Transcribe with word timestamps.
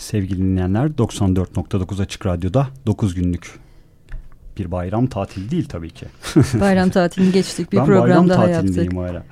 Sevgili 0.00 0.38
dinleyenler 0.38 0.86
94.9 0.86 2.02
Açık 2.02 2.26
Radyo'da 2.26 2.68
9 2.86 3.14
günlük 3.14 3.58
bir 4.58 4.70
bayram 4.70 5.06
tatili 5.06 5.50
değil 5.50 5.64
tabii 5.68 5.90
ki. 5.90 6.06
Bayram 6.60 6.90
tatilini 6.90 7.32
geçtik. 7.32 7.72
Bir 7.72 7.76
ben 7.78 7.86
program 7.86 8.02
bayram 8.02 8.28
daha 8.28 8.48
yaptık. 8.48 8.96
hala. 8.96 9.22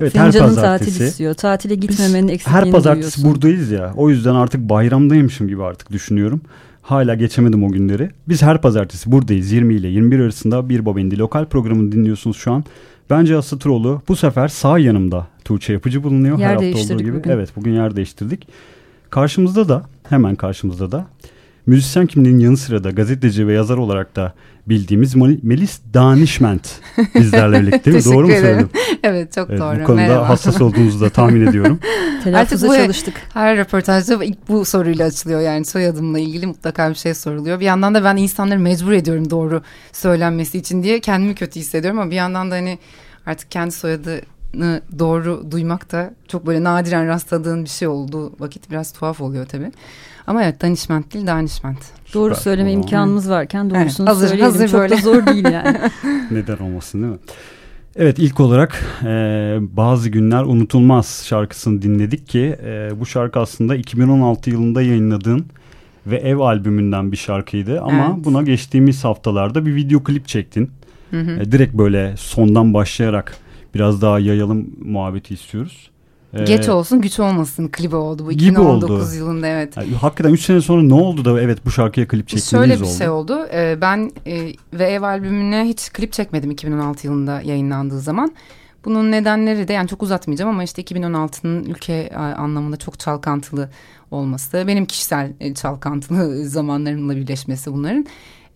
Evet 0.00 0.12
Senin 0.12 0.24
her 0.24 0.32
pazartesi. 0.32 0.90
tatil 0.90 1.04
istiyor. 1.06 1.34
Tatile 1.34 1.74
gitmemenin 1.74 2.28
eksikliğini 2.28 2.64
her 2.66 2.70
pazartesi 2.72 3.16
duyuyorsun. 3.16 3.42
buradayız 3.42 3.70
ya. 3.70 3.92
O 3.96 4.10
yüzden 4.10 4.34
artık 4.34 4.60
bayramdaymışım 4.68 5.48
gibi 5.48 5.62
artık 5.62 5.92
düşünüyorum. 5.92 6.40
Hala 6.82 7.14
geçemedim 7.14 7.64
o 7.64 7.68
günleri. 7.68 8.10
Biz 8.28 8.42
her 8.42 8.60
pazartesi 8.60 9.12
buradayız 9.12 9.52
20 9.52 9.74
ile 9.74 9.88
21 9.88 10.18
arasında 10.20 10.68
bir 10.68 10.86
Babendi 10.86 11.18
lokal 11.18 11.44
programını 11.44 11.92
dinliyorsunuz 11.92 12.36
şu 12.36 12.52
an. 12.52 12.64
Bence 13.10 13.36
Asıtıroğlu 13.36 14.02
bu 14.08 14.16
sefer 14.16 14.48
sağ 14.48 14.78
yanımda 14.78 15.26
Tuğçe 15.44 15.72
Yapıcı 15.72 16.02
bulunuyor. 16.02 16.38
Yer 16.38 16.48
her 16.48 16.54
hafta 16.54 16.94
olduğu 16.94 17.02
gibi. 17.02 17.14
bugün. 17.14 17.30
Evet 17.30 17.48
bugün 17.56 17.72
yer 17.74 17.96
değiştirdik. 17.96 18.48
Karşımızda 19.10 19.68
da 19.68 19.82
hemen 20.08 20.34
karşımızda 20.36 20.92
da 20.92 21.06
müzisyen 21.66 22.06
kimliğinin 22.06 22.38
yanı 22.40 22.56
sıra 22.56 22.84
da 22.84 22.90
gazeteci 22.90 23.46
ve 23.46 23.52
yazar 23.52 23.76
olarak 23.76 24.16
da 24.16 24.34
bildiğimiz 24.66 25.14
Melis 25.42 25.80
Danişment 25.94 26.80
bizlerle 27.14 27.60
birlikte. 27.62 27.90
mi? 27.90 28.04
Doğru 28.04 28.26
mu 28.26 28.32
söyledim? 28.32 28.70
Evet 29.02 29.32
çok 29.32 29.50
Evet, 29.50 29.60
doğru. 29.60 29.80
bu 29.80 29.84
konuda 29.84 30.00
Merhaba. 30.02 30.28
hassas 30.28 30.60
olduğunuzu 30.60 31.00
da 31.00 31.10
tahmin 31.10 31.46
ediyorum. 31.46 31.78
Telaffuza 32.24 32.66
Artık 32.66 32.70
bu- 32.80 32.82
çalıştık. 32.84 33.14
Her 33.34 33.56
röportajda 33.56 34.24
ilk 34.24 34.48
bu 34.48 34.64
soruyla 34.64 35.06
açılıyor 35.06 35.40
yani 35.40 35.64
soyadımla 35.64 36.18
ilgili 36.18 36.46
mutlaka 36.46 36.90
bir 36.90 36.94
şey 36.94 37.14
soruluyor. 37.14 37.60
Bir 37.60 37.64
yandan 37.64 37.94
da 37.94 38.04
ben 38.04 38.16
insanları 38.16 38.58
mecbur 38.58 38.92
ediyorum 38.92 39.30
doğru 39.30 39.62
söylenmesi 39.92 40.58
için 40.58 40.82
diye 40.82 41.00
kendimi 41.00 41.34
kötü 41.34 41.60
hissediyorum 41.60 41.98
ama 42.00 42.10
bir 42.10 42.16
yandan 42.16 42.50
da 42.50 42.54
hani 42.54 42.78
artık 43.26 43.50
kendi 43.50 43.72
soyadı 43.72 44.20
doğru 44.98 45.46
duymak 45.50 45.92
da 45.92 46.14
çok 46.28 46.46
böyle 46.46 46.64
nadiren 46.64 47.06
rastladığın 47.08 47.64
bir 47.64 47.68
şey 47.68 47.88
olduğu 47.88 48.32
vakit 48.40 48.70
biraz 48.70 48.92
tuhaf 48.92 49.20
oluyor 49.20 49.46
tabii. 49.46 49.72
Ama 50.26 50.42
evet 50.44 50.62
danişment 50.62 51.14
değil 51.14 51.26
danişment. 51.26 51.78
Doğru 52.14 52.34
söyleme 52.34 52.68
O 52.68 52.72
zaman- 52.72 52.82
imkanımız 52.82 53.30
varken 53.30 53.70
doğrusunu 53.70 54.06
Evet, 54.06 54.16
hazır- 54.16 54.28
söyleyelim. 54.28 54.52
hazır 54.52 54.68
Çok 54.68 54.80
böyle. 54.80 54.96
da 54.96 55.00
zor 55.00 55.26
değil 55.26 55.44
yani. 55.44 55.78
Neden 56.30 56.56
olmasın 56.58 57.02
değil 57.02 57.12
mi? 57.12 57.18
Evet 57.96 58.18
ilk 58.18 58.40
olarak 58.40 58.84
e, 59.04 59.08
Bazı 59.60 60.08
Günler 60.08 60.42
Unutulmaz 60.42 61.22
şarkısını 61.26 61.82
dinledik 61.82 62.28
ki 62.28 62.56
e, 62.64 62.90
bu 63.00 63.06
şarkı 63.06 63.40
aslında 63.40 63.76
2016 63.76 64.50
yılında 64.50 64.82
yayınladığın 64.82 65.46
ve 66.06 66.16
Ev 66.16 66.38
albümünden 66.38 67.12
bir 67.12 67.16
şarkıydı 67.16 67.80
ama 67.80 68.06
Evet. 68.14 68.24
buna 68.24 68.42
geçtiğimiz 68.42 69.04
haftalarda 69.04 69.66
bir 69.66 69.74
video 69.74 70.02
klip 70.04 70.28
çektin. 70.28 70.70
Hı 71.10 71.20
hı. 71.20 71.30
E, 71.30 71.52
direkt 71.52 71.74
böyle 71.74 72.14
sondan 72.16 72.74
başlayarak 72.74 73.36
biraz 73.74 74.02
daha 74.02 74.18
yayalım 74.20 74.66
muhabbeti 74.84 75.34
istiyoruz. 75.34 75.90
E, 76.34 76.44
Geç 76.44 76.68
olsun 76.68 77.00
güç 77.00 77.20
olmasın 77.20 77.68
klibi 77.68 77.96
oldu 77.96 78.26
bu 78.26 78.32
Gibi 78.32 78.50
2019 78.50 78.90
oldu. 79.08 79.16
yılında 79.16 79.46
evet. 79.46 79.76
yani 79.76 79.94
hakikaten 79.94 80.32
3 80.32 80.40
sene 80.44 80.60
sonra 80.60 80.82
ne 80.82 80.94
oldu 80.94 81.24
da 81.24 81.40
evet 81.40 81.66
bu 81.66 81.70
şarkıya 81.70 82.08
klip 82.08 82.28
çekmeniz 82.28 82.50
Şöyle 82.50 82.76
bir 82.76 82.80
oldu? 82.80 82.98
şey 82.98 83.08
oldu. 83.08 83.46
Ee, 83.52 83.78
ben 83.80 84.10
e, 84.26 84.52
ve 84.72 84.84
ev 84.84 85.02
albümüne 85.02 85.64
hiç 85.64 85.90
klip 85.92 86.12
çekmedim 86.12 86.50
2016 86.50 87.06
yılında 87.06 87.40
yayınlandığı 87.40 88.00
zaman. 88.00 88.32
Bunun 88.84 89.12
nedenleri 89.12 89.68
de 89.68 89.72
yani 89.72 89.88
çok 89.88 90.02
uzatmayacağım 90.02 90.50
ama 90.50 90.62
işte 90.64 90.82
2016'nın 90.82 91.64
ülke 91.64 92.10
anlamında 92.16 92.76
çok 92.76 92.98
çalkantılı 92.98 93.70
olması, 94.10 94.64
benim 94.66 94.86
kişisel 94.86 95.32
e, 95.40 95.54
çalkantılı 95.54 96.44
zamanlarımla 96.48 97.16
birleşmesi 97.16 97.72
bunların. 97.72 98.06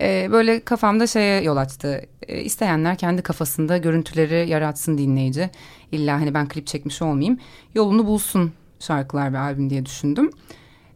E, 0.03 0.29
böyle 0.33 0.61
kafamda 0.61 1.07
şeye 1.07 1.43
yol 1.43 1.57
açtı. 1.57 2.03
E, 2.29 2.41
isteyenler 2.41 2.97
kendi 2.97 3.23
kafasında 3.23 3.79
görüntüleri 3.79 4.49
yaratsın 4.49 4.99
dinleyici. 4.99 5.51
İlla 5.93 6.21
hani 6.21 6.35
ben 6.35 6.49
klip 6.49 6.67
çekmiş 6.67 7.03
olmayayım. 7.03 7.39
Yolunu 7.75 8.07
bulsun 8.07 8.53
şarkılar 8.81 9.33
ve 9.33 9.39
albüm 9.39 9.71
diye 9.71 9.87
düşündüm. 9.87 10.31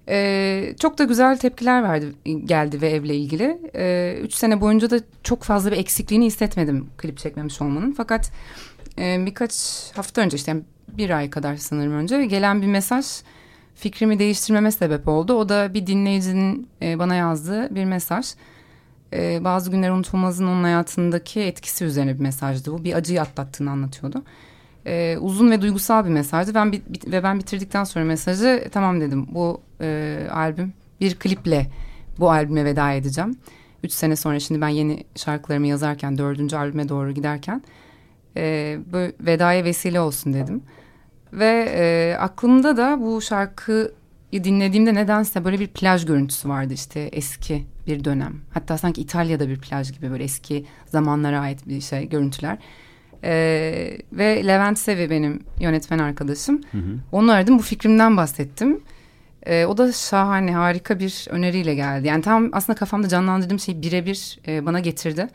Ee, 0.08 0.74
çok 0.80 0.98
da 0.98 1.04
güzel 1.04 1.38
tepkiler 1.38 1.82
verdi 1.82 2.12
geldi 2.44 2.80
ve 2.80 2.88
evle 2.90 3.16
ilgili. 3.16 3.58
Ee, 3.74 4.18
üç 4.22 4.34
sene 4.34 4.60
boyunca 4.60 4.90
da 4.90 5.00
çok 5.22 5.42
fazla 5.42 5.72
bir 5.72 5.76
eksikliğini 5.76 6.26
hissetmedim 6.26 6.86
klip 6.96 7.18
çekmemiş 7.18 7.62
olmanın. 7.62 7.92
Fakat 7.92 8.32
e, 8.98 9.26
birkaç 9.26 9.52
hafta 9.94 10.20
önce 10.20 10.36
işte 10.36 10.50
yani 10.50 10.62
bir 10.88 11.10
ay 11.10 11.30
kadar 11.30 11.56
sanırım 11.56 11.92
önce 11.92 12.26
gelen 12.26 12.62
bir 12.62 12.66
mesaj 12.66 13.06
fikrimi 13.74 14.18
değiştirmeme 14.18 14.70
sebep 14.70 15.08
oldu. 15.08 15.34
O 15.34 15.48
da 15.48 15.74
bir 15.74 15.86
dinleyicinin 15.86 16.68
e, 16.82 16.98
bana 16.98 17.14
yazdığı 17.14 17.74
bir 17.74 17.84
mesaj. 17.84 18.26
E, 19.12 19.44
bazı 19.44 19.70
günler 19.70 19.90
unutulmazın 19.90 20.46
onun 20.46 20.62
hayatındaki 20.62 21.40
etkisi 21.40 21.84
üzerine 21.84 22.14
bir 22.14 22.20
mesajdı 22.20 22.72
bu. 22.72 22.84
Bir 22.84 22.94
acıyı 22.94 23.20
atlattığını 23.22 23.70
anlatıyordu. 23.70 24.22
E, 24.86 25.16
uzun 25.20 25.50
ve 25.50 25.62
duygusal 25.62 26.04
bir 26.04 26.10
mesajdı. 26.10 26.54
Ben 26.54 26.72
bit- 26.72 26.92
bit- 26.92 27.10
ve 27.12 27.22
ben 27.22 27.38
bitirdikten 27.38 27.84
sonra 27.84 28.04
mesajı 28.04 28.46
"E, 28.46 28.68
tamam 28.68 29.00
dedim. 29.00 29.26
Bu 29.30 29.60
e, 29.80 30.18
albüm 30.32 30.72
bir 31.00 31.14
kliple 31.14 31.66
bu 32.18 32.30
albüme 32.30 32.64
veda 32.64 32.92
edeceğim. 32.92 33.36
Üç 33.84 33.92
sene 33.92 34.16
sonra 34.16 34.40
şimdi 34.40 34.60
ben 34.60 34.68
yeni 34.68 35.04
şarkılarımı 35.16 35.66
yazarken 35.66 36.18
dördüncü 36.18 36.56
albüme 36.56 36.88
doğru 36.88 37.12
giderken 37.12 37.62
e, 38.36 38.78
böyle 38.92 39.12
vedaya 39.20 39.64
vesile 39.64 40.00
olsun 40.00 40.32
dedim. 40.32 40.62
Ve 41.32 41.66
e, 41.76 42.16
aklımda 42.20 42.76
da 42.76 43.00
bu 43.00 43.20
şarkıyı 43.22 43.92
dinlediğimde 44.32 44.94
nedense 44.94 45.44
böyle 45.44 45.60
bir 45.60 45.66
plaj 45.66 46.06
görüntüsü 46.06 46.48
vardı 46.48 46.74
işte 46.74 47.00
eski 47.00 47.64
bir 47.86 48.04
dönem. 48.04 48.34
Hatta 48.50 48.78
sanki 48.78 49.00
İtalya'da 49.00 49.48
bir 49.48 49.60
plaj 49.60 49.92
gibi 49.92 50.10
böyle 50.10 50.24
eski 50.24 50.64
zamanlara 50.86 51.40
ait 51.40 51.68
bir 51.68 51.80
şey 51.80 52.08
görüntüler. 52.08 52.58
E, 53.24 53.32
ve 54.12 54.46
Levent 54.46 54.78
Sevi 54.78 55.10
benim 55.10 55.40
yönetmen 55.60 55.98
arkadaşım. 55.98 56.60
Hı 56.72 56.78
hı. 56.78 56.98
Onu 57.12 57.32
aradım 57.32 57.58
bu 57.58 57.62
fikrimden 57.62 58.16
bahsettim. 58.16 58.80
E, 59.46 59.66
o 59.66 59.76
da 59.76 59.92
şahane 59.92 60.54
harika 60.54 60.98
bir 60.98 61.26
öneriyle 61.30 61.74
geldi. 61.74 62.06
Yani 62.06 62.22
tam 62.22 62.50
aslında 62.52 62.78
kafamda 62.78 63.08
canlandırdığım 63.08 63.58
şeyi 63.58 63.82
birebir 63.82 64.38
e, 64.48 64.66
bana 64.66 64.80
getirdi. 64.80 65.28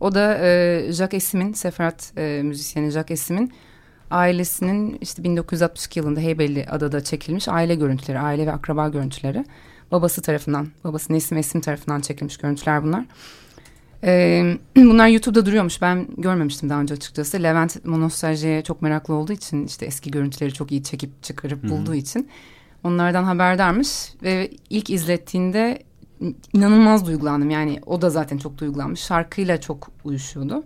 O 0.00 0.14
da 0.14 0.38
e, 0.38 0.82
Jacques 0.92 1.24
Esim'in, 1.24 1.52
Seferat 1.52 2.12
e, 2.16 2.40
müzisyeni 2.44 2.90
Jacques 2.90 3.20
Esim'in 3.20 3.52
ailesinin 4.10 4.98
işte 5.00 5.24
1962 5.24 5.98
yılında 5.98 6.20
Heybeli 6.20 6.66
Adada 6.70 7.04
çekilmiş 7.04 7.48
aile 7.48 7.74
görüntüleri, 7.74 8.18
aile 8.18 8.46
ve 8.46 8.52
akraba 8.52 8.88
görüntüleri. 8.88 9.44
Babası 9.90 10.22
tarafından, 10.22 10.68
babası 10.84 11.12
Nesim 11.12 11.38
Esim 11.38 11.60
tarafından 11.60 12.00
çekilmiş 12.00 12.36
görüntüler 12.36 12.82
bunlar. 12.82 13.04
Ee, 14.04 14.56
bunlar 14.76 15.08
YouTube'da 15.08 15.46
duruyormuş. 15.46 15.82
Ben 15.82 16.06
görmemiştim 16.18 16.68
daha 16.68 16.80
önce 16.80 16.94
açıkçası. 16.94 17.42
Levent 17.42 17.84
monostaljiye 17.84 18.62
çok 18.62 18.82
meraklı 18.82 19.14
olduğu 19.14 19.32
için 19.32 19.66
işte 19.66 19.86
eski 19.86 20.10
görüntüleri 20.10 20.52
çok 20.52 20.72
iyi 20.72 20.82
çekip 20.82 21.22
çıkarıp 21.22 21.62
Hı 21.62 21.66
hı. 21.66 21.70
bulduğu 21.70 21.94
için 21.94 22.28
onlardan 22.84 23.24
haberdarmış 23.24 23.88
ve 24.22 24.50
ilk 24.70 24.90
izlettiğinde 24.90 25.82
inanılmaz 26.52 27.06
duygulandım. 27.06 27.50
Yani 27.50 27.80
o 27.86 28.02
da 28.02 28.10
zaten 28.10 28.38
çok 28.38 28.58
duygulanmış. 28.58 29.00
Şarkıyla 29.00 29.60
çok 29.60 29.90
uyuşuyordu. 30.04 30.64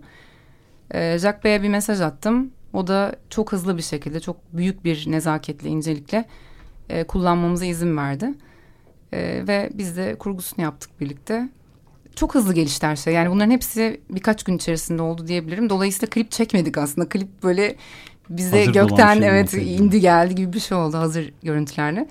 Ee, 0.93 1.17
Jack 1.19 1.43
Bey'e 1.43 1.63
bir 1.63 1.69
mesaj 1.69 2.01
attım. 2.01 2.51
O 2.75 2.87
da 2.87 3.15
çok 3.29 3.51
hızlı 3.51 3.77
bir 3.77 3.81
şekilde, 3.81 4.19
çok 4.19 4.37
büyük 4.53 4.85
bir 4.85 5.11
nezaketle, 5.11 5.69
incelikle 5.69 6.25
e, 6.89 7.03
kullanmamıza 7.03 7.65
izin 7.65 7.97
verdi. 7.97 8.33
E, 9.13 9.43
ve 9.47 9.69
biz 9.73 9.97
de 9.97 10.15
kurgusunu 10.15 10.63
yaptık 10.63 10.89
birlikte. 11.01 11.49
Çok 12.15 12.35
hızlı 12.35 12.53
gelişti 12.53 12.87
her 12.87 12.95
şey. 12.95 13.13
Yani 13.13 13.31
bunların 13.31 13.51
hepsi 13.51 14.01
birkaç 14.09 14.43
gün 14.43 14.55
içerisinde 14.57 15.01
oldu 15.01 15.27
diyebilirim. 15.27 15.69
Dolayısıyla 15.69 16.09
klip 16.09 16.31
çekmedik 16.31 16.77
aslında. 16.77 17.09
Klip 17.09 17.43
böyle 17.43 17.75
bize 18.29 18.57
Hazır 18.59 18.73
gökten 18.73 19.19
şey 19.19 19.29
evet 19.29 19.47
olsaydı. 19.47 19.65
indi 19.65 19.99
geldi 19.99 20.35
gibi 20.35 20.53
bir 20.53 20.59
şey 20.59 20.77
oldu 20.77 20.97
hazır 20.97 21.33
görüntülerle. 21.43 22.07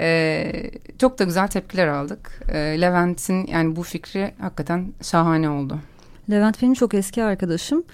Ee, 0.00 0.70
çok 0.98 1.18
da 1.18 1.24
güzel 1.24 1.48
tepkiler 1.48 1.86
aldık. 1.86 2.42
Ee, 2.48 2.80
Levent'in 2.80 3.46
yani 3.46 3.76
bu 3.76 3.82
fikri 3.82 4.34
hakikaten 4.40 4.92
şahane 5.02 5.50
oldu. 5.50 5.78
Levent 6.30 6.62
benim 6.62 6.74
çok 6.74 6.94
eski 6.94 7.24
arkadaşım. 7.24 7.84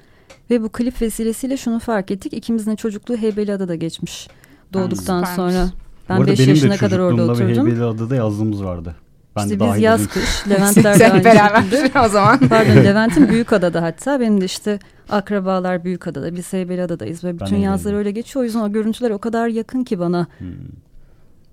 Ve 0.50 0.62
bu 0.62 0.68
klip 0.68 1.02
vesilesiyle 1.02 1.56
şunu 1.56 1.78
fark 1.78 2.10
ettik. 2.10 2.32
İkimizin 2.32 2.70
de 2.70 2.76
çocukluğu 2.76 3.16
Heybeliada'da 3.16 3.74
geçmiş. 3.74 4.28
Doğduktan 4.72 5.24
süpermiş. 5.24 5.54
sonra. 5.54 5.70
Ben 6.08 6.16
arada 6.16 6.26
5 6.26 6.38
benim 6.38 6.48
de 6.48 6.50
yaşına 6.50 6.76
kadar 6.76 6.98
orada 6.98 7.22
oturdum. 7.22 7.66
Heybeliada'da 7.66 8.16
yazlığımız 8.16 8.64
vardı. 8.64 8.96
Ben 9.36 9.42
işte 9.42 9.54
biz 9.54 9.60
dahil 9.60 9.82
yaz 9.82 10.00
edeyim. 10.00 10.10
kış 10.12 10.48
Leventler 10.48 11.00
de 11.00 11.24
beraber 11.24 11.64
o 12.04 12.08
zaman. 12.08 12.38
Pardon 12.48 12.76
Levent'in 12.76 13.28
Büyükada'da 13.28 13.82
hatta. 13.82 14.20
Benim 14.20 14.40
de 14.40 14.44
işte 14.44 14.78
akrabalar 15.08 15.84
Büyükada'da. 15.84 16.36
Biz 16.36 16.52
Heybeliada'dayız. 16.52 17.24
Ve 17.24 17.40
bütün 17.40 17.56
yazlar 17.56 17.94
öyle 17.94 18.10
geçiyor. 18.10 18.42
O 18.42 18.44
yüzden 18.44 18.60
o 18.60 18.72
görüntüler 18.72 19.10
o 19.10 19.18
kadar 19.18 19.48
yakın 19.48 19.84
ki 19.84 19.98
bana. 19.98 20.26
Hmm. 20.38 20.48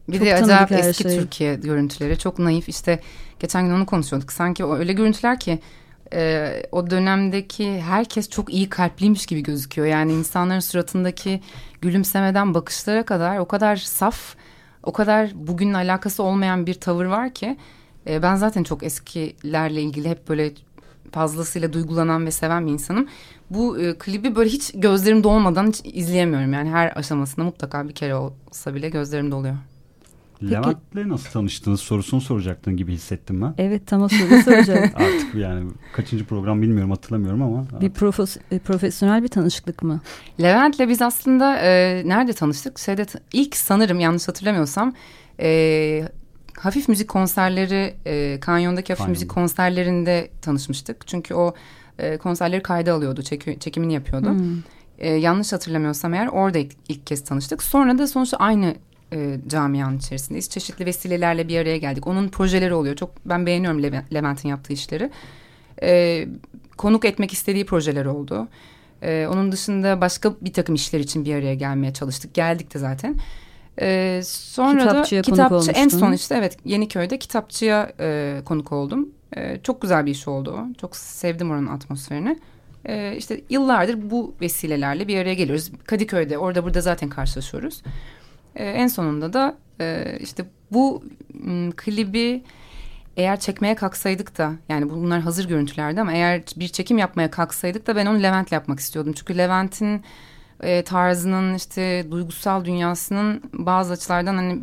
Bir 0.10 0.18
Çok 0.18 0.27
de 0.27 0.36
acayip 0.36 0.72
eski 0.72 1.03
şey. 1.03 1.20
Türkiye 1.20 1.56
görüntüleri 1.56 2.18
çok 2.18 2.39
naif 2.39 2.70
işte 2.70 3.00
geçen 3.39 3.65
gün 3.65 3.74
onu 3.74 3.86
konuşuyorduk 3.86 4.32
sanki 4.32 4.65
o 4.65 4.75
öyle 4.75 4.94
görüntüler 4.94 5.39
ki 5.39 5.60
e, 6.13 6.63
o 6.72 6.89
dönemdeki 6.89 7.82
herkes 7.82 8.29
çok 8.29 8.53
iyi 8.53 8.70
kalpliymiş 8.70 9.25
gibi 9.25 9.43
gözüküyor 9.43 9.88
yani 9.88 10.13
insanların 10.13 10.60
suratındaki 10.60 11.41
gülümsemeden 11.82 12.53
bakışlara 12.53 13.05
kadar 13.05 13.38
o 13.38 13.46
kadar 13.46 13.75
saf 13.75 14.36
o 14.84 14.93
kadar 14.93 15.32
bugünle 15.36 15.77
alakası 15.77 16.24
olmayan 16.24 16.65
bir 16.65 16.74
tavır 16.74 17.05
var 17.05 17.34
ki 17.34 17.58
e, 18.08 18.24
ben 18.24 18.36
zaten 18.36 18.63
çok 18.63 18.84
eskilerle 18.84 19.82
ilgili 19.82 20.10
hep 20.10 20.29
böyle 20.29 20.51
fazlasıyla 21.12 21.74
duygulanan 21.74 22.25
ve 22.25 22.32
seven 22.32 22.67
bir 22.67 22.72
insanım. 22.72 23.08
Bu 23.50 23.79
e, 23.79 23.98
klibi 23.98 24.36
böyle 24.36 24.50
hiç 24.50 24.72
gözlerim 24.75 25.24
dolmadan 25.24 25.67
hiç 25.67 25.82
izleyemiyorum. 25.84 26.53
Yani 26.53 26.70
her 26.70 26.98
aşamasında 26.98 27.46
mutlaka 27.46 27.88
bir 27.88 27.93
kere 27.93 28.15
olsa 28.15 28.75
bile 28.75 28.89
gözlerim 28.89 29.32
doluyor. 29.32 29.55
Levent'le 30.44 31.10
nasıl 31.10 31.32
tanıştınız 31.32 31.80
sorusunu 31.80 32.22
soracaktın 32.22 32.78
gibi 32.78 32.94
hissettim 32.94 33.42
ben. 33.42 33.54
Evet 33.58 33.88
tam 33.88 34.02
o 34.02 34.10
soruyu 34.10 34.44
soracağım. 34.44 34.90
Artık 34.96 35.36
yani 35.36 35.72
kaçıncı 35.94 36.25
program 36.25 36.62
bilmiyorum 36.62 36.92
hatırlamıyorum 36.92 37.42
ama. 37.42 37.66
bir 37.82 37.90
profes- 37.90 38.40
e, 38.52 38.60
profesyonel 38.60 39.24
bir 39.24 39.28
tanışıklık 39.28 39.84
mı? 39.84 40.02
Levent'le 40.42 40.80
biz 40.90 41.02
aslında 41.02 41.58
e, 41.58 42.02
nerede 42.06 42.34
tanıştık? 42.34 42.80
Şeyde 42.80 43.06
ilk 43.34 43.56
sanırım 43.56 44.00
yanlış 44.00 44.28
hatırlamıyorsam 44.28 44.94
e, 45.40 46.10
hafif 46.58 46.90
müzik 46.90 47.08
konserleri 47.08 47.94
e, 48.06 48.40
Kanyon'daki 48.40 48.94
hafif 48.94 48.98
Kanyon'da. 48.98 49.12
müzik 49.13 49.30
konserlerinde 49.32 50.30
tanışmıştık. 50.42 51.08
Çünkü 51.08 51.34
o 51.34 51.54
e, 52.00 52.18
konserleri 52.18 52.63
kayda 52.63 52.94
alıyordu, 52.94 53.22
çeki- 53.22 53.60
çekimini 53.60 53.94
yapıyordu. 53.94 54.30
Hmm. 54.30 54.58
E, 54.98 55.10
yanlış 55.13 55.54
hatırlamıyorsam 55.54 56.13
eğer 56.13 56.28
orada 56.28 56.58
ilk, 56.58 56.72
ilk 56.90 57.08
kez 57.08 57.24
tanıştık. 57.24 57.63
Sonra 57.63 57.98
da 57.98 58.08
sonuçta 58.08 58.38
aynı 58.38 58.75
e, 59.13 59.39
camianın 59.48 59.98
içerisindeyiz. 59.98 60.50
Çeşitli 60.50 60.86
vesilelerle 60.86 61.48
bir 61.48 61.60
araya 61.60 61.77
geldik. 61.77 62.08
Onun 62.08 62.29
projeleri 62.29 62.74
oluyor. 62.74 62.96
Çok 62.96 63.12
ben 63.25 63.46
beğeniyorum 63.46 63.84
Leve- 63.84 64.13
Levent'in 64.13 64.50
yaptığı 64.50 64.74
işleri. 64.74 65.10
E, 65.84 66.27
konuk 66.77 67.05
etmek 67.05 67.34
istediği 67.34 67.65
projeler 67.65 68.05
oldu. 68.05 68.48
E, 69.01 69.27
onun 69.32 69.51
dışında 69.51 70.01
başka 70.01 70.34
bir 70.41 70.53
takım 70.53 70.75
işler 70.75 71.00
için 71.00 71.25
bir 71.25 71.36
araya 71.36 71.53
gelmeye 71.55 71.93
çalıştık. 71.93 72.34
Geldik 72.34 72.74
de 72.74 72.79
zaten. 72.79 73.15
E, 73.82 74.22
sonra 74.25 74.79
Kitapçıya 74.88 75.24
da 75.24 75.25
konuk 75.32 75.38
kitapçı 75.38 75.72
en 75.72 75.79
olmuştun. 75.82 76.00
son 76.00 76.13
işte 76.13 76.36
evet 76.36 76.58
Yeniköy'de 76.65 77.20
kitapçıya 77.20 77.91
e, 78.00 78.41
konuk 78.46 78.72
oldum. 78.72 79.10
E, 79.38 79.60
çok 79.63 79.82
güzel 79.82 80.05
bir 80.05 80.12
iş 80.12 80.27
oldu 80.27 80.51
o. 80.51 80.74
Çok 80.82 80.96
sevdim 80.96 81.51
oranın 81.51 81.67
atmosferini. 81.67 82.39
E, 82.86 83.15
işte 83.17 83.41
yıllardır 83.50 84.10
bu 84.12 84.36
vesilelerle 84.41 85.08
bir 85.08 85.17
araya 85.17 85.34
geliyoruz. 85.34 85.72
Kadıköy'de 85.86 86.38
orada 86.38 86.63
burada 86.63 86.82
zaten 86.82 87.10
karşılaşıyoruz. 87.10 87.82
E, 88.55 88.65
en 88.65 88.88
sonunda 88.88 89.33
da 89.33 89.57
e, 89.81 90.17
işte 90.19 90.45
bu 90.72 91.03
m, 91.33 91.72
klibi 91.72 92.43
eğer 93.17 93.39
çekmeye 93.39 93.75
kalksaydık 93.75 94.38
da 94.38 94.53
yani 94.69 94.89
bunlar 94.89 95.22
hazır 95.22 95.48
görüntülerdi 95.48 96.01
ama 96.01 96.13
eğer 96.13 96.43
bir 96.55 96.67
çekim 96.67 96.98
yapmaya 96.98 97.31
kalksaydık 97.31 97.88
da 97.88 97.95
ben 97.95 98.05
onu 98.05 98.24
Levent'le 98.24 98.51
yapmak 98.51 98.79
istiyordum. 98.79 99.13
Çünkü 99.13 99.38
Levent'in 99.38 100.03
e, 100.63 100.83
tarzının 100.83 101.53
işte 101.53 102.05
duygusal 102.12 102.65
dünyasının 102.65 103.41
bazı 103.53 103.93
açılardan 103.93 104.36
hani 104.36 104.60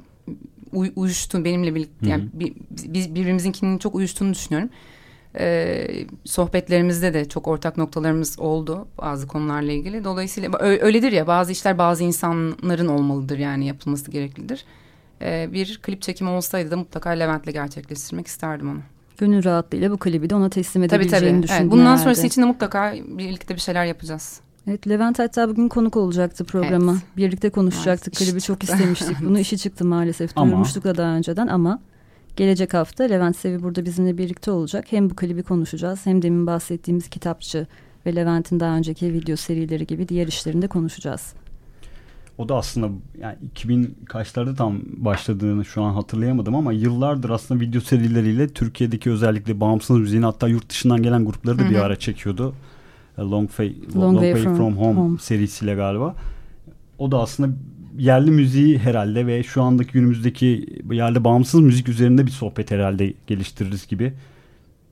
uy, 0.73 0.92
uyuştu 0.97 1.44
benimle 1.44 1.75
birlikte 1.75 2.11
yani 2.11 2.25
bir, 2.32 2.54
biz 2.70 3.14
birbirimizin 3.14 3.78
çok 3.78 3.94
uyuştuğunu 3.94 4.35
düşünüyorum. 4.35 4.70
Ee, 5.39 5.87
sohbetlerimizde 6.25 7.15
de 7.15 7.29
çok 7.29 7.49
ortak 7.49 7.77
noktalarımız 7.77 8.39
oldu 8.39 8.89
bazı 8.99 9.27
konularla 9.27 9.73
ilgili. 9.73 10.05
Dolayısıyla 10.05 10.59
öyledir 10.59 11.13
ya 11.13 11.27
bazı 11.27 11.53
işler 11.53 11.79
bazı 11.79 12.05
insanların 12.05 12.89
olmalıdır 12.89 13.39
yani 13.39 13.67
yapılması 13.67 14.11
gereklidir. 14.11 14.65
Ee, 15.23 15.49
bir 15.53 15.79
klip 15.83 16.03
çekimi 16.03 16.31
olsaydı 16.31 16.71
da 16.71 16.77
mutlaka 16.77 17.11
Levent'le 17.11 17.53
gerçekleştirmek 17.53 18.27
isterdim 18.27 18.71
onu. 18.71 18.81
Gönül 19.19 19.45
rahatlığıyla 19.45 19.91
bu 19.91 19.99
klibi 19.99 20.31
de 20.31 20.35
ona 20.35 20.51
teslim 20.51 20.83
edebileceğini 20.83 21.21
tabii, 21.21 21.31
tabii. 21.31 21.43
düşündüm 21.43 21.63
evet, 21.63 21.73
Bundan 21.73 21.85
herhalde. 21.85 22.03
sonrası 22.03 22.27
için 22.27 22.43
de 22.43 22.47
mutlaka 22.47 22.95
birlikte 23.09 23.55
bir 23.55 23.61
şeyler 23.61 23.85
yapacağız. 23.85 24.41
Evet 24.67 24.89
Levent 24.89 25.19
hatta 25.19 25.49
bugün 25.49 25.69
konuk 25.69 25.97
olacaktı 25.97 26.45
programa. 26.45 26.93
Evet. 26.93 27.03
Birlikte 27.17 27.51
konuşacaktık. 27.51 28.15
Evet, 28.21 28.31
Klibi 28.31 28.41
çok 28.41 28.63
istemiştik. 28.63 29.17
Bunu 29.25 29.39
işi 29.39 29.59
çıktı 29.59 29.85
maalesef. 29.85 30.37
Duyurmuştuk 30.37 30.85
da 30.85 30.97
daha 30.97 31.17
önceden 31.17 31.47
ama 31.47 31.81
gelecek 32.37 32.75
hafta 32.75 33.05
Levent 33.05 33.37
Sevi 33.37 33.63
burada 33.63 33.85
bizimle 33.85 34.19
birlikte 34.19 34.51
olacak. 34.51 34.85
Hem 34.91 35.11
bu 35.11 35.17
klibi 35.17 35.43
konuşacağız 35.43 36.07
hem 36.07 36.23
demin 36.23 36.47
bahsettiğimiz 36.47 37.09
kitapçı 37.09 37.67
ve 38.07 38.17
Levent'in 38.17 38.61
daha 38.61 38.77
önceki 38.77 39.13
video 39.13 39.37
serileri 39.37 39.87
gibi 39.87 40.09
diğer 40.09 40.27
işlerinde 40.27 40.67
konuşacağız. 40.67 41.35
O 42.39 42.49
da 42.49 42.57
aslında 42.57 42.89
yani 43.21 43.37
2000 43.51 43.97
kaçlarda 44.09 44.55
tam 44.55 44.81
başladığını 44.97 45.65
şu 45.65 45.83
an 45.83 45.95
hatırlayamadım 45.95 46.55
ama 46.55 46.73
yıllardır 46.73 47.31
aslında 47.31 47.61
video 47.61 47.81
serileriyle 47.81 48.49
Türkiye'deki 48.49 49.11
özellikle 49.11 49.61
bağımsız 49.61 49.99
müziğin 49.99 50.23
hatta 50.23 50.49
yurt 50.49 50.71
dışından 50.71 51.03
gelen 51.03 51.25
grupları 51.25 51.59
da 51.59 51.63
Hı-hı. 51.63 51.71
bir 51.71 51.77
ara 51.77 51.97
çekiyordu. 51.97 52.55
Long, 53.19 53.49
Way, 53.49 53.75
Long, 53.97 53.97
Long 53.97 54.21
Way, 54.21 54.43
From, 54.43 54.57
from 54.57 54.77
Home, 54.77 55.01
Home 55.01 55.19
serisiyle 55.19 55.75
galiba. 55.75 56.15
O 56.99 57.11
da 57.11 57.19
aslında 57.19 57.55
yerli 57.99 58.30
müziği 58.30 58.78
herhalde 58.78 59.26
ve 59.26 59.42
şu 59.42 59.62
andaki 59.62 59.92
günümüzdeki 59.92 60.66
yerli 60.90 61.25
bağımsız 61.25 61.61
müzik 61.61 61.88
üzerinde 61.88 62.26
bir 62.26 62.30
sohbet 62.30 62.70
herhalde 62.70 63.14
geliştiririz 63.26 63.87
gibi 63.87 64.12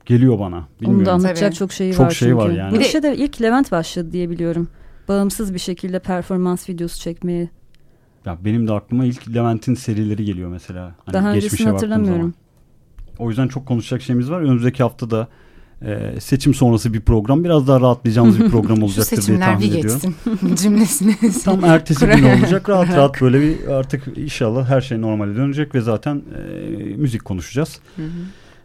geliyor 0.05 0.39
bana. 0.39 0.67
Bilmiyorum. 0.81 0.99
Onu 0.99 1.05
da 1.05 1.13
anlatacak 1.13 1.49
Tabii. 1.49 1.55
çok 1.55 1.73
şey 1.73 1.93
çok 1.93 2.05
var 2.05 2.11
şey 2.11 2.29
çünkü. 2.29 2.43
var 2.43 2.49
yani. 2.49 2.77
Bu 2.77 2.81
işe 2.81 3.03
de 3.03 3.17
ilk 3.17 3.41
Levent 3.41 3.71
başladı 3.71 4.11
diye 4.11 4.29
biliyorum. 4.29 4.67
Bağımsız 5.07 5.53
bir 5.53 5.59
şekilde 5.59 5.99
performans 5.99 6.69
videosu 6.69 6.99
çekmeye. 6.99 7.49
Ya 8.25 8.37
benim 8.45 8.67
de 8.67 8.73
aklıma 8.73 9.05
ilk 9.05 9.35
Levent'in 9.35 9.73
serileri 9.73 10.25
geliyor 10.25 10.49
mesela. 10.49 10.95
Hani 11.05 11.13
Daha 11.13 11.31
öncesini 11.33 11.69
hatırlamıyorum. 11.69 12.33
O 13.19 13.29
yüzden 13.29 13.47
çok 13.47 13.65
konuşacak 13.65 14.01
şeyimiz 14.01 14.31
var. 14.31 14.41
Önümüzdeki 14.41 14.83
hafta 14.83 15.11
da 15.11 15.27
e, 15.85 16.19
seçim 16.19 16.53
sonrası 16.53 16.93
bir 16.93 17.01
program. 17.01 17.43
Biraz 17.43 17.67
daha 17.67 17.81
rahatlayacağımız 17.81 18.39
bir 18.39 18.49
program 18.51 18.83
olacaktır 18.83 19.27
diye 19.27 19.39
tahmin 19.39 19.71
ediyorum. 19.71 20.15
cümlesini. 20.55 21.15
Tam 21.45 21.65
ertesi 21.65 22.05
gün 22.05 22.23
olacak. 22.23 22.69
Rahat 22.69 22.89
rahat 22.89 23.21
böyle 23.21 23.41
bir 23.41 23.67
artık 23.67 24.17
inşallah 24.17 24.69
her 24.69 24.81
şey 24.81 25.01
normale 25.01 25.35
dönecek 25.35 25.75
ve 25.75 25.81
zaten 25.81 26.15
e, 26.15 26.69
müzik 26.95 27.25
konuşacağız. 27.25 27.79
Hı 27.95 28.01
hı. 28.01 28.09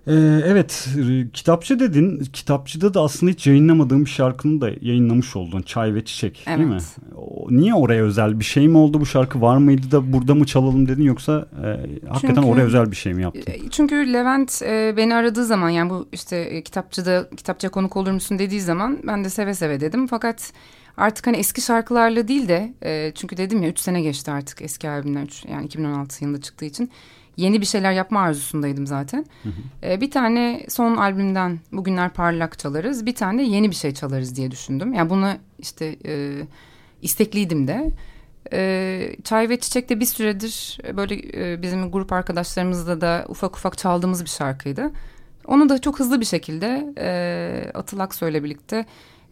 Ee, 0.06 0.12
evet 0.46 0.88
kitapçı 1.32 1.78
dedin. 1.78 2.24
Kitapçıda 2.32 2.94
da 2.94 3.00
aslında 3.00 3.32
hiç 3.32 3.46
yayınlamadığım 3.46 4.04
bir 4.04 4.10
şarkını 4.10 4.60
da 4.60 4.70
yayınlamış 4.80 5.36
oldun. 5.36 5.62
Çay 5.62 5.94
ve 5.94 6.04
Çiçek 6.04 6.44
evet. 6.46 6.58
değil 6.58 6.70
mi? 6.70 6.80
O, 7.16 7.46
niye 7.50 7.74
oraya 7.74 8.02
özel 8.02 8.40
bir 8.40 8.44
şey 8.44 8.68
mi 8.68 8.78
oldu 8.78 9.00
bu 9.00 9.06
şarkı 9.06 9.40
var 9.40 9.56
mıydı 9.56 9.90
da 9.90 10.12
burada 10.12 10.34
mı 10.34 10.46
çalalım 10.46 10.88
dedin 10.88 11.02
yoksa 11.02 11.46
e, 11.64 11.66
hakikaten 12.08 12.34
çünkü, 12.34 12.48
oraya 12.48 12.62
özel 12.62 12.90
bir 12.90 12.96
şey 12.96 13.14
mi 13.14 13.22
yaptın? 13.22 13.52
E, 13.52 13.70
çünkü 13.70 14.12
Levent 14.12 14.62
e, 14.62 14.94
beni 14.96 15.14
aradığı 15.14 15.44
zaman 15.44 15.70
yani 15.70 15.90
bu 15.90 16.08
işte 16.12 16.36
e, 16.36 16.62
kitapçıda 16.62 17.28
kitapçıya 17.36 17.70
konuk 17.70 17.96
olur 17.96 18.12
musun 18.12 18.38
dediği 18.38 18.60
zaman 18.60 18.98
ben 19.06 19.24
de 19.24 19.30
seve 19.30 19.54
seve 19.54 19.80
dedim. 19.80 20.06
Fakat 20.06 20.52
artık 20.96 21.26
hani 21.26 21.36
eski 21.36 21.60
şarkılarla 21.60 22.28
değil 22.28 22.48
de 22.48 22.74
e, 22.82 23.12
çünkü 23.14 23.36
dedim 23.36 23.62
ya 23.62 23.68
3 23.68 23.78
sene 23.78 24.02
geçti 24.02 24.30
artık 24.30 24.62
eski 24.62 24.88
albümler 24.88 25.22
üç, 25.22 25.44
yani 25.44 25.66
2016 25.66 26.24
yılında 26.24 26.40
çıktığı 26.40 26.64
için 26.64 26.90
yeni 27.36 27.60
bir 27.60 27.66
şeyler 27.66 27.92
yapma 27.92 28.20
arzusundaydım 28.20 28.86
zaten. 28.86 29.26
Hı 29.42 29.48
hı. 29.48 29.52
Ee, 29.82 30.00
bir 30.00 30.10
tane 30.10 30.66
son 30.68 30.96
albümden 30.96 31.60
bugünler 31.72 32.10
parlak 32.10 32.58
çalarız. 32.58 33.06
Bir 33.06 33.14
tane 33.14 33.42
yeni 33.42 33.70
bir 33.70 33.76
şey 33.76 33.94
çalarız 33.94 34.36
diye 34.36 34.50
düşündüm. 34.50 34.94
Yani 34.94 35.10
bunu 35.10 35.32
işte 35.58 35.96
e, 36.06 36.42
istekliydim 37.02 37.68
de. 37.68 37.90
E, 38.52 39.16
Çay 39.24 39.48
ve 39.48 39.60
Çiçek'te 39.60 40.00
bir 40.00 40.06
süredir 40.06 40.78
böyle 40.96 41.14
e, 41.14 41.62
bizim 41.62 41.90
grup 41.90 42.12
arkadaşlarımızla 42.12 43.00
da 43.00 43.24
ufak 43.28 43.56
ufak 43.56 43.78
çaldığımız 43.78 44.24
bir 44.24 44.30
şarkıydı. 44.30 44.90
Onu 45.46 45.68
da 45.68 45.80
çok 45.80 46.00
hızlı 46.00 46.20
bir 46.20 46.24
şekilde 46.24 46.94
e, 46.98 47.70
Atıl 47.74 47.98
Aksoy'la 47.98 48.44
birlikte 48.44 48.86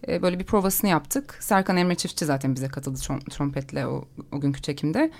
e, 0.08 0.22
böyle 0.22 0.38
bir 0.38 0.44
provasını 0.44 0.90
yaptık. 0.90 1.36
Serkan 1.40 1.76
Emre 1.76 1.94
Çiftçi 1.94 2.24
zaten 2.24 2.54
bize 2.54 2.68
katıldı 2.68 2.98
trompetle 3.30 3.86
o, 3.86 4.04
o 4.32 4.40
günkü 4.40 4.62
çekimde. 4.62 5.10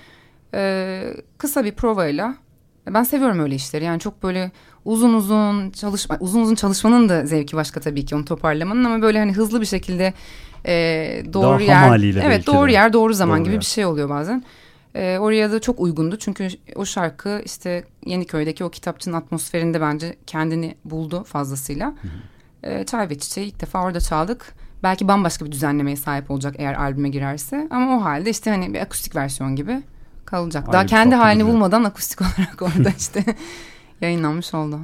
E, 0.55 1.15
kısa 1.39 1.65
bir 1.65 1.73
provayla 1.73 2.37
ben 2.91 3.03
seviyorum 3.03 3.41
öyle 3.41 3.55
işleri. 3.55 3.85
Yani 3.85 4.01
çok 4.01 4.23
böyle 4.23 4.51
uzun 4.85 5.15
uzun 5.15 5.71
çalışma, 5.71 6.17
uzun 6.21 6.41
uzun 6.41 6.55
çalışmanın 6.55 7.09
da 7.09 7.27
zevki 7.27 7.57
başka 7.57 7.81
tabii 7.81 8.05
ki 8.05 8.17
onu 8.17 8.25
toparlamanın 8.25 8.85
ama 8.85 9.03
böyle 9.03 9.19
hani 9.19 9.33
hızlı 9.33 9.61
bir 9.61 9.67
şekilde 9.67 10.15
e, 10.67 10.73
doğru 11.33 11.67
Daha 11.67 11.97
yer, 11.97 12.15
evet 12.23 12.47
doğru 12.47 12.69
de. 12.69 12.73
yer 12.73 12.93
doğru 12.93 13.15
zaman 13.15 13.39
doğru 13.39 13.45
gibi 13.45 13.53
yer. 13.53 13.61
bir 13.61 13.67
şey 13.67 13.87
oluyor 13.87 14.09
bazen. 14.09 14.45
E, 14.95 15.19
oraya 15.19 15.53
da 15.53 15.61
çok 15.61 15.81
uygundu 15.81 16.17
çünkü 16.17 16.49
o 16.77 16.85
şarkı 16.85 17.43
işte 17.45 17.85
Yeniköy'deki 18.07 18.65
o 18.65 18.71
kitapçının 18.71 19.15
atmosferinde 19.17 19.81
bence 19.81 20.17
kendini 20.27 20.75
buldu 20.85 21.25
fazlasıyla. 21.25 21.87
Hı 21.87 22.09
hı. 22.69 22.73
E, 22.73 22.87
Çay 22.87 23.11
ve 23.11 23.19
Çiçeği 23.19 23.47
ilk 23.47 23.61
defa 23.61 23.83
orada 23.83 24.01
çaldık. 24.01 24.55
Belki 24.83 25.09
bambaşka 25.09 25.45
bir 25.47 25.53
düzenlemeye 25.53 25.97
sahip 25.97 26.31
olacak 26.31 26.55
eğer 26.59 26.75
albüme 26.75 27.09
girerse 27.09 27.69
ama 27.71 27.97
o 27.97 28.05
halde 28.05 28.31
işte 28.31 28.51
hani 28.51 28.75
bir 28.75 28.81
akustik 28.81 29.17
versiyon 29.17 29.57
gibi 29.57 29.83
kalacak. 30.33 30.65
Aynı 30.65 30.73
Daha 30.73 30.87
kendi 30.87 31.15
halini 31.15 31.47
bulmadan 31.47 31.85
akustik 31.85 32.21
olarak 32.23 32.63
orada 32.63 32.91
işte 32.99 33.25
yayınlanmış 34.01 34.55
oldu. 34.55 34.79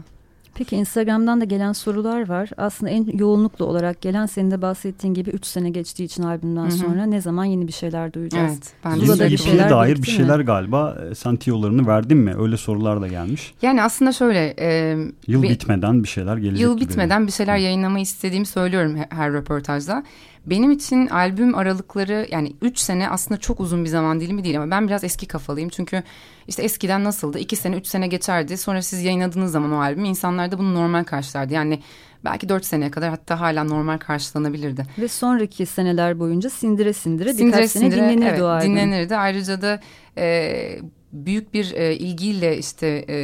Peki 0.54 0.76
Instagram'dan 0.76 1.40
da 1.40 1.44
gelen 1.44 1.72
sorular 1.72 2.28
var. 2.28 2.50
Aslında 2.56 2.90
en 2.92 3.18
yoğunluklu 3.18 3.64
olarak 3.64 4.00
gelen 4.00 4.26
senin 4.26 4.50
de 4.50 4.62
bahsettiğin 4.62 5.14
gibi 5.14 5.30
3 5.30 5.46
sene 5.46 5.70
geçtiği 5.70 6.04
için 6.04 6.22
albümden 6.22 6.62
Hı-hı. 6.62 6.70
sonra 6.70 7.06
ne 7.06 7.20
zaman 7.20 7.44
yeni 7.44 7.68
bir 7.68 7.72
şeyler 7.72 8.12
duyacağız? 8.12 8.52
Evet. 8.52 8.72
Ben 8.84 8.94
Zula'da 8.94 9.30
bir 9.30 9.36
şeyler 9.36 9.70
dair 9.70 9.96
bir 9.96 10.08
şeyler 10.08 10.38
mi? 10.38 10.44
galiba 10.44 10.98
e, 11.10 11.14
sen 11.14 11.36
tiyolarını 11.36 11.86
verdin 11.86 12.18
mi? 12.18 12.34
Öyle 12.38 12.56
sorular 12.56 13.00
da 13.00 13.08
gelmiş. 13.08 13.54
Yani 13.62 13.82
aslında 13.82 14.12
şöyle. 14.12 14.54
E, 14.58 14.96
yıl 15.26 15.42
bir, 15.42 15.50
bitmeden 15.50 16.02
bir 16.02 16.08
şeyler 16.08 16.36
gelecek 16.36 16.60
Yıl 16.60 16.80
bitmeden 16.80 17.26
bir 17.26 17.32
şeyler 17.32 17.56
yayınlamayı 17.56 18.02
istediğimi 18.02 18.46
söylüyorum 18.46 18.96
her, 18.96 19.16
her 19.16 19.32
röportajda. 19.32 20.04
Benim 20.46 20.70
için 20.70 21.06
albüm 21.06 21.54
aralıkları 21.54 22.26
yani 22.30 22.52
3 22.62 22.78
sene 22.78 23.08
aslında 23.08 23.40
çok 23.40 23.60
uzun 23.60 23.84
bir 23.84 23.88
zaman 23.88 24.20
dilimi 24.20 24.44
değil 24.44 24.62
ama 24.62 24.70
ben 24.70 24.86
biraz 24.88 25.04
eski 25.04 25.26
kafalıyım. 25.26 25.68
Çünkü 25.68 26.02
işte 26.48 26.62
eskiden 26.62 27.04
nasıldı? 27.04 27.38
2 27.38 27.56
sene 27.56 27.76
3 27.76 27.86
sene 27.86 28.06
geçerdi. 28.06 28.56
Sonra 28.56 28.82
siz 28.82 29.02
yayınladığınız 29.02 29.52
zaman 29.52 29.72
o 29.72 29.80
albümü 29.80 30.08
insanlar 30.08 30.52
da 30.52 30.58
bunu 30.58 30.74
normal 30.74 31.04
karşılardı. 31.04 31.54
Yani 31.54 31.80
belki 32.24 32.48
4 32.48 32.64
seneye 32.64 32.90
kadar 32.90 33.10
hatta 33.10 33.40
hala 33.40 33.64
normal 33.64 33.98
karşılanabilirdi. 33.98 34.86
Ve 34.98 35.08
sonraki 35.08 35.66
seneler 35.66 36.18
boyunca 36.18 36.50
sindire 36.50 36.92
sindire, 36.92 37.32
sindire 37.32 37.46
birkaç 37.46 37.70
sindire, 37.70 37.90
sene 37.90 38.02
dinlenirdi 38.02 38.28
evet, 38.30 38.42
o 38.42 38.46
albüm. 38.46 38.70
Dinlenirdi. 38.70 39.16
Ayrıca 39.16 39.62
da 39.62 39.80
e, 40.18 40.78
büyük 41.12 41.54
bir 41.54 41.72
e, 41.72 41.96
ilgiyle 41.96 42.58
işte 42.58 43.04
e, 43.08 43.16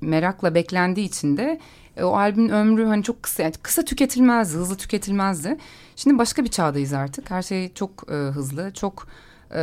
merakla 0.00 0.54
beklendiği 0.54 1.06
için 1.06 1.36
de 1.36 1.60
e, 2.00 2.04
o 2.04 2.16
albümün 2.16 2.48
ömrü 2.48 2.86
hani 2.86 3.02
çok 3.02 3.22
kısa 3.22 3.42
yani 3.42 3.54
kısa 3.62 3.84
tüketilmezdi, 3.84 4.58
hızlı 4.58 4.76
tüketilmezdi. 4.76 5.56
Şimdi 5.96 6.18
başka 6.18 6.44
bir 6.44 6.48
çağdayız 6.48 6.92
artık. 6.92 7.30
Her 7.30 7.42
şey 7.42 7.74
çok 7.74 7.90
e, 8.10 8.14
hızlı, 8.14 8.70
çok 8.74 9.06
e, 9.54 9.60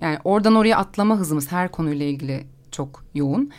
yani 0.00 0.18
oradan 0.24 0.54
oraya 0.54 0.76
atlama 0.76 1.18
hızımız 1.18 1.52
her 1.52 1.70
konuyla 1.70 2.06
ilgili 2.06 2.46
çok 2.70 3.04
yoğun. 3.14 3.50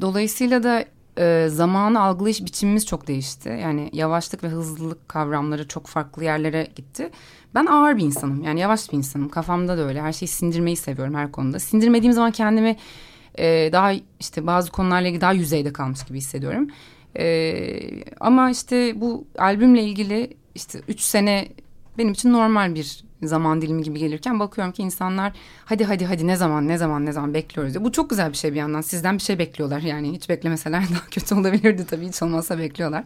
Dolayısıyla 0.00 0.62
da 0.62 0.84
e, 1.18 1.48
zamanı 1.48 2.00
algılayış 2.00 2.44
biçimimiz 2.44 2.86
çok 2.86 3.06
değişti. 3.06 3.58
Yani 3.62 3.90
yavaşlık 3.92 4.44
ve 4.44 4.48
hızlılık 4.48 5.08
kavramları 5.08 5.68
çok 5.68 5.86
farklı 5.86 6.24
yerlere 6.24 6.68
gitti. 6.76 7.10
Ben 7.54 7.66
ağır 7.66 7.96
bir 7.96 8.04
insanım. 8.04 8.42
Yani 8.42 8.60
yavaş 8.60 8.92
bir 8.92 8.96
insanım. 8.96 9.28
Kafamda 9.28 9.78
da 9.78 9.82
öyle. 9.82 10.02
Her 10.02 10.12
şeyi 10.12 10.28
sindirmeyi 10.28 10.76
seviyorum 10.76 11.14
her 11.14 11.32
konuda. 11.32 11.58
Sindirmediğim 11.58 12.12
zaman 12.12 12.30
kendimi 12.30 12.76
e, 13.38 13.70
daha 13.72 13.92
işte 14.20 14.46
bazı 14.46 14.70
konularla 14.70 15.08
ilgili 15.08 15.20
daha 15.20 15.32
yüzeyde 15.32 15.72
kalmış 15.72 16.04
gibi 16.04 16.18
hissediyorum. 16.18 16.68
E, 17.18 17.80
ama 18.20 18.50
işte 18.50 19.00
bu 19.00 19.26
albümle 19.38 19.82
ilgili 19.82 20.36
işte 20.54 20.80
üç 20.88 21.00
sene 21.00 21.48
benim 21.98 22.12
için 22.12 22.32
normal 22.32 22.74
bir 22.74 23.04
zaman 23.22 23.62
dilimi 23.62 23.82
gibi 23.82 23.98
gelirken 23.98 24.40
bakıyorum 24.40 24.72
ki 24.72 24.82
insanlar 24.82 25.32
hadi 25.64 25.84
hadi 25.84 26.06
hadi 26.06 26.26
ne 26.26 26.36
zaman 26.36 26.68
ne 26.68 26.78
zaman 26.78 27.06
ne 27.06 27.12
zaman 27.12 27.34
bekliyoruz 27.34 27.74
diyor. 27.74 27.84
Bu 27.84 27.92
çok 27.92 28.10
güzel 28.10 28.32
bir 28.32 28.36
şey 28.36 28.52
bir 28.52 28.58
yandan 28.58 28.80
sizden 28.80 29.16
bir 29.16 29.22
şey 29.22 29.38
bekliyorlar 29.38 29.80
yani 29.80 30.12
hiç 30.12 30.28
beklemeseler 30.28 30.82
daha 30.90 31.06
kötü 31.10 31.34
olabilirdi 31.34 31.86
tabii 31.86 32.08
hiç 32.08 32.22
olmazsa 32.22 32.58
bekliyorlar. 32.58 33.04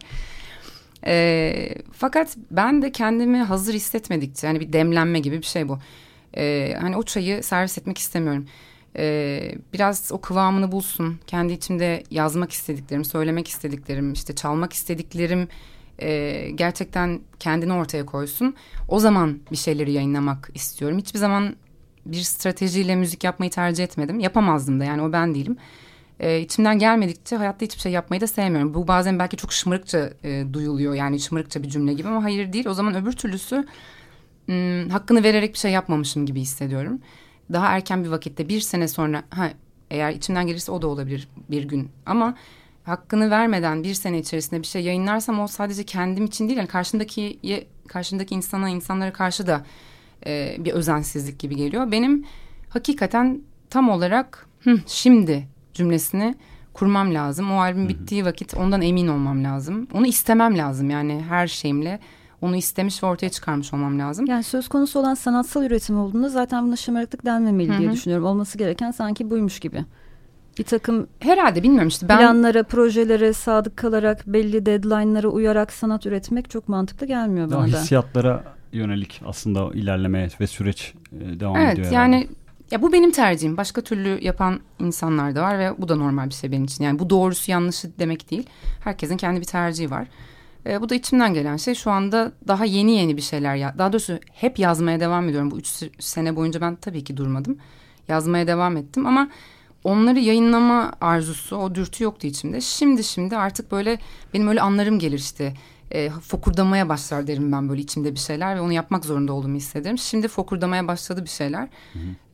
E, 1.05 1.75
fakat 1.91 2.37
ben 2.51 2.81
de 2.81 2.91
kendimi 2.91 3.37
hazır 3.37 3.73
hissetmedikçe 3.73 4.47
hani 4.47 4.59
bir 4.59 4.73
demlenme 4.73 5.19
gibi 5.19 5.37
bir 5.37 5.45
şey 5.45 5.69
bu. 5.69 5.79
E, 6.37 6.75
hani 6.81 6.97
o 6.97 7.03
çayı 7.03 7.43
servis 7.43 7.77
etmek 7.77 7.97
istemiyorum. 7.97 8.45
E, 8.97 9.55
biraz 9.73 10.11
o 10.11 10.21
kıvamını 10.21 10.71
bulsun. 10.71 11.19
Kendi 11.27 11.53
içimde 11.53 12.03
yazmak 12.11 12.51
istediklerim, 12.51 13.05
söylemek 13.05 13.47
istediklerim, 13.47 14.13
işte 14.13 14.35
çalmak 14.35 14.73
istediklerim 14.73 15.47
e, 15.99 16.49
gerçekten 16.55 17.19
kendini 17.39 17.73
ortaya 17.73 18.05
koysun. 18.05 18.55
O 18.87 18.99
zaman 18.99 19.39
bir 19.51 19.57
şeyleri 19.57 19.91
yayınlamak 19.91 20.49
istiyorum. 20.53 20.97
Hiçbir 20.97 21.19
zaman 21.19 21.55
bir 22.05 22.21
stratejiyle 22.21 22.95
müzik 22.95 23.23
yapmayı 23.23 23.51
tercih 23.51 23.83
etmedim. 23.83 24.19
Yapamazdım 24.19 24.79
da 24.79 24.83
yani 24.83 25.01
o 25.01 25.11
ben 25.11 25.35
değilim. 25.35 25.57
E, 26.19 26.39
içimden 26.39 26.79
gelmedikçe 26.79 27.35
hayatta 27.35 27.65
hiçbir 27.65 27.81
şey 27.81 27.91
yapmayı 27.91 28.21
da 28.21 28.27
sevmiyorum. 28.27 28.73
Bu 28.73 28.87
bazen 28.87 29.19
belki 29.19 29.37
çok 29.37 29.53
şımarıkça 29.53 30.13
e, 30.23 30.45
duyuluyor 30.53 30.93
yani 30.93 31.19
şımarıkça 31.19 31.63
bir 31.63 31.69
cümle 31.69 31.93
gibi 31.93 32.07
ama 32.07 32.23
hayır 32.23 32.53
değil. 32.53 32.67
O 32.67 32.73
zaman 32.73 32.95
öbür 32.95 33.11
türlüsü 33.11 33.65
m, 34.47 34.87
hakkını 34.89 35.23
vererek 35.23 35.53
bir 35.53 35.59
şey 35.59 35.71
yapmamışım 35.71 36.25
gibi 36.25 36.41
hissediyorum. 36.41 36.99
Daha 37.51 37.67
erken 37.67 38.03
bir 38.03 38.09
vakitte 38.09 38.49
bir 38.49 38.59
sene 38.59 38.87
sonra 38.87 39.23
ha, 39.29 39.51
eğer 39.91 40.11
içimden 40.11 40.47
gelirse 40.47 40.71
o 40.71 40.81
da 40.81 40.87
olabilir 40.87 41.27
bir 41.51 41.63
gün 41.63 41.89
ama 42.05 42.35
hakkını 42.83 43.29
vermeden 43.29 43.83
bir 43.83 43.93
sene 43.93 44.19
içerisinde 44.19 44.61
bir 44.61 44.67
şey 44.67 44.83
yayınlarsam 44.83 45.39
o 45.39 45.47
sadece 45.47 45.83
kendim 45.83 46.25
için 46.25 46.47
değil 46.47 46.57
yani 46.57 46.67
karşımdaki 46.67 47.39
karşımdaki 47.87 48.35
insana 48.35 48.69
insanlara 48.69 49.13
karşı 49.13 49.47
da 49.47 49.65
e, 50.25 50.55
bir 50.59 50.71
özensizlik 50.71 51.39
gibi 51.39 51.55
geliyor. 51.55 51.91
Benim 51.91 52.25
hakikaten 52.69 53.41
tam 53.69 53.89
olarak 53.89 54.47
Hı, 54.63 54.79
şimdi 54.87 55.47
cümlesini 55.73 56.35
kurmam 56.73 57.13
lazım. 57.13 57.51
O 57.51 57.59
albüm 57.59 57.89
bittiği 57.89 58.25
vakit 58.25 58.53
ondan 58.53 58.81
emin 58.81 59.07
olmam 59.07 59.43
lazım. 59.43 59.87
Onu 59.93 60.07
istemem 60.07 60.57
lazım 60.57 60.89
yani 60.89 61.23
her 61.29 61.47
şeyimle. 61.47 61.99
Onu 62.43 62.55
istemiş 62.55 63.03
ve 63.03 63.07
ortaya 63.07 63.29
çıkarmış 63.29 63.73
olmam 63.73 63.99
lazım. 63.99 64.25
Yani 64.25 64.43
söz 64.43 64.67
konusu 64.67 64.99
olan 64.99 65.13
sanatsal 65.13 65.63
üretim 65.63 65.99
olduğunda 65.99 66.29
zaten 66.29 66.67
buna 66.67 66.75
şımarıklık 66.75 67.25
denmemeli 67.25 67.69
Hı-hı. 67.69 67.79
diye 67.79 67.91
düşünüyorum. 67.91 68.25
Olması 68.25 68.57
gereken 68.57 68.91
sanki 68.91 69.29
buymuş 69.29 69.59
gibi. 69.59 69.85
Bir 70.59 70.63
takım 70.63 71.07
herhalde 71.19 71.63
bilmiyorum 71.63 71.87
işte 71.87 72.09
ben 72.09 72.17
planlara, 72.17 72.63
projelere 72.63 73.33
sadık 73.33 73.77
kalarak 73.77 74.27
belli 74.27 74.65
deadline'lara 74.65 75.27
uyarak 75.27 75.73
sanat 75.73 76.05
üretmek 76.05 76.49
çok 76.49 76.69
mantıklı 76.69 77.07
gelmiyor 77.07 77.51
bana 77.51 77.61
da. 77.61 77.81
Hissiyatlara 77.81 78.43
yönelik 78.71 79.21
aslında 79.25 79.69
ilerleme 79.73 80.29
ve 80.39 80.47
süreç 80.47 80.93
e, 81.11 81.39
devam 81.39 81.55
evet, 81.55 81.73
ediyor. 81.73 81.87
Evet 81.87 81.93
yani 81.93 82.27
ya 82.71 82.81
bu 82.81 82.93
benim 82.93 83.11
tercihim. 83.11 83.57
Başka 83.57 83.81
türlü 83.81 84.19
yapan 84.21 84.59
insanlar 84.79 85.35
da 85.35 85.41
var 85.41 85.59
ve 85.59 85.73
bu 85.77 85.89
da 85.89 85.95
normal 85.95 86.29
bir 86.29 86.33
şey 86.33 86.51
benim 86.51 86.63
için. 86.63 86.83
Yani 86.83 86.99
bu 86.99 87.09
doğrusu 87.09 87.51
yanlışı 87.51 87.99
demek 87.99 88.31
değil. 88.31 88.49
Herkesin 88.83 89.17
kendi 89.17 89.39
bir 89.39 89.45
tercihi 89.45 89.91
var. 89.91 90.07
E, 90.65 90.81
bu 90.81 90.89
da 90.89 90.95
içimden 90.95 91.33
gelen 91.33 91.57
şey. 91.57 91.75
Şu 91.75 91.91
anda 91.91 92.31
daha 92.47 92.65
yeni 92.65 92.91
yeni 92.91 93.17
bir 93.17 93.21
şeyler. 93.21 93.55
Ya 93.55 93.75
daha 93.77 93.93
doğrusu 93.93 94.19
hep 94.31 94.59
yazmaya 94.59 94.99
devam 94.99 95.29
ediyorum. 95.29 95.51
Bu 95.51 95.57
üç 95.57 95.83
sene 95.99 96.35
boyunca 96.35 96.61
ben 96.61 96.75
tabii 96.75 97.03
ki 97.03 97.17
durmadım. 97.17 97.57
Yazmaya 98.07 98.47
devam 98.47 98.77
ettim 98.77 99.05
ama 99.05 99.29
onları 99.83 100.19
yayınlama 100.19 100.91
arzusu, 101.01 101.57
o 101.57 101.75
dürtü 101.75 102.03
yoktu 102.03 102.27
içimde. 102.27 102.61
Şimdi 102.61 103.03
şimdi 103.03 103.37
artık 103.37 103.71
böyle 103.71 103.99
benim 104.33 104.47
öyle 104.47 104.61
anlarım 104.61 104.99
gelir 104.99 105.19
işte 105.19 105.53
e, 105.91 106.09
fokurdamaya 106.09 106.89
başlar 106.89 107.27
derim 107.27 107.51
ben 107.51 107.69
böyle 107.69 107.81
içimde 107.81 108.13
bir 108.13 108.19
şeyler 108.19 108.55
ve 108.55 108.61
onu 108.61 108.73
yapmak 108.73 109.05
zorunda 109.05 109.33
olduğumu 109.33 109.55
hissederim. 109.55 109.97
Şimdi 109.97 110.27
fokurdamaya 110.27 110.87
başladı 110.87 111.23
bir 111.23 111.29
şeyler 111.29 111.67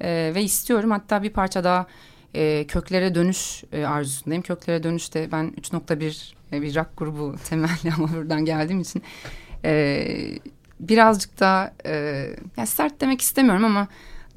E, 0.02 0.32
ve 0.36 0.44
istiyorum 0.44 0.92
hatta 0.92 1.24
bir 1.24 1.30
parça 1.30 1.64
daha 1.64 1.88
e, 2.36 2.68
köklere 2.68 3.16
dönüş 3.16 3.64
e, 3.72 3.86
arzusundayım. 3.86 4.44
Köklere 4.44 4.84
dönüşte 4.84 5.32
ben 5.32 5.54
3.1 5.62 6.34
e, 6.34 6.39
bir 6.52 6.76
rock 6.76 6.90
grubu 6.98 7.36
temelli 7.50 7.94
ama 7.98 8.14
buradan 8.14 8.46
geldiğim 8.46 8.82
için 8.82 9.04
e, 9.66 10.06
birazcık 10.80 11.40
daha 11.40 11.74
e, 11.86 11.94
yani 12.58 12.68
sert 12.68 13.02
demek 13.02 13.22
istemiyorum 13.22 13.66
ama 13.66 13.88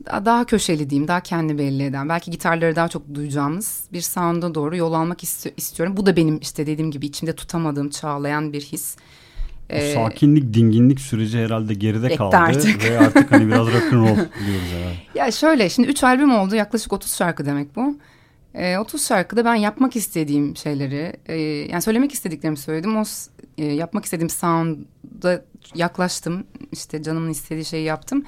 daha 0.06 0.44
köşeli 0.44 0.90
diyeyim, 0.90 1.08
daha 1.08 1.20
kendi 1.20 1.58
belli 1.58 1.82
eden, 1.82 2.08
belki 2.08 2.30
gitarları 2.30 2.76
daha 2.76 2.88
çok 2.88 3.14
duyacağımız 3.14 3.84
bir 3.92 4.00
sound'a 4.00 4.54
doğru 4.54 4.76
yol 4.76 4.92
almak 4.92 5.22
isti 5.22 5.54
istiyorum. 5.56 5.96
Bu 5.96 6.06
da 6.06 6.16
benim 6.16 6.38
işte 6.38 6.66
dediğim 6.66 6.90
gibi 6.90 7.06
içimde 7.06 7.34
tutamadığım, 7.34 7.90
çağlayan 7.90 8.52
bir 8.52 8.60
his. 8.60 8.96
Ee, 9.70 9.94
sakinlik, 9.94 10.54
dinginlik 10.54 11.00
süreci 11.00 11.38
herhalde 11.38 11.74
geride 11.74 12.16
kaldı 12.16 12.36
artık. 12.36 12.84
ve 12.84 12.98
artık 12.98 13.32
hani 13.32 13.46
biraz 13.46 13.66
rock'n'roll 13.66 14.16
diyoruz 14.16 14.72
herhalde. 14.72 14.96
Ya 15.14 15.30
şöyle, 15.30 15.68
şimdi 15.68 15.88
üç 15.88 16.04
albüm 16.04 16.34
oldu, 16.34 16.54
yaklaşık 16.54 16.92
30 16.92 17.16
şarkı 17.16 17.46
demek 17.46 17.76
bu. 17.76 17.96
E, 18.54 18.78
30 18.78 19.06
şarkıda 19.06 19.44
ben 19.44 19.54
yapmak 19.54 19.96
istediğim 19.96 20.56
şeyleri, 20.56 21.12
e, 21.26 21.36
yani 21.42 21.82
söylemek 21.82 22.12
istediklerimi 22.12 22.56
söyledim. 22.56 22.96
O 22.96 23.02
e, 23.58 23.64
yapmak 23.64 24.04
istediğim 24.04 24.30
sound'a 24.30 25.42
yaklaştım. 25.74 26.44
İşte 26.72 27.02
canımın 27.02 27.30
istediği 27.30 27.64
şeyi 27.64 27.84
yaptım. 27.84 28.24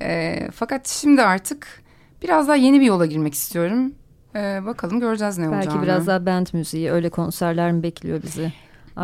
E, 0.00 0.40
fakat 0.54 0.88
şimdi 0.88 1.22
artık 1.22 1.82
biraz 2.22 2.48
daha 2.48 2.56
yeni 2.56 2.80
bir 2.80 2.86
yola 2.86 3.06
girmek 3.06 3.34
istiyorum. 3.34 3.92
E, 4.34 4.64
bakalım 4.66 5.00
göreceğiz 5.00 5.38
ne 5.38 5.44
Belki 5.44 5.56
olacağını. 5.56 5.76
Belki 5.76 5.86
biraz 5.86 6.06
daha 6.06 6.26
band 6.26 6.46
müziği, 6.52 6.90
öyle 6.90 7.10
konserler 7.10 7.72
mi 7.72 7.82
bekliyor 7.82 8.22
bizi? 8.22 8.52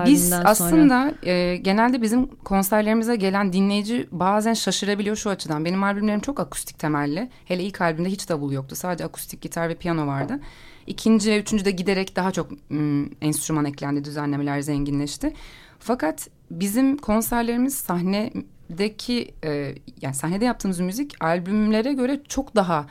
Biz 0.06 0.32
aslında 0.32 1.14
e, 1.22 1.56
genelde 1.56 2.02
bizim 2.02 2.26
konserlerimize 2.26 3.16
gelen 3.16 3.52
dinleyici 3.52 4.08
bazen 4.12 4.54
şaşırabiliyor 4.54 5.16
şu 5.16 5.30
açıdan. 5.30 5.64
Benim 5.64 5.84
albümlerim 5.84 6.20
çok 6.20 6.40
akustik 6.40 6.78
temelli. 6.78 7.30
Hele 7.44 7.62
ilk 7.62 7.80
albümde 7.80 8.08
hiç 8.08 8.28
davul 8.28 8.52
yoktu. 8.52 8.76
Sadece 8.76 9.04
akustik 9.04 9.40
gitar 9.40 9.68
ve 9.68 9.74
piyano 9.74 10.06
vardı. 10.06 10.40
İkinci 10.86 11.30
ve 11.30 11.40
üçüncü 11.40 11.64
de 11.64 11.70
giderek 11.70 12.16
daha 12.16 12.30
çok 12.30 12.70
m, 12.70 13.08
enstrüman 13.20 13.64
eklendi, 13.64 14.04
düzenlemeler 14.04 14.60
zenginleşti. 14.60 15.32
Fakat 15.78 16.28
bizim 16.50 16.96
konserlerimiz 16.96 17.74
sahnedeki 17.74 19.34
e, 19.44 19.74
yani 20.02 20.14
sahnede 20.14 20.44
yaptığımız 20.44 20.80
müzik 20.80 21.24
albümlere 21.24 21.92
göre 21.92 22.20
çok 22.28 22.56
daha 22.56 22.86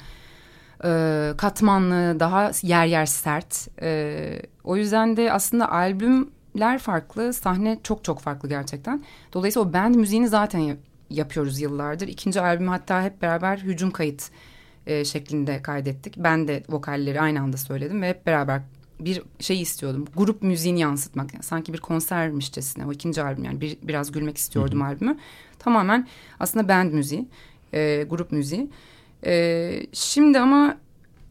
e, 0.84 1.32
katmanlı, 1.38 2.20
daha 2.20 2.52
yer 2.62 2.86
yer 2.86 3.06
sert. 3.06 3.68
E, 3.82 4.42
o 4.64 4.78
yüzden 4.78 5.18
de 5.18 5.32
aslında 5.32 5.72
albümler 6.56 6.80
farklı, 6.80 7.34
sahne 7.34 7.80
çok 7.84 8.04
çok 8.04 8.20
farklı 8.20 8.50
gerçekten. 8.50 9.04
Dolayısıyla 9.34 9.70
o 9.70 9.74
band 9.74 9.96
müziğini 9.96 10.28
zaten 10.28 10.78
yapıyoruz 11.10 11.62
yıllardır. 11.62 12.08
İkinci 12.08 12.42
albümü 12.42 12.70
hatta 12.70 13.04
hep 13.04 13.22
beraber 13.22 13.58
hücum 13.58 13.92
kayıt 13.92 14.30
e, 14.88 15.06
şeklinde 15.06 15.62
kaydettik. 15.62 16.18
Ben 16.18 16.48
de 16.48 16.64
vokalleri 16.70 17.22
aynı 17.22 17.42
anda 17.42 17.58
söyledim 17.58 18.02
ve 18.02 18.10
hep 18.10 18.26
beraber 18.26 18.62
bir 19.00 19.24
şey 19.40 19.62
istiyordum. 19.62 20.06
Grup 20.16 20.42
müziğini 20.42 20.80
yansıtmak. 20.80 21.34
Yani 21.34 21.44
sanki 21.44 21.74
bir 21.74 21.80
konsermişçesine. 21.80 22.86
O 22.86 22.92
ikinci 22.92 23.22
albüm 23.22 23.44
yani 23.44 23.62
bir, 23.62 23.78
biraz 23.82 24.12
gülmek 24.12 24.38
istiyordum 24.38 24.80
Hı-hı. 24.80 24.90
albümü. 24.90 25.18
Tamamen 25.60 26.08
aslında 26.40 26.68
band 26.68 26.94
müziği, 26.94 27.28
e, 27.74 28.06
grup 28.10 28.32
müziği. 28.32 28.70
E, 29.26 29.86
şimdi 29.94 30.40
ama 30.40 30.78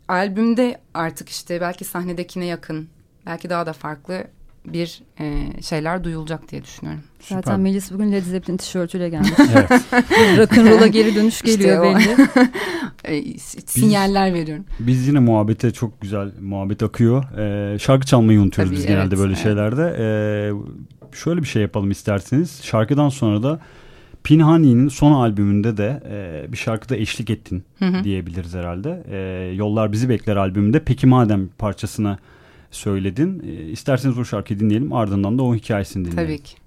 albümde 0.08 0.80
artık 0.94 1.28
işte 1.28 1.60
belki 1.60 1.84
sahnedekine 1.84 2.46
yakın, 2.46 2.88
belki 3.26 3.50
daha 3.50 3.66
da 3.66 3.72
farklı 3.72 4.26
bir 4.66 5.02
e, 5.20 5.48
şeyler 5.62 6.04
duyulacak 6.04 6.50
diye 6.50 6.64
düşünüyorum. 6.64 7.02
Süper. 7.20 7.36
Zaten 7.36 7.60
Melis 7.60 7.92
bugün 7.92 8.12
Led 8.12 8.22
Zeppelin 8.22 8.56
tişörtüyle 8.56 9.08
gelmiş. 9.08 9.30
evet. 9.38 9.70
Rock'n'roll'a 10.38 10.86
geri 10.86 11.14
dönüş 11.14 11.42
geliyor 11.42 11.96
işte 11.98 12.16
belli. 13.08 13.38
sinyaller 13.66 14.34
veriyorum. 14.34 14.64
Biz 14.80 15.08
yine 15.08 15.18
muhabbete 15.18 15.70
çok 15.70 16.00
güzel 16.00 16.30
muhabbet 16.40 16.82
akıyor. 16.82 17.24
Ee, 17.38 17.78
şarkı 17.78 18.06
çalmayı 18.06 18.40
unutuyoruz 18.40 18.70
Tabii, 18.70 18.78
biz 18.78 18.86
genelde 18.86 19.18
böyle 19.18 19.32
evet. 19.32 19.42
şeylerde. 19.42 19.96
Ee, 19.98 20.52
şöyle 21.12 21.42
bir 21.42 21.46
şey 21.46 21.62
yapalım 21.62 21.90
isterseniz. 21.90 22.60
Şarkıdan 22.62 23.08
sonra 23.08 23.42
da 23.42 23.60
Pinhani'nin 24.24 24.88
son 24.88 25.12
albümünde 25.12 25.76
de 25.76 26.02
e, 26.10 26.52
bir 26.52 26.56
şarkıda 26.56 26.96
eşlik 26.96 27.30
ettin 27.30 27.64
hı 27.78 27.84
hı. 27.84 28.04
diyebiliriz 28.04 28.54
herhalde. 28.54 29.02
E, 29.10 29.52
Yollar 29.54 29.92
Bizi 29.92 30.08
Bekler 30.08 30.36
albümünde. 30.36 30.84
Peki 30.84 31.06
madem 31.06 31.48
parçasına 31.48 32.18
söyledin. 32.70 33.42
E, 33.46 33.70
isterseniz 33.70 34.18
o 34.18 34.24
şarkıyı 34.24 34.60
dinleyelim 34.60 34.92
ardından 34.92 35.38
da 35.38 35.42
o 35.42 35.54
hikayesini 35.54 36.04
dinleyelim. 36.04 36.26
Tabii 36.26 36.42
ki. 36.42 36.59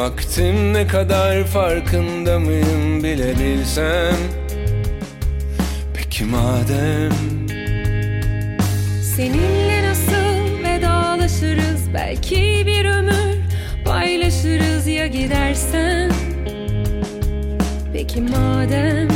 Vaktim 0.00 0.74
ne 0.74 0.86
kadar 0.86 1.44
farkında 1.44 2.38
mıyım 2.38 3.04
bilebilsem 3.04 4.16
Peki 5.94 6.24
madem. 6.24 7.12
Seninle 9.16 9.88
nasıl 9.90 10.64
vedalaşırız? 10.64 11.94
Belki 11.94 12.62
bir 12.66 12.84
ömür 12.84 13.30
tanışırız 14.40 14.86
ya 14.86 15.06
gidersen 15.06 16.10
Peki 17.92 18.20
madem. 18.20 19.08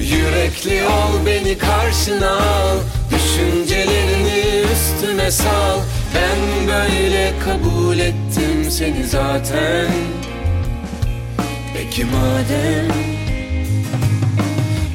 Yürekli 0.00 0.84
ol 0.84 1.26
beni 1.26 1.58
karşına 1.58 2.30
al. 2.30 2.78
Düşüncelerini 3.10 4.62
üstüme 4.72 5.30
sal. 5.30 5.78
Ben 6.14 6.68
böyle 6.68 7.32
kabul 7.44 7.98
ettim 7.98 8.47
seni 8.78 9.06
zaten. 9.06 9.86
Peki 11.74 12.04
madem 12.04 12.88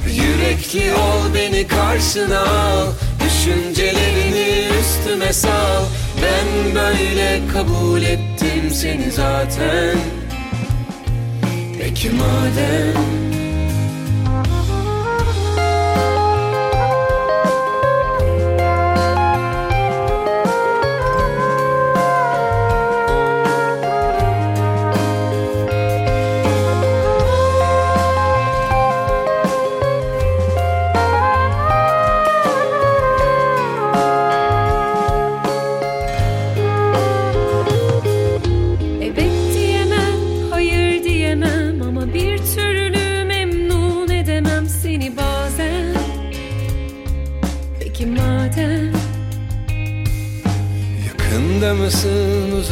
Yürekli 0.08 0.94
ol 0.94 1.34
beni 1.36 1.68
karşına 1.68 2.40
al. 2.40 2.92
Düşüncelerini 3.26 4.68
üstüme 4.80 5.34
sal. 5.34 5.84
Ben 6.22 6.76
böyle 6.76 7.42
kabul 7.54 8.02
ettim 8.02 8.72
seni 8.72 9.12
zaten. 9.12 9.98
Peki 11.80 12.10
madem 12.10 13.33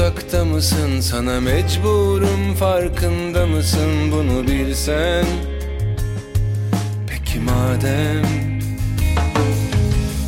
uzakta 0.01 0.45
mısın? 0.45 0.99
Sana 1.01 1.41
mecburum 1.41 2.55
farkında 2.59 3.45
mısın? 3.45 4.11
Bunu 4.11 4.47
bilsen. 4.47 5.25
Peki 7.07 7.39
madem 7.39 8.25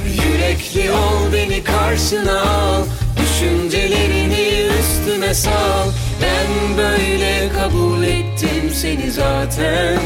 Yürekli 0.05 0.91
ol 0.91 1.33
beni 1.33 1.63
karşına 1.63 2.41
al. 2.41 2.83
Düşüncelerini 3.17 4.67
üstüme 4.79 5.33
sal. 5.33 5.89
Ben 6.21 6.77
böyle 6.77 7.49
kabul 7.49 8.03
ettim 8.03 8.69
seni 8.73 9.11
zaten. 9.11 9.99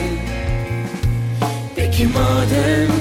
Peki 1.75 2.07
madem 2.07 2.91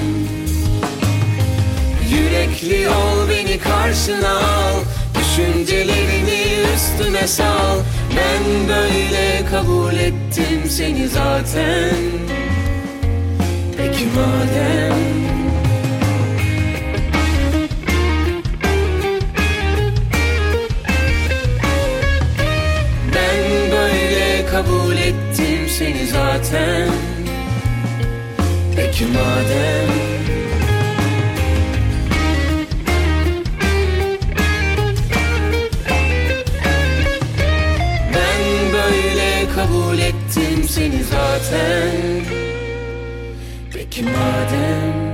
Yürekli 2.09 2.89
ol 2.89 3.29
beni 3.29 3.59
karşına 3.59 4.39
al 4.39 4.86
Düşüncelerini 5.37 6.41
üstüme 6.75 7.27
sal. 7.27 7.77
Ben 8.17 8.67
böyle 8.67 9.45
kabul 9.51 9.93
ettim 9.93 10.69
seni 10.69 11.07
zaten. 11.07 11.95
Peki 13.77 14.05
madem. 14.05 14.97
Ben 23.15 23.71
böyle 23.71 24.45
kabul 24.51 24.97
ettim 24.97 25.69
seni 25.77 26.07
zaten. 26.07 26.89
Peki 28.75 29.05
madem 29.05 30.26
ettim 40.07 40.63
seni 40.69 41.03
zaten 41.03 41.91
Peki 43.73 44.03
madem 44.03 45.07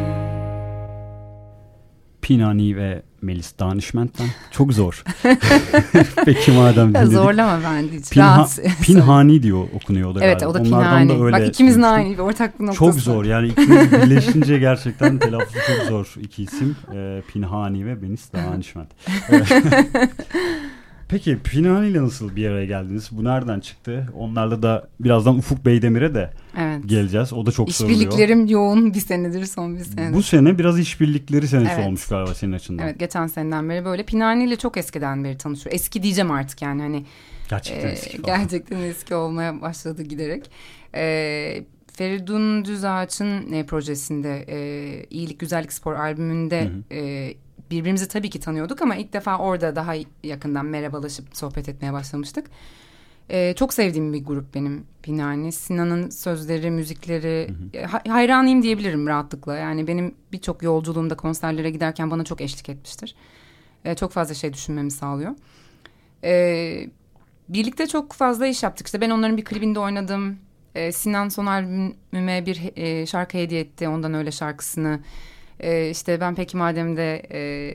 Pinani 2.21 2.77
ve 2.77 3.01
Melis 3.21 3.60
Danişment'ten 3.60 4.27
çok 4.51 4.73
zor. 4.73 5.03
Peki 6.25 6.51
madem 6.51 6.89
dinledik. 6.89 7.12
zorlama 7.13 7.60
ben 7.63 7.84
hiç. 7.97 8.06
Pinha-. 8.12 8.47
Pinhani 8.82 9.43
diyor 9.43 9.63
okunuyor 9.75 10.10
o 10.12 10.15
da 10.15 10.23
Evet 10.25 10.39
galiba. 10.39 10.51
o 10.51 10.53
da 10.63 10.67
Onlardan 10.67 10.89
Pinhani. 11.08 11.10
da 11.19 11.25
öyle 11.25 11.38
Bak 11.39 11.47
ikimizin 11.47 11.82
duymuştum. 11.82 12.06
aynı 12.06 12.13
bir 12.13 12.19
ortak 12.19 12.60
bir 12.60 12.63
noktası. 12.65 12.79
Çok 12.79 12.93
zor 12.99 13.25
yani 13.25 13.47
ikimiz 13.47 13.91
birleşince 13.91 14.58
gerçekten 14.60 15.19
telaffuzu 15.19 15.60
çok 15.67 15.86
zor 15.88 16.13
iki 16.21 16.43
isim. 16.43 16.75
Ee, 16.93 17.21
Pinhani 17.34 17.86
ve 17.86 17.95
Melis 17.95 18.34
Danişment. 18.34 18.89
Evet. 19.29 19.47
Peki 21.10 21.38
Pinhani 21.44 21.88
ile 21.88 22.02
nasıl 22.02 22.36
bir 22.36 22.50
araya 22.50 22.66
geldiniz? 22.66 23.10
Bu 23.12 23.24
nereden 23.24 23.60
çıktı? 23.60 24.08
Onlarla 24.18 24.63
da 24.63 24.88
birazdan 25.00 25.38
Ufuk 25.38 25.66
Beydemir'e 25.66 26.16
de 26.16 26.34
Evet. 26.58 26.80
geleceğiz. 26.86 27.34
O 27.34 27.46
da 27.46 27.52
çok 27.52 27.72
soruluyor. 27.72 28.00
İşbirliklerim 28.00 28.46
yoğun 28.48 28.94
bir 28.94 29.00
senedir 29.00 29.46
son 29.46 29.76
bir 29.76 29.84
senedir. 29.84 30.13
Bu 30.13 30.24
sene 30.24 30.58
biraz 30.60 30.80
işbirlikleri 30.80 31.48
senesi 31.48 31.72
Evet. 31.76 31.88
olmuş 31.88 32.08
galiba 32.08 32.34
senin 32.36 32.52
açından. 32.54 32.86
Evet 32.86 33.00
geçen 33.00 33.28
seneden 33.28 33.70
beri 33.70 33.86
böyle 33.86 34.04
Pinani 34.04 34.44
ile 34.46 34.56
çok 34.56 34.78
eskiden 34.78 35.24
beri 35.24 35.38
tanışıyoruz. 35.38 35.76
Eski 35.82 36.04
diyeceğim 36.04 36.32
artık 36.32 36.62
yani 36.62 36.82
hani 36.82 37.06
Gerçekten 37.50 37.88
e, 37.88 37.92
eski 37.92 38.22
falan. 38.22 38.39
gerçekten 38.39 38.78
eski 38.82 39.16
olmaya 39.16 39.62
başladı 39.62 40.04
giderek. 40.04 40.52
E, 40.96 41.63
Feridun 41.98 42.66
Düzağaç'ın 42.66 43.52
e, 43.54 43.66
projesinde 43.66 44.46
e, 44.50 44.58
İyilik 45.10 45.39
Güzellik 45.39 45.74
Spor 45.74 45.94
albümünde 45.94 46.62
Hı 46.62 46.66
hı. 46.96 46.96
e, 47.00 47.34
birbirimizi 47.78 48.08
tabii 48.08 48.30
ki 48.30 48.40
tanıyorduk 48.40 48.82
ama 48.82 48.96
ilk 48.96 49.14
defa 49.14 49.38
orada 49.38 49.76
daha 49.76 49.94
yakından 50.24 50.66
merhabalaşıp 50.66 51.26
sohbet 51.38 51.70
etmeye 51.70 51.94
başlamıştık. 51.94 52.48
E, 53.30 53.54
çok 53.56 53.74
sevdiğim 53.74 54.14
bir 54.14 54.26
grup 54.26 54.56
benim 54.56 54.86
Pinani. 55.04 55.52
Sinan'ın 55.52 56.10
sözleri, 56.10 56.72
müzikleri 56.72 57.48
e, 57.74 57.84
ha- 57.86 58.02
hayranıyım 58.08 58.64
diyebilirim 58.64 59.08
rahatlıkla. 59.08 59.56
Yani 59.58 59.88
benim 59.88 60.16
birçok 60.32 60.64
yolculuğumda 60.64 61.18
konserlere 61.18 61.70
giderken 61.70 62.12
bana 62.12 62.24
çok 62.24 62.42
eşlik 62.42 62.70
etmiştir. 62.70 63.16
E, 63.86 63.96
çok 63.96 64.12
fazla 64.12 64.34
şey 64.34 64.54
düşünmemi 64.54 64.92
sağlıyor. 64.92 65.32
E, 66.24 66.90
birlikte 67.50 67.88
çok 67.88 68.14
fazla 68.14 68.48
iş 68.48 68.64
yaptık. 68.64 68.88
İşte 68.88 69.02
ben 69.02 69.10
onların 69.10 69.38
bir 69.38 69.46
klibinde 69.46 69.80
oynadım. 69.80 70.38
E, 70.76 70.92
Sinan 70.92 71.30
son 71.30 71.46
albümüme 71.46 72.46
bir 72.46 72.62
e, 72.76 73.06
şarkı 73.06 73.38
hediye 73.38 73.62
etti. 73.62 73.88
Ondan 73.88 74.14
öyle 74.14 74.32
şarkısını. 74.32 75.00
E, 75.63 75.89
işte 75.89 76.19
ben 76.21 76.36
peki 76.36 76.58
madem 76.58 76.97
de 76.97 77.21
e, 77.32 77.73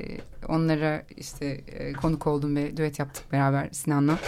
onlara 0.49 1.03
işte 1.17 1.47
e, 1.47 1.93
konuk 1.93 2.27
oldum 2.27 2.57
ve 2.57 2.77
düet 2.77 2.99
yaptık 2.99 3.33
beraber 3.33 3.69
Sinan'la. 3.73 4.19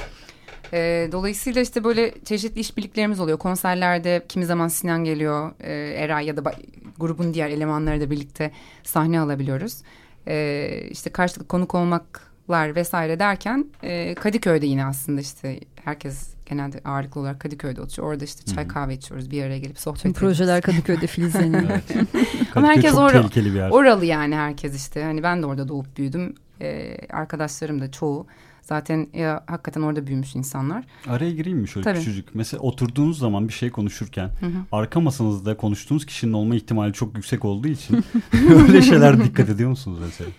E, 0.72 1.08
dolayısıyla 1.12 1.60
işte 1.62 1.84
böyle 1.84 2.14
çeşitli 2.24 2.60
işbirliklerimiz 2.60 3.20
oluyor. 3.20 3.38
Konserlerde 3.38 4.22
kimi 4.28 4.46
zaman 4.46 4.68
Sinan 4.68 5.04
geliyor, 5.04 5.52
e, 5.60 5.72
Eray 5.72 6.26
ya 6.26 6.36
da 6.36 6.52
grubun 6.98 7.34
diğer 7.34 7.50
elemanları 7.50 8.00
da 8.00 8.10
birlikte 8.10 8.50
sahne 8.82 9.20
alabiliyoruz. 9.20 9.82
E, 10.26 10.88
işte 10.90 11.10
karşılıklı 11.10 11.48
konuk 11.48 11.74
olmaklar 11.74 12.74
vesaire 12.74 13.18
derken 13.18 13.66
e, 13.82 14.14
Kadıköy'de 14.14 14.66
yine 14.66 14.84
aslında 14.84 15.20
işte 15.20 15.60
herkes 15.84 16.34
genelde 16.50 16.80
ağırlıklı 16.84 17.20
olarak 17.20 17.40
Kadıköy'de 17.40 17.80
oturuyor. 17.80 18.12
Orada 18.12 18.24
işte 18.24 18.54
çay 18.54 18.68
kahve 18.68 18.94
içiyoruz, 18.94 19.30
bir 19.30 19.42
araya 19.42 19.58
gelip 19.58 19.78
sohbet 19.78 20.00
ediyoruz. 20.00 20.20
projeler 20.20 20.62
Kadıköy'de 20.62 21.06
filizleniyor. 21.06 21.70
Evet. 21.70 21.84
Ama 22.54 22.68
Kadıköy 22.68 22.92
herkes 22.92 23.12
tehlikeli 23.12 23.54
bir 23.54 23.58
yer. 23.58 23.70
Oralı 23.70 24.04
yani 24.04 24.34
herkes 24.34 24.76
işte. 24.76 25.04
Hani 25.04 25.22
ben 25.22 25.42
de 25.42 25.46
orada 25.46 25.68
doğup 25.68 25.96
büyüdüm. 25.98 26.34
Ee, 26.60 26.96
arkadaşlarım 27.10 27.80
da 27.80 27.90
çoğu 27.90 28.26
zaten 28.62 29.08
ya 29.14 29.44
hakikaten 29.46 29.82
orada 29.82 30.06
büyümüş 30.06 30.34
insanlar. 30.34 30.84
Araya 31.06 31.30
gireyim 31.30 31.58
mi 31.58 31.68
şöyle 31.68 31.84
Tabii. 31.84 31.98
küçücük? 31.98 32.34
Mesela 32.34 32.60
oturduğunuz 32.60 33.18
zaman 33.18 33.48
bir 33.48 33.52
şey 33.52 33.70
konuşurken 33.70 34.30
arka 34.72 35.00
masanızda 35.00 35.56
konuştuğunuz 35.56 36.06
kişinin 36.06 36.32
olma 36.32 36.54
ihtimali 36.54 36.92
çok 36.92 37.16
yüksek 37.16 37.44
olduğu 37.44 37.68
için 37.68 38.04
öyle 38.50 38.82
şeyler 38.82 39.24
dikkat 39.24 39.48
ediyor 39.48 39.70
musunuz 39.70 39.98
mesela? 40.00 40.30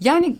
Yani 0.00 0.36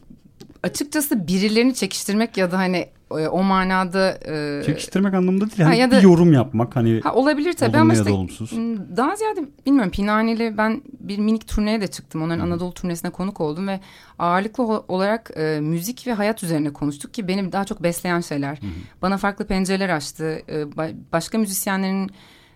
açıkçası 0.63 1.27
birilerini 1.29 1.75
çekiştirmek 1.75 2.37
ya 2.37 2.53
da 2.53 2.59
hani 2.59 2.77
e, 3.11 3.29
o 3.29 3.43
manada 3.43 4.19
e, 4.29 4.63
Çekiştirmek 4.67 5.15
anlamında 5.15 5.45
değil. 5.51 5.59
ha, 5.63 5.69
Hani 5.69 5.79
ya 5.79 5.91
da- 5.91 5.97
bir 5.99 6.03
yorum 6.03 6.33
yapmak 6.33 6.77
hani 6.77 7.01
ha, 7.01 7.15
olabilir 7.15 7.53
tabii 7.53 7.79
ama 7.79 7.93
işte 7.93 8.05
da 8.05 8.15
olumsuz. 8.15 8.53
m, 8.53 8.77
daha 8.97 9.17
ziyade 9.17 9.41
bilmiyorum 9.67 9.91
Pinani'yle 9.91 10.59
ben 10.59 10.83
bir 11.01 11.19
minik 11.19 11.49
turneye 11.49 11.81
de 11.81 11.87
çıktım. 11.87 12.23
Onların 12.23 12.41
Anadolu 12.41 12.75
turnesine 12.75 13.11
konuk 13.11 13.41
oldum 13.41 13.69
ve 13.69 13.81
ağırlıklı 14.19 14.65
olarak 14.89 15.31
e, 15.37 15.61
müzik 15.61 16.07
ve 16.07 16.13
hayat 16.13 16.43
üzerine 16.43 16.73
konuştuk 16.73 17.15
ki 17.15 17.29
beni 17.29 17.53
daha 17.53 17.65
çok 17.65 17.83
besleyen 17.83 18.21
şeyler. 18.21 18.59
Bana 19.03 19.17
farklı 19.17 19.47
pencereler 19.47 19.89
açtı. 19.89 20.43
E, 20.49 20.63
ba- 20.63 20.95
başka 21.13 21.39
müzisyenlerin 21.39 22.11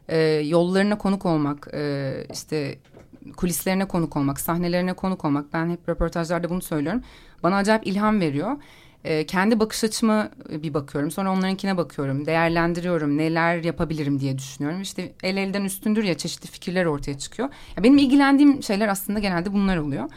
e, 0.08 0.18
yollarına 0.28 0.98
konuk 0.98 1.26
olmak, 1.26 1.68
e, 1.74 2.12
işte 2.32 2.78
kulislerine 3.36 3.88
konuk 3.88 4.16
olmak, 4.16 4.40
sahnelerine 4.40 4.92
konuk 4.92 5.24
olmak. 5.24 5.52
Ben 5.52 5.70
hep 5.70 5.88
röportajlarda 5.88 6.50
bunu 6.50 6.62
söylüyorum. 6.62 7.02
Bana 7.42 7.56
acayip 7.56 7.86
ilham 7.86 8.20
veriyor. 8.20 8.56
e, 9.04 9.26
kendi 9.26 9.60
bakış 9.60 9.84
açıma 9.84 10.30
bir 10.50 10.74
bakıyorum. 10.74 11.10
Sonra 11.10 11.32
onlarınkine 11.32 11.76
bakıyorum. 11.76 12.26
Değerlendiriyorum. 12.26 13.18
Neler 13.18 13.64
yapabilirim 13.64 14.20
diye 14.20 14.38
düşünüyorum. 14.38 14.82
İşte 14.82 15.12
el 15.22 15.36
elden 15.36 15.64
üstündür 15.64 16.04
ya 16.04 16.16
çeşitli 16.16 16.46
fikirler 16.50 16.84
ortaya 16.84 17.18
çıkıyor. 17.18 17.48
Ya 17.76 17.82
benim 17.84 17.98
ilgilendiğim 17.98 18.62
şeyler 18.62 18.88
aslında 18.88 19.18
genelde 19.18 19.52
bunlar 19.52 19.76
oluyor. 19.76 20.10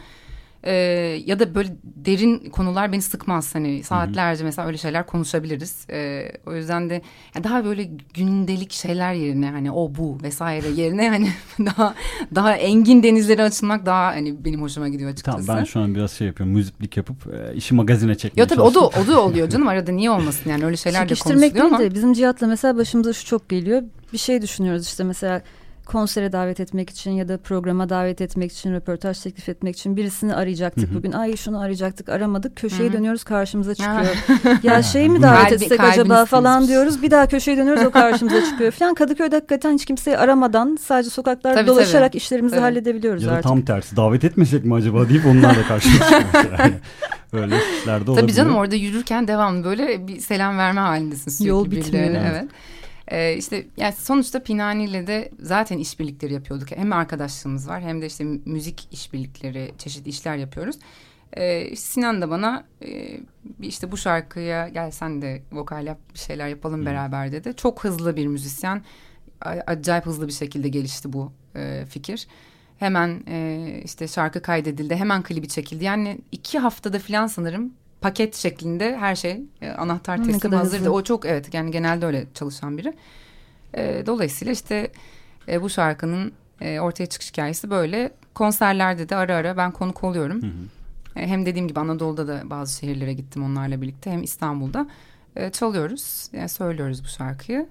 Ee, 0.64 0.72
ya 1.26 1.38
da 1.38 1.54
böyle 1.54 1.68
derin 1.84 2.50
konular 2.50 2.92
beni 2.92 3.02
sıkmaz 3.02 3.54
hani 3.54 3.82
saatlerce 3.82 4.44
mesela 4.44 4.68
öyle 4.68 4.78
şeyler 4.78 5.06
konuşabiliriz. 5.06 5.86
Ee, 5.90 6.32
o 6.46 6.54
yüzden 6.54 6.90
de 6.90 7.02
yani 7.34 7.44
daha 7.44 7.64
böyle 7.64 7.90
gündelik 8.14 8.72
şeyler 8.72 9.12
yerine 9.12 9.50
hani 9.50 9.70
o 9.70 9.94
bu 9.94 10.18
vesaire 10.22 10.68
yerine 10.68 11.08
hani 11.08 11.28
daha 11.66 11.94
daha 12.34 12.56
engin 12.56 13.02
denizlere 13.02 13.42
açılmak 13.42 13.86
daha 13.86 14.06
hani 14.06 14.44
benim 14.44 14.62
hoşuma 14.62 14.88
gidiyor 14.88 15.10
açıkçası. 15.10 15.46
Tamam 15.46 15.60
ben 15.60 15.64
şu 15.64 15.80
an 15.80 15.94
biraz 15.94 16.12
şey 16.12 16.26
yapıyorum 16.26 16.54
müziklik 16.54 16.96
yapıp 16.96 17.16
e, 17.34 17.54
işi 17.54 17.74
magazine 17.74 18.14
çekmeye 18.14 18.42
Ya 18.42 18.46
tabii 18.46 18.60
o 18.60 18.74
da 18.74 18.80
o 18.80 19.06
da 19.06 19.20
oluyor 19.20 19.48
canım 19.48 19.68
arada 19.68 19.92
niye 19.92 20.10
olmasın 20.10 20.50
yani 20.50 20.64
öyle 20.64 20.76
şeyler 20.76 21.08
de 21.08 21.14
konuşuluyor 21.14 21.66
ama. 21.66 21.78
değil 21.78 21.90
de 21.90 21.94
bizim 21.94 22.12
Cihat'la 22.12 22.46
mesela 22.46 22.76
başımıza 22.76 23.12
şu 23.12 23.26
çok 23.26 23.48
geliyor. 23.48 23.82
Bir 24.12 24.18
şey 24.18 24.42
düşünüyoruz 24.42 24.86
işte 24.86 25.04
mesela 25.04 25.42
konsere 25.90 26.32
davet 26.32 26.60
etmek 26.60 26.90
için 26.90 27.10
ya 27.10 27.28
da 27.28 27.38
programa 27.38 27.88
davet 27.88 28.20
etmek 28.20 28.52
için, 28.52 28.72
röportaj 28.72 29.20
teklif 29.20 29.48
etmek 29.48 29.76
için 29.76 29.96
birisini 29.96 30.34
arayacaktık 30.34 30.88
Hı-hı. 30.88 30.94
bugün. 30.94 31.12
Ay 31.12 31.36
şunu 31.36 31.60
arayacaktık, 31.60 32.08
aramadık. 32.08 32.56
Köşeye 32.56 32.88
Hı-hı. 32.88 32.92
dönüyoruz 32.92 33.24
karşımıza 33.24 33.74
çıkıyor. 33.82 34.16
ya 34.62 34.82
şey 34.82 35.08
mi 35.08 35.22
davet 35.22 35.42
Kalbi, 35.42 35.54
etsek 35.54 35.80
acaba 35.80 36.24
falan 36.24 36.68
diyoruz. 36.68 37.02
Bir 37.02 37.10
daha 37.10 37.26
köşeye 37.26 37.56
dönüyoruz 37.56 37.84
o 37.84 37.90
karşımıza 37.90 38.44
çıkıyor 38.44 38.72
falan. 38.72 38.94
Kadıköy'de 38.94 39.36
hakikaten 39.36 39.74
hiç 39.74 39.84
kimseyi 39.84 40.18
aramadan 40.18 40.78
sadece 40.80 41.10
sokaklarda 41.10 41.56
tabii, 41.56 41.66
dolaşarak 41.66 42.12
tabii. 42.12 42.16
işlerimizi 42.16 42.54
tabii. 42.54 42.62
halledebiliyoruz 42.62 43.22
ya 43.22 43.30
artık. 43.30 43.42
tam 43.42 43.62
tersi 43.62 43.96
davet 43.96 44.24
etmesek 44.24 44.64
mi 44.64 44.74
acaba 44.74 45.08
deyip 45.08 45.26
onlarla 45.26 45.62
karşımıza 45.68 46.04
çıkıyor. 46.04 46.30
Yani. 46.58 46.72
Öyle 47.32 47.54
işlerde 47.80 48.10
olabilir. 48.10 48.26
Tabii 48.26 48.36
canım 48.36 48.56
orada 48.56 48.74
yürürken 48.74 49.28
devamlı 49.28 49.64
böyle 49.64 50.08
bir 50.08 50.20
selam 50.20 50.58
verme 50.58 50.80
halindesin 50.80 51.30
sürekli 51.30 51.48
Yol 51.48 51.70
bitmiyor. 51.70 52.04
Evet. 52.30 52.48
Ee, 53.10 53.36
işte 53.36 53.66
yani 53.76 53.92
sonuçta 53.92 54.42
Pinani 54.42 54.84
ile 54.84 55.06
de 55.06 55.30
zaten 55.40 55.78
işbirlikleri 55.78 56.32
yapıyorduk. 56.32 56.70
Hem 56.70 56.92
arkadaşlığımız 56.92 57.68
var 57.68 57.82
hem 57.82 58.02
de 58.02 58.06
işte 58.06 58.24
müzik 58.24 58.88
işbirlikleri, 58.92 59.72
çeşitli 59.78 60.08
işler 60.08 60.36
yapıyoruz. 60.36 60.76
Ee, 61.32 61.76
Sinan 61.76 62.22
da 62.22 62.30
bana 62.30 62.64
e, 62.82 63.20
işte 63.60 63.92
bu 63.92 63.96
şarkıya 63.96 64.68
gel 64.68 64.90
sen 64.90 65.22
de 65.22 65.42
vokal 65.52 65.86
yap 65.86 65.98
bir 66.14 66.18
şeyler 66.18 66.48
yapalım 66.48 66.86
beraber 66.86 67.32
dedi. 67.32 67.54
Çok 67.56 67.84
hızlı 67.84 68.16
bir 68.16 68.26
müzisyen. 68.26 68.82
Acayip 69.66 70.06
hızlı 70.06 70.28
bir 70.28 70.32
şekilde 70.32 70.68
gelişti 70.68 71.12
bu 71.12 71.32
e, 71.56 71.84
fikir. 71.88 72.26
Hemen 72.78 73.22
e, 73.28 73.80
işte 73.84 74.08
şarkı 74.08 74.42
kaydedildi. 74.42 74.96
Hemen 74.96 75.22
klibi 75.22 75.48
çekildi. 75.48 75.84
Yani 75.84 76.18
iki 76.32 76.58
haftada 76.58 76.98
falan 76.98 77.26
sanırım 77.26 77.72
paket 78.00 78.36
şeklinde 78.36 78.96
her 78.96 79.16
şey 79.16 79.42
e, 79.62 79.70
anahtar 79.70 80.24
teslim 80.24 80.52
hazırdı. 80.52 80.90
O 80.90 81.02
çok 81.02 81.26
evet 81.26 81.54
yani 81.54 81.70
genelde 81.70 82.06
öyle 82.06 82.26
çalışan 82.34 82.78
biri. 82.78 82.94
E, 83.74 84.02
dolayısıyla 84.06 84.52
işte 84.52 84.92
e, 85.48 85.62
bu 85.62 85.70
şarkının 85.70 86.32
e, 86.60 86.80
ortaya 86.80 87.06
çıkış 87.06 87.30
hikayesi 87.32 87.70
böyle. 87.70 88.12
Konserlerde 88.34 89.08
de 89.08 89.16
ara 89.16 89.36
ara 89.36 89.56
ben 89.56 89.70
konuk 89.70 90.04
oluyorum. 90.04 90.42
Hı 90.42 90.46
hı. 90.46 91.20
E, 91.20 91.26
hem 91.26 91.46
dediğim 91.46 91.68
gibi 91.68 91.80
Anadolu'da 91.80 92.28
da 92.28 92.50
bazı 92.50 92.78
şehirlere 92.78 93.12
gittim 93.12 93.44
onlarla 93.44 93.82
birlikte 93.82 94.10
hem 94.10 94.22
İstanbul'da 94.22 94.86
e, 95.36 95.50
çalıyoruz. 95.50 96.28
Yani 96.32 96.48
söylüyoruz 96.48 97.04
bu 97.04 97.08
şarkıyı. 97.08 97.68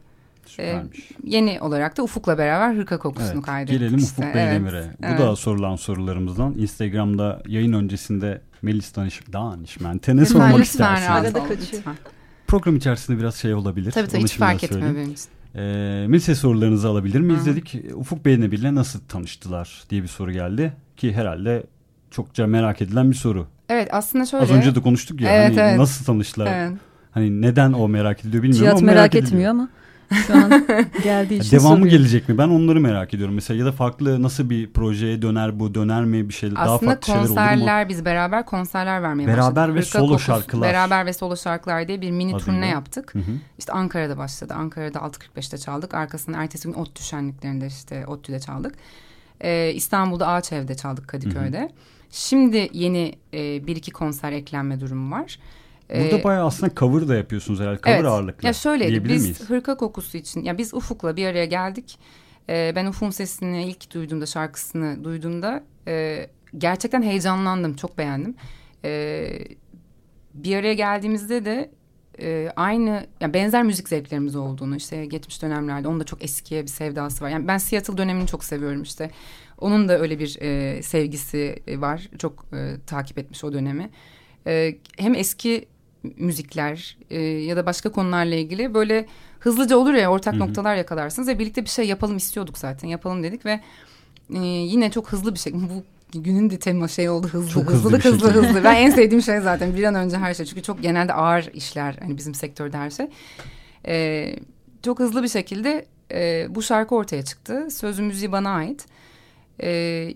Ee, 0.59 0.83
yeni 1.23 1.61
olarak 1.61 1.97
da 1.97 2.03
Ufuk'la 2.03 2.37
beraber 2.37 2.75
Hırka 2.75 2.99
Kokusu'nu 2.99 3.33
evet, 3.33 3.45
kaydettik. 3.45 3.79
Gelelim 3.79 3.97
işte. 3.99 4.21
Ufuk 4.21 4.35
Beydemir'e. 4.35 4.77
Evet, 4.77 4.99
Bu 4.99 5.05
evet. 5.05 5.19
da 5.19 5.35
sorulan 5.35 5.75
sorularımızdan. 5.75 6.53
Instagram'da 6.53 7.41
yayın 7.47 7.73
öncesinde 7.73 8.41
Melis 8.61 8.95
danış, 8.95 9.21
danışmente 9.33 10.15
ne 10.15 10.25
sormak 10.25 10.65
istersin? 10.65 11.11
Arada 11.11 11.43
kaçıyor. 11.43 11.83
Program 12.47 12.75
içerisinde 12.75 13.19
biraz 13.19 13.35
şey 13.35 13.53
olabilir. 13.53 13.91
Tabii 13.91 14.07
tabii 14.07 14.23
hiç 14.23 14.37
fark 14.37 14.63
etmiyor 14.63 14.95
benim 14.95 15.11
için. 15.11 15.29
E, 15.55 15.61
Melis'e 16.07 16.35
sorularınızı 16.35 16.87
alabilir 16.87 17.19
miyiz 17.19 17.41
Hı. 17.41 17.45
dedik. 17.45 17.75
Ufuk 17.93 18.25
Beydemir'le 18.25 18.75
nasıl 18.75 18.99
tanıştılar 18.99 19.83
diye 19.89 20.03
bir 20.03 20.07
soru 20.07 20.31
geldi. 20.31 20.73
Ki 20.97 21.13
herhalde 21.13 21.63
çokça 22.11 22.47
merak 22.47 22.81
edilen 22.81 23.11
bir 23.11 23.15
soru. 23.15 23.47
Evet 23.69 23.89
aslında 23.91 24.25
şöyle. 24.25 24.43
Az 24.43 24.51
önce 24.51 24.75
de 24.75 24.81
konuştuk 24.81 25.21
ya. 25.21 25.31
Evet, 25.31 25.57
hani 25.57 25.59
evet. 25.59 25.77
Nasıl 25.77 26.05
tanıştılar? 26.05 26.47
Evet. 26.53 26.77
Hani 27.11 27.41
neden 27.41 27.73
o 27.73 27.87
merak 27.87 28.19
ediliyor 28.19 28.43
bilmiyorum 28.43 28.65
Cihat 28.65 28.77
ama 28.77 28.85
merak, 28.85 29.13
merak 29.13 29.15
etmiyor 29.15 29.51
ama. 29.51 29.69
Şu 30.27 30.33
an 30.33 30.65
geldiği 31.03 31.39
için 31.39 31.51
Devamı 31.51 31.75
soruyor. 31.75 31.91
gelecek 31.91 32.29
mi? 32.29 32.37
Ben 32.37 32.47
onları 32.47 32.79
merak 32.79 33.13
ediyorum. 33.13 33.35
Mesela 33.35 33.59
ya 33.59 33.65
da 33.65 33.71
farklı 33.71 34.23
nasıl 34.23 34.49
bir 34.49 34.73
projeye 34.73 35.21
döner 35.21 35.59
bu? 35.59 35.73
Döner 35.75 36.05
mi 36.05 36.29
bir 36.29 36.33
şey 36.33 36.49
Aslında 36.49 36.65
daha 36.65 36.77
farklı 36.77 37.05
şeyler 37.05 37.19
olur 37.19 37.29
mu? 37.29 37.33
Aslında 37.39 37.49
konserler 37.49 37.89
biz 37.89 38.05
beraber 38.05 38.45
konserler 38.45 39.03
vermeye 39.03 39.27
beraber 39.27 39.37
başladık. 39.37 39.55
Beraber 39.57 39.75
ve 39.75 39.81
solo 39.81 40.07
Kokus, 40.07 40.25
şarkılar. 40.25 40.69
Beraber 40.69 41.05
ve 41.05 41.13
solo 41.13 41.37
şarkılar 41.37 41.87
diye 41.87 42.01
bir 42.01 42.11
mini 42.11 42.35
Adıyla. 42.35 42.45
turne 42.45 42.67
yaptık. 42.67 43.15
Hı 43.15 43.19
hı. 43.19 43.31
İşte 43.57 43.73
Ankara'da 43.73 44.17
başladı. 44.17 44.53
Ankara'da 44.53 44.99
6.45'te 44.99 45.57
çaldık. 45.57 45.93
Arkasından 45.93 46.41
ertesi 46.41 46.67
gün 46.67 46.73
ODTÜ 46.73 47.03
şenliklerinde 47.03 47.67
işte 47.67 48.07
ODTÜ'de 48.07 48.39
çaldık. 48.39 48.75
Ee, 49.41 49.71
İstanbul'da 49.75 50.27
Ağaçev'de 50.27 50.75
çaldık 50.75 51.07
Kadıköy'de. 51.07 51.59
Hı 51.59 51.63
hı. 51.63 51.69
Şimdi 52.11 52.69
yeni 52.73 53.15
e, 53.33 53.67
bir 53.67 53.75
iki 53.75 53.91
konser 53.91 54.31
eklenme 54.31 54.79
durumu 54.79 55.15
var. 55.15 55.39
Burada 55.89 56.17
ee, 56.17 56.23
bayağı 56.23 56.45
aslında 56.45 56.75
cover 56.75 57.07
da 57.07 57.15
yapıyorsunuz 57.15 57.59
herhalde. 57.59 57.81
Cover 57.81 57.95
evet. 57.95 58.05
ağırlıklı. 58.05 58.47
Ya 58.47 58.53
şöyle 58.53 59.03
biz 59.03 59.23
miyiz? 59.23 59.49
hırka 59.49 59.77
kokusu 59.77 60.17
için 60.17 60.43
ya 60.43 60.57
biz 60.57 60.73
Ufuk'la 60.73 61.15
bir 61.15 61.27
araya 61.27 61.45
geldik. 61.45 61.99
Ee, 62.49 62.73
ben 62.75 62.85
Ufuk'un 62.85 63.11
sesini 63.11 63.65
ilk 63.65 63.93
duyduğumda 63.93 64.25
şarkısını 64.25 65.03
duyduğumda 65.03 65.63
e, 65.87 66.27
gerçekten 66.57 67.01
heyecanlandım. 67.01 67.75
Çok 67.75 67.97
beğendim. 67.97 68.35
Ee, 68.85 69.39
bir 70.33 70.55
araya 70.55 70.73
geldiğimizde 70.73 71.45
de 71.45 71.71
e, 72.21 72.51
aynı 72.55 73.07
yani 73.21 73.33
benzer 73.33 73.63
müzik 73.63 73.89
zevklerimiz 73.89 74.35
olduğunu 74.35 74.75
işte 74.75 75.05
geçmiş 75.05 75.41
dönemlerde 75.41 75.87
onun 75.87 75.99
da 75.99 76.03
çok 76.03 76.23
eskiye 76.23 76.61
bir 76.63 76.67
sevdası 76.67 77.23
var. 77.23 77.29
Yani 77.29 77.47
ben 77.47 77.57
Seattle 77.57 77.97
dönemini 77.97 78.27
çok 78.27 78.43
seviyorum 78.43 78.81
işte. 78.81 79.11
Onun 79.57 79.89
da 79.89 79.99
öyle 79.99 80.19
bir 80.19 80.37
e, 80.41 80.83
sevgisi 80.83 81.63
var. 81.77 82.09
Çok 82.17 82.45
e, 82.53 82.75
takip 82.87 83.17
etmiş 83.17 83.43
o 83.43 83.53
dönemi. 83.53 83.89
E, 84.47 84.77
hem 84.97 85.15
eski 85.15 85.67
müzikler 86.03 86.97
e, 87.09 87.21
ya 87.21 87.57
da 87.57 87.65
başka 87.65 87.91
konularla 87.91 88.35
ilgili 88.35 88.73
böyle 88.73 89.05
hızlıca 89.39 89.77
olur 89.77 89.93
ya 89.93 90.11
ortak 90.11 90.33
Hı-hı. 90.33 90.41
noktalar 90.41 90.75
yakalarsınız 90.75 91.27
ve 91.27 91.39
birlikte 91.39 91.63
bir 91.63 91.69
şey 91.69 91.87
yapalım 91.87 92.17
istiyorduk 92.17 92.57
zaten 92.57 92.87
yapalım 92.87 93.23
dedik 93.23 93.45
ve 93.45 93.59
e, 94.33 94.39
yine 94.39 94.91
çok 94.91 95.11
hızlı 95.11 95.33
bir 95.33 95.39
şey 95.39 95.53
bu 95.53 95.83
günün 96.13 96.49
de 96.49 96.59
tema 96.59 96.87
şey 96.87 97.09
oldu 97.09 97.27
hızlı 97.27 97.51
çok 97.51 97.69
hızlılık 97.69 98.05
hızlı 98.05 98.29
hızlı, 98.31 98.43
hızlı. 98.43 98.63
Ben 98.63 98.75
en 98.75 98.89
sevdiğim 98.89 99.21
şey 99.21 99.39
zaten 99.39 99.75
bir 99.75 99.83
an 99.83 99.95
önce 99.95 100.17
her 100.17 100.33
şey 100.33 100.45
çünkü 100.45 100.63
çok 100.63 100.81
genelde 100.81 101.13
ağır 101.13 101.49
işler 101.53 101.95
hani 102.01 102.17
bizim 102.17 102.33
sektörde 102.33 102.77
her 102.77 102.89
şey. 102.89 103.07
E, 103.87 104.35
çok 104.83 104.99
hızlı 104.99 105.23
bir 105.23 105.27
şekilde 105.27 105.85
e, 106.11 106.47
bu 106.49 106.61
şarkı 106.61 106.95
ortaya 106.95 107.23
çıktı. 107.23 107.67
Sözü 107.71 108.01
müziği 108.01 108.31
bana 108.31 108.49
ait. 108.49 108.85
E, 109.63 110.13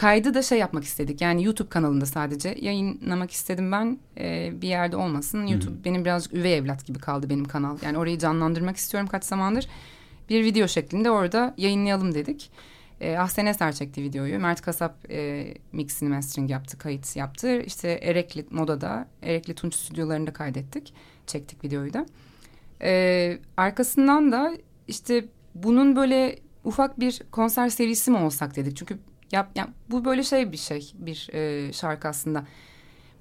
kaydı 0.00 0.34
da 0.34 0.42
şey 0.42 0.58
yapmak 0.58 0.84
istedik. 0.84 1.20
Yani 1.20 1.44
YouTube 1.44 1.68
kanalında 1.68 2.06
sadece 2.06 2.56
yayınlamak 2.60 3.30
istedim 3.30 3.72
ben. 3.72 3.98
E, 4.18 4.52
bir 4.62 4.68
yerde 4.68 4.96
olmasın. 4.96 5.46
YouTube 5.46 5.74
Hı-hı. 5.74 5.84
benim 5.84 6.04
birazcık 6.04 6.34
üvey 6.34 6.56
evlat 6.56 6.86
gibi 6.86 6.98
kaldı 6.98 7.30
benim 7.30 7.44
kanal. 7.44 7.78
Yani 7.82 7.98
orayı 7.98 8.18
canlandırmak 8.18 8.76
istiyorum 8.76 9.08
kaç 9.08 9.24
zamandır. 9.24 9.68
Bir 10.28 10.44
video 10.44 10.68
şeklinde 10.68 11.10
orada 11.10 11.54
yayınlayalım 11.56 12.14
dedik. 12.14 12.50
E, 13.00 13.16
Ahsen 13.16 13.46
Eser 13.46 13.72
çekti 13.72 14.02
videoyu. 14.02 14.38
Mert 14.38 14.60
Kasap 14.60 15.10
e, 15.10 15.54
mixini 15.72 16.08
mastering 16.08 16.50
yaptı, 16.50 16.78
kayıt 16.78 17.16
yaptı. 17.16 17.62
İşte 17.62 17.98
Erekli 18.02 18.46
Moda'da, 18.50 19.08
Erekli 19.22 19.54
Tunç 19.54 19.74
stüdyolarında 19.74 20.32
kaydettik. 20.32 20.94
Çektik 21.26 21.64
videoyu 21.64 21.92
da. 21.92 22.06
E, 22.82 23.38
arkasından 23.56 24.32
da 24.32 24.52
işte 24.88 25.24
bunun 25.54 25.96
böyle 25.96 26.38
ufak 26.64 27.00
bir 27.00 27.22
konser 27.30 27.68
serisi 27.68 28.10
mi 28.10 28.16
olsak 28.16 28.56
dedik. 28.56 28.76
Çünkü 28.76 28.98
Yap, 29.32 29.50
ya, 29.54 29.68
bu 29.90 30.04
böyle 30.04 30.22
şey 30.22 30.52
bir 30.52 30.56
şey 30.56 30.92
bir 30.94 31.28
e, 31.32 31.72
şarkı 31.72 32.08
aslında. 32.08 32.44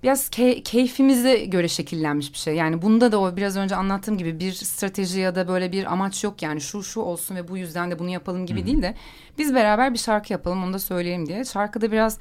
Biraz 0.04 0.30
key, 0.30 0.64
keyfimize 0.64 1.46
göre 1.46 1.68
şekillenmiş 1.68 2.34
bir 2.34 2.38
şey. 2.38 2.56
Yani 2.56 2.82
bunda 2.82 3.12
da 3.12 3.20
o 3.20 3.38
biraz 3.38 3.58
önce 3.58 3.76
anlattığım 3.76 4.18
gibi 4.18 4.40
bir 4.40 4.52
strateji 4.52 5.20
ya 5.20 5.36
da 5.36 5.48
böyle 5.48 5.72
bir 5.72 5.94
amaç 5.94 6.24
yok. 6.24 6.42
Yani 6.42 6.62
şu 6.62 6.84
şu 6.84 7.00
olsun 7.00 7.36
ve 7.36 7.48
bu 7.48 7.58
yüzden 7.58 7.92
de 7.92 8.00
bunu 8.00 8.10
yapalım 8.10 8.46
gibi 8.46 8.60
Hı-hı. 8.60 8.68
değil 8.68 8.82
de 8.82 8.96
biz 9.38 9.56
beraber 9.56 9.94
bir 9.94 10.00
şarkı 10.00 10.34
yapalım 10.34 10.64
onu 10.64 10.74
da 10.74 10.80
söyleyelim 10.80 11.26
diye. 11.28 11.46
Şarkıda 11.46 11.92
biraz 11.92 12.20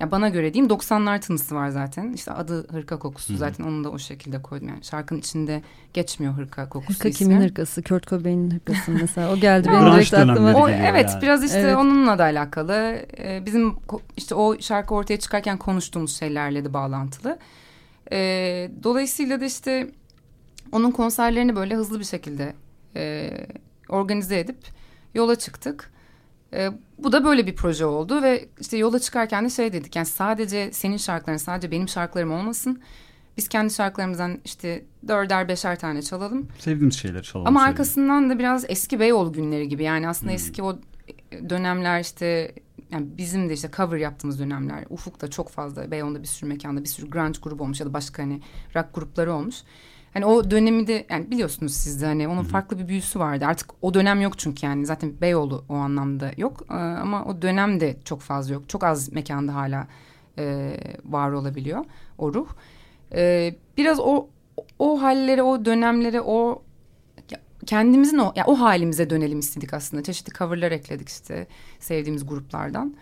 ya 0.00 0.10
bana 0.10 0.28
göre 0.28 0.54
diyeyim 0.54 0.72
90'lar 0.72 1.20
tınısı 1.20 1.54
var 1.54 1.68
zaten. 1.68 2.12
İşte 2.12 2.32
adı 2.32 2.72
hırka 2.72 2.98
kokusu 2.98 3.28
Hı-hı. 3.28 3.38
zaten 3.38 3.64
onu 3.64 3.84
da 3.84 3.90
o 3.90 3.98
şekilde 3.98 4.42
koydum. 4.42 4.68
Yani 4.68 4.84
şarkının 4.84 5.20
içinde 5.20 5.62
geçmiyor 5.92 6.34
hırka 6.34 6.68
kokusu 6.68 6.98
Hırka 6.98 7.08
ismi. 7.08 7.18
kimin 7.18 7.40
hırkası? 7.40 7.82
Kurt 7.82 8.06
Cobain'in 8.06 8.50
hırkası 8.50 8.90
mesela. 8.90 9.32
O 9.32 9.36
geldi 9.36 9.68
benim 9.72 9.92
direkt 9.92 10.14
aklıma. 10.14 10.54
O, 10.54 10.68
evet 10.68 11.10
yani. 11.10 11.22
biraz 11.22 11.44
işte 11.44 11.58
evet. 11.58 11.76
onunla 11.76 12.18
da 12.18 12.24
alakalı. 12.24 13.06
Ee, 13.18 13.42
bizim 13.46 13.74
işte 14.16 14.34
o 14.34 14.60
şarkı 14.60 14.94
ortaya 14.94 15.18
çıkarken 15.18 15.58
konuştuğumuz 15.58 16.18
şeylerle 16.18 16.64
de 16.64 16.72
bağlantılı. 16.74 17.38
Ee, 18.12 18.70
dolayısıyla 18.82 19.40
da 19.40 19.44
işte 19.44 19.90
onun 20.72 20.90
konserlerini 20.90 21.56
böyle 21.56 21.74
hızlı 21.74 22.00
bir 22.00 22.04
şekilde 22.04 22.54
e, 22.96 23.30
organize 23.88 24.38
edip 24.38 24.58
yola 25.14 25.36
çıktık. 25.36 25.95
E, 26.56 26.70
bu 26.98 27.12
da 27.12 27.24
böyle 27.24 27.46
bir 27.46 27.56
proje 27.56 27.84
oldu 27.86 28.22
ve 28.22 28.48
işte 28.60 28.76
yola 28.76 28.98
çıkarken 28.98 29.44
de 29.44 29.50
şey 29.50 29.72
dedik 29.72 29.96
yani 29.96 30.06
sadece 30.06 30.72
senin 30.72 30.96
şarkıların 30.96 31.38
sadece 31.38 31.70
benim 31.70 31.88
şarkılarım 31.88 32.32
olmasın. 32.32 32.82
Biz 33.36 33.48
kendi 33.48 33.74
şarkılarımızdan 33.74 34.38
işte 34.44 34.84
dörder 35.08 35.48
beşer 35.48 35.78
tane 35.78 36.02
çalalım. 36.02 36.48
Sevdiğimiz 36.58 36.98
şeyler 36.98 37.22
çalalım. 37.22 37.48
Ama 37.48 37.62
arkasından 37.62 38.30
da 38.30 38.38
biraz 38.38 38.64
eski 38.68 39.00
Beyoğlu 39.00 39.32
günleri 39.32 39.68
gibi. 39.68 39.82
Yani 39.82 40.08
aslında 40.08 40.30
Hmm. 40.30 40.36
eski 40.36 40.62
o 40.62 40.78
dönemler 41.50 42.00
işte 42.00 42.52
yani 42.90 43.06
bizim 43.18 43.48
de 43.48 43.52
işte 43.52 43.70
cover 43.76 43.98
yaptığımız 43.98 44.40
dönemler. 44.40 44.84
Ufuk'ta 44.90 45.30
çok 45.30 45.48
fazla 45.50 45.90
Beyoğlu'nda 45.90 46.22
bir 46.22 46.26
sürü 46.26 46.48
mekanda 46.48 46.80
bir 46.80 46.88
sürü 46.88 47.10
grunge 47.10 47.38
grubu 47.42 47.62
olmuş 47.62 47.80
ya 47.80 47.86
da 47.86 47.92
başka 47.94 48.22
hani 48.22 48.40
rock 48.76 48.94
grupları 48.94 49.32
olmuş. 49.32 49.56
Hani 50.16 50.26
o 50.26 50.50
dönemi 50.50 50.86
de 50.86 51.06
yani 51.10 51.30
biliyorsunuz 51.30 51.72
siz 51.74 52.02
de 52.02 52.06
hani 52.06 52.28
onun 52.28 52.42
farklı 52.42 52.78
bir 52.78 52.88
büyüsü 52.88 53.18
vardı. 53.18 53.44
Artık 53.46 53.70
o 53.82 53.94
dönem 53.94 54.20
yok 54.20 54.38
çünkü 54.38 54.66
yani 54.66 54.86
zaten 54.86 55.20
Beyoğlu 55.20 55.64
o 55.68 55.74
anlamda 55.74 56.30
yok. 56.36 56.66
Ee, 56.70 56.74
ama 56.74 57.24
o 57.24 57.42
dönem 57.42 57.80
de 57.80 57.96
çok 58.04 58.20
fazla 58.20 58.54
yok. 58.54 58.68
Çok 58.68 58.84
az 58.84 59.12
mekanda 59.12 59.54
hala 59.54 59.88
e, 60.38 60.76
var 61.04 61.30
olabiliyor 61.30 61.84
o 62.18 62.34
ruh. 62.34 62.48
Ee, 63.12 63.54
biraz 63.76 64.00
o 64.00 64.28
o 64.78 65.02
hallere, 65.02 65.42
o 65.42 65.64
dönemlere, 65.64 66.20
o 66.20 66.62
kendimizin 67.66 68.18
o 68.18 68.32
ya 68.36 68.44
o 68.46 68.60
halimize 68.60 69.10
dönelim 69.10 69.38
istedik 69.38 69.74
aslında. 69.74 70.02
Çeşitli 70.02 70.32
coverlar 70.32 70.72
ekledik 70.72 71.08
işte 71.08 71.46
sevdiğimiz 71.80 72.26
gruplardan. 72.26 72.94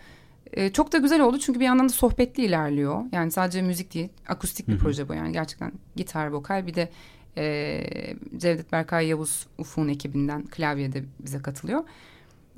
Ee, 0.55 0.69
çok 0.69 0.91
da 0.91 0.97
güzel 0.97 1.21
oldu 1.21 1.39
çünkü 1.39 1.59
bir 1.59 1.65
yandan 1.65 1.89
da 1.89 1.93
sohbetli 1.93 2.45
ilerliyor. 2.45 3.03
Yani 3.11 3.31
sadece 3.31 3.61
müzik 3.61 3.93
değil, 3.93 4.09
akustik 4.27 4.67
bir 4.67 4.73
Hı 4.73 4.77
hı. 4.77 4.81
proje 4.81 5.09
bu 5.09 5.13
yani 5.13 5.31
gerçekten 5.31 5.71
gitar, 5.95 6.27
vokal 6.27 6.67
bir 6.67 6.73
de 6.73 6.89
e, 7.37 7.83
Cevdet 8.37 8.71
Berkay 8.71 9.07
Yavuz 9.07 9.47
Ufuk'un 9.57 9.87
ekibinden 9.87 10.45
klavyede 10.45 11.03
bize 11.19 11.41
katılıyor. 11.41 11.83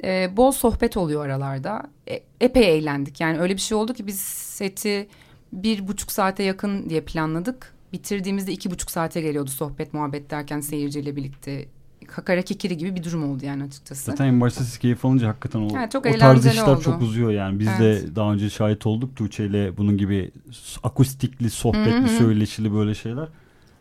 E, 0.04 0.38
bol 0.38 0.52
sohbet 0.52 0.98
oluyor 0.98 1.26
aralarda. 1.26 1.84
E, 2.10 2.24
epey 2.42 2.78
eğlendik. 2.78 3.22
Yani 3.22 3.40
öyle 3.40 3.54
bir 3.54 3.62
şey 3.62 3.78
oldu 3.78 3.94
ki 3.94 4.08
biz 4.08 4.20
seti 4.20 5.08
bir 5.54 5.88
buçuk 5.88 6.12
saate 6.12 6.44
yakın 6.44 6.90
diye 6.90 7.02
planladık. 7.02 7.74
Bitirdiğimizde 7.94 8.52
iki 8.52 8.72
buçuk 8.72 8.92
saate 8.92 9.22
geliyordu 9.22 9.50
sohbet 9.50 9.94
muhabbet 9.94 10.30
derken 10.30 10.60
seyirciyle 10.60 11.16
birlikte. 11.16 11.66
Kakara 12.08 12.42
kikiri 12.42 12.78
gibi 12.78 12.96
bir 12.96 13.04
durum 13.04 13.32
oldu 13.32 13.46
yani 13.46 13.64
açıkçası. 13.64 14.04
Zaten 14.12 14.26
en 14.26 14.42
başta 14.42 14.64
siz 14.64 14.78
keyif 14.78 15.06
alınca 15.06 15.28
hakikaten 15.28 15.60
o, 15.60 15.68
Evet, 15.78 15.92
çok 15.92 16.06
o 16.06 16.18
tarz 16.18 16.46
işler 16.46 16.68
oldu. 16.68 16.82
çok 16.82 17.02
uzuyor 17.02 17.32
yani. 17.32 17.60
Biz 17.60 17.68
Evet. 17.68 17.80
de 18.04 18.16
daha 18.16 18.34
önce 18.34 18.50
şahit 18.50 18.86
olduk 18.86 19.16
Tuğçe 19.16 19.46
ile 19.46 19.78
bunun 19.78 19.98
gibi 19.98 20.32
akustikli, 20.84 21.50
sohbetli, 21.50 21.92
Hı 21.92 22.04
hı. 22.04 22.08
söyleşili 22.08 22.74
böyle 22.74 22.96
şeyler. 22.96 23.28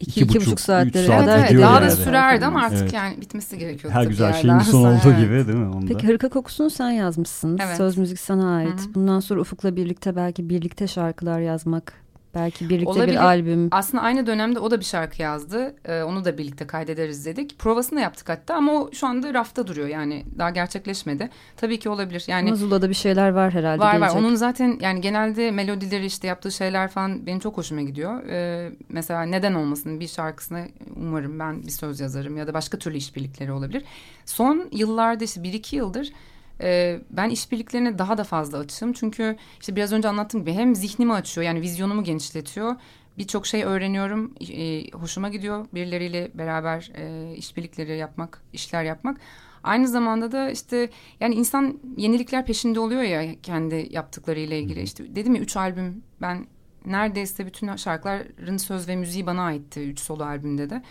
İki, 0.01 0.11
İki 0.11 0.21
iki, 0.21 0.29
buçuk, 0.29 0.43
buçuk 0.43 0.61
saatlere 0.61 1.07
saat 1.07 1.29
Evet, 1.29 1.37
kadar 1.37 1.49
evet, 1.51 1.63
daha 1.63 1.81
da 1.81 1.85
yani. 1.85 1.97
sürerdi 1.97 2.47
ama 2.47 2.61
artık 2.63 2.79
Evet. 2.81 2.93
yani 2.93 3.21
bitmesi 3.21 3.59
gerekiyordu. 3.59 3.99
Her 3.99 4.05
güzel 4.05 4.33
şeyin 4.33 4.59
son 4.59 4.85
olduğu 4.85 5.09
evet. 5.09 5.19
gibi 5.19 5.47
değil 5.47 5.59
mi? 5.59 5.75
Onda. 5.75 5.87
Peki 5.87 6.07
Hırka 6.07 6.29
Kokusu'nu 6.29 6.71
sen 6.71 6.91
yazmışsın. 6.91 7.59
Evet. 7.67 7.77
Söz 7.77 7.97
müzik 7.99 8.19
sana 8.21 8.57
ait. 8.57 8.81
Hı 8.81 8.85
hı. 8.85 8.95
Bundan 8.95 9.21
sonra 9.21 9.41
Ufuk'la 9.41 9.77
birlikte 9.77 10.17
belki 10.17 10.49
birlikte 10.49 10.87
şarkılar 10.87 11.41
yazmak. 11.41 11.93
Belki 12.37 12.69
birlikte 12.69 12.91
Olabilir. 12.91 13.13
bir 13.13 13.25
albüm. 13.25 13.69
Aslında 13.71 14.03
aynı 14.03 14.27
dönemde 14.27 14.59
o 14.59 14.71
da 14.71 14.81
bir 14.81 14.85
şarkı 14.85 15.23
yazdı. 15.23 15.75
Ee, 15.85 16.03
onu 16.03 16.25
da 16.25 16.39
birlikte 16.39 16.67
kaydederiz 16.67 17.27
dedik. 17.27 17.59
Provasını 17.59 17.99
da 17.99 18.03
yaptık 18.03 18.29
hatta 18.29 18.55
ama 18.55 18.73
o 18.73 18.91
şu 18.93 19.07
anda 19.07 19.35
rafta 19.35 19.67
duruyor. 19.67 19.89
Yani 19.89 20.25
daha 20.39 20.51
gerçekleşmedi. 20.51 21.31
Tabii 21.57 21.79
ki 21.79 21.89
olabilir. 21.89 22.25
Yani 22.27 22.49
Ama 22.49 22.57
Zula'da 22.57 22.89
bir 22.89 22.95
şeyler 22.95 23.29
var 23.31 23.53
herhalde 23.55 23.81
var 23.81 23.87
var. 23.87 23.99
gelecek. 23.99 24.17
Onun 24.17 24.35
zaten 24.35 24.79
yani 24.81 25.01
genelde 25.01 25.51
melodileri 25.51 26.07
işte 26.07 26.27
yaptığı 26.27 26.53
şeyler 26.53 26.89
falan 26.89 27.27
benim 27.27 27.39
çok 27.39 27.57
hoşuma 27.57 27.83
gidiyor. 27.83 28.23
Ee, 28.29 28.73
mesela 28.89 29.23
neden 29.23 29.55
olmasın 29.55 30.01
bir 30.01 30.09
şarkısına 30.09 30.65
umarım 30.97 31.39
ben 31.39 31.63
bir 31.63 31.71
söz 31.71 32.01
yazarım 32.01 32.37
ya 32.37 32.47
da 32.47 32.55
başka 32.55 32.79
türlü 32.79 32.97
işbirlikleri 32.97 33.53
olabilir. 33.53 33.85
Son 34.25 34.69
yıllarda 34.73 35.25
işte 35.25 35.43
bir 35.43 35.53
iki 35.53 35.77
yıldır 35.77 36.13
e, 36.61 37.01
ben 37.11 37.31
işbirliklerine 37.31 37.99
daha 37.99 38.19
da 38.19 38.25
fazla 38.25 38.59
açığım. 38.59 38.93
Çünkü 38.93 39.37
işte 39.61 39.77
biraz 39.77 39.93
önce 39.93 40.09
anlattığım 40.09 40.41
gibi 40.41 40.53
hem 40.53 40.75
zihnimi 40.75 41.13
açıyor 41.13 41.47
yani 41.47 41.61
vizyonumu 41.61 42.05
genişletiyor. 42.05 42.77
Birçok 43.19 43.47
şey 43.47 43.65
öğreniyorum. 43.65 44.35
E, 44.41 44.91
hoşuma 44.91 45.29
gidiyor 45.29 45.67
birileriyle 45.75 46.31
beraber 46.35 46.93
e, 46.95 47.35
işbirlikleri 47.37 47.97
yapmak, 47.97 48.43
işler 48.53 48.85
yapmak. 48.85 49.21
Aynı 49.63 49.89
zamanda 49.89 50.33
da 50.33 50.51
işte 50.51 50.91
yani 51.21 51.35
insan 51.35 51.81
yenilikler 51.97 52.47
peşinde 52.47 52.81
oluyor 52.81 53.03
ya 53.03 53.41
kendi 53.43 53.89
yaptıklarıyla 53.91 54.57
ilgili. 54.57 54.83
İşte 54.83 55.17
dedim 55.17 55.35
ya 55.35 55.41
üç 55.41 55.57
albüm 55.57 56.03
ben 56.23 56.47
neredeyse 56.87 57.47
bütün 57.47 57.77
şarkıların 57.77 58.57
söz 58.57 58.89
ve 58.89 58.97
müziği 58.97 59.27
bana 59.27 59.43
aitti 59.43 59.81
üç 59.81 60.01
solo 60.01 60.25
albümde 60.25 60.71
de. 60.71 60.83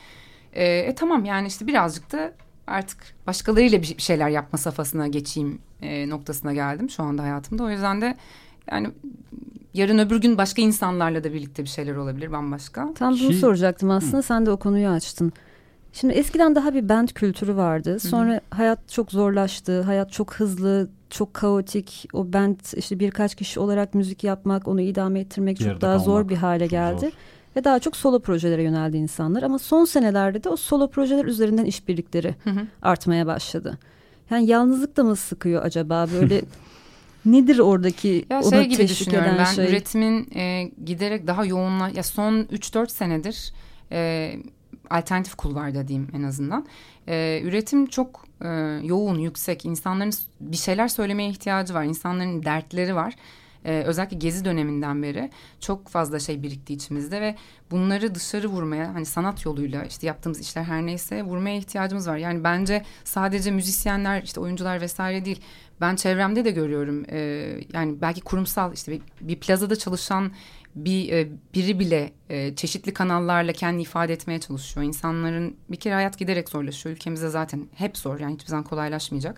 E, 0.53 0.65
e 0.65 0.95
tamam 0.95 1.25
yani 1.25 1.47
işte 1.47 1.67
birazcık 1.67 2.11
da 2.11 2.33
artık 2.67 2.97
başkalarıyla 3.27 3.81
bir 3.81 3.95
şeyler 3.97 4.29
yapma 4.29 4.57
safhasına 4.59 5.07
geçeyim 5.07 5.59
e, 5.81 6.09
noktasına 6.09 6.53
geldim 6.53 6.89
şu 6.89 7.03
anda 7.03 7.23
hayatımda. 7.23 7.63
O 7.63 7.69
yüzden 7.69 8.01
de 8.01 8.15
yani 8.71 8.89
yarın 9.73 9.97
öbür 9.97 10.21
gün 10.21 10.37
başka 10.37 10.61
insanlarla 10.61 11.23
da 11.23 11.33
birlikte 11.33 11.63
bir 11.63 11.69
şeyler 11.69 11.95
olabilir 11.95 12.31
bambaşka. 12.31 12.93
Tam 12.95 13.09
bunu 13.09 13.17
Şey- 13.17 13.33
soracaktım 13.33 13.89
aslında. 13.89 14.21
Sen 14.21 14.45
de 14.45 14.51
o 14.51 14.57
konuyu 14.57 14.87
açtın. 14.87 15.33
Şimdi 15.93 16.13
eskiden 16.13 16.55
daha 16.55 16.73
bir 16.73 16.89
band 16.89 17.07
kültürü 17.09 17.55
vardı. 17.55 17.99
Sonra 17.99 18.41
hayat 18.49 18.89
çok 18.89 19.11
zorlaştı. 19.11 19.81
Hayat 19.81 20.11
çok 20.11 20.33
hızlı, 20.35 20.89
çok 21.09 21.33
kaotik. 21.33 22.07
O 22.13 22.33
band 22.33 22.59
işte 22.77 22.99
birkaç 22.99 23.35
kişi 23.35 23.59
olarak 23.59 23.93
müzik 23.93 24.23
yapmak, 24.23 24.67
onu 24.67 24.81
idame 24.81 25.19
ettirmek 25.19 25.59
Bir 25.59 25.65
çok 25.65 25.81
daha 25.81 25.99
zor 25.99 26.29
bir 26.29 26.35
hale 26.35 26.63
çok 26.63 26.71
geldi. 26.71 26.99
zor. 27.01 27.11
Ve 27.55 27.63
daha 27.63 27.79
çok 27.79 27.95
solo 27.95 28.19
projelere 28.19 28.63
yöneldi 28.63 28.97
insanlar. 28.97 29.43
Ama 29.43 29.59
son 29.59 29.85
senelerde 29.85 30.43
de 30.43 30.49
o 30.49 30.55
solo 30.55 30.89
projeler 30.89 31.25
üzerinden 31.25 31.65
işbirlikleri 31.65 32.35
Hı 32.43 32.49
hı. 32.49 32.67
artmaya 32.81 33.25
başladı. 33.27 33.77
Yani 34.29 34.45
yalnızlık 34.47 34.97
da 34.97 35.03
mı 35.03 35.15
sıkıyor 35.15 35.63
acaba? 35.63 36.07
Böyle 36.13 36.41
nedir 37.25 37.59
oradaki 37.59 38.25
Ya 38.29 38.43
şey 38.43 38.65
gibi 38.65 38.87
düşünüyorum 38.87 39.31
ben 39.37 39.43
şey? 39.43 39.65
üretimin 39.65 40.29
e, 40.35 40.71
giderek 40.85 41.27
daha 41.27 41.45
yoğunla 41.45 41.89
ya 41.89 42.03
son 42.03 42.33
3-4 42.43 42.89
senedir 42.89 43.53
e, 43.91 44.31
alternatif 44.89 45.35
kulvarda 45.35 45.87
diyeyim 45.87 46.09
en 46.13 46.23
azından. 46.23 46.65
E, 47.07 47.41
üretim 47.43 47.85
çok 47.85 48.25
e, 48.41 48.47
yoğun, 48.83 49.19
yüksek. 49.19 49.65
İnsanların 49.65 50.13
bir 50.41 50.57
şeyler 50.57 50.87
söylemeye 50.87 51.29
ihtiyacı 51.29 51.73
var. 51.73 51.83
İnsanların 51.83 52.43
dertleri 52.43 52.95
var. 52.95 53.13
E, 53.65 53.83
özellikle 53.85 54.17
gezi 54.17 54.45
döneminden 54.45 55.03
beri 55.03 55.29
çok 55.59 55.87
fazla 55.87 56.19
şey 56.19 56.43
birikti 56.43 56.73
içimizde 56.73 57.21
ve 57.21 57.35
bunları 57.71 58.15
dışarı 58.15 58.47
vurmaya 58.47 58.93
hani 58.93 59.05
sanat 59.05 59.45
yoluyla 59.45 59.83
işte 59.83 60.07
yaptığımız 60.07 60.39
işler 60.39 60.63
her 60.63 60.85
neyse 60.85 61.23
vurmaya 61.23 61.57
ihtiyacımız 61.57 62.07
var. 62.07 62.17
Yani 62.17 62.43
bence 62.43 62.83
sadece 63.03 63.51
müzisyenler 63.51 64.23
işte 64.23 64.39
oyuncular 64.39 64.81
vesaire 64.81 65.25
değil. 65.25 65.41
Ben 65.81 65.95
çevremde 65.95 66.45
de 66.45 66.51
görüyorum. 66.51 67.05
E, 67.09 67.17
yani 67.73 68.01
belki 68.01 68.21
kurumsal 68.21 68.73
işte 68.73 68.91
bir, 68.91 69.01
bir 69.21 69.39
plazada 69.39 69.75
çalışan 69.75 70.31
bir 70.75 71.11
e, 71.11 71.27
biri 71.53 71.79
bile 71.79 72.11
e, 72.29 72.55
çeşitli 72.55 72.93
kanallarla 72.93 73.53
kendi 73.53 73.81
ifade 73.81 74.13
etmeye 74.13 74.39
çalışıyor. 74.39 74.85
İnsanların 74.85 75.55
bir 75.69 75.77
kere 75.77 75.93
hayat 75.93 76.17
giderek 76.17 76.49
zorlaşıyor. 76.49 76.95
Ülkemizde 76.95 77.29
zaten 77.29 77.67
hep 77.75 77.97
zor 77.97 78.19
yani 78.19 78.33
hiçbir 78.33 78.49
zaman 78.49 78.63
kolaylaşmayacak. 78.63 79.37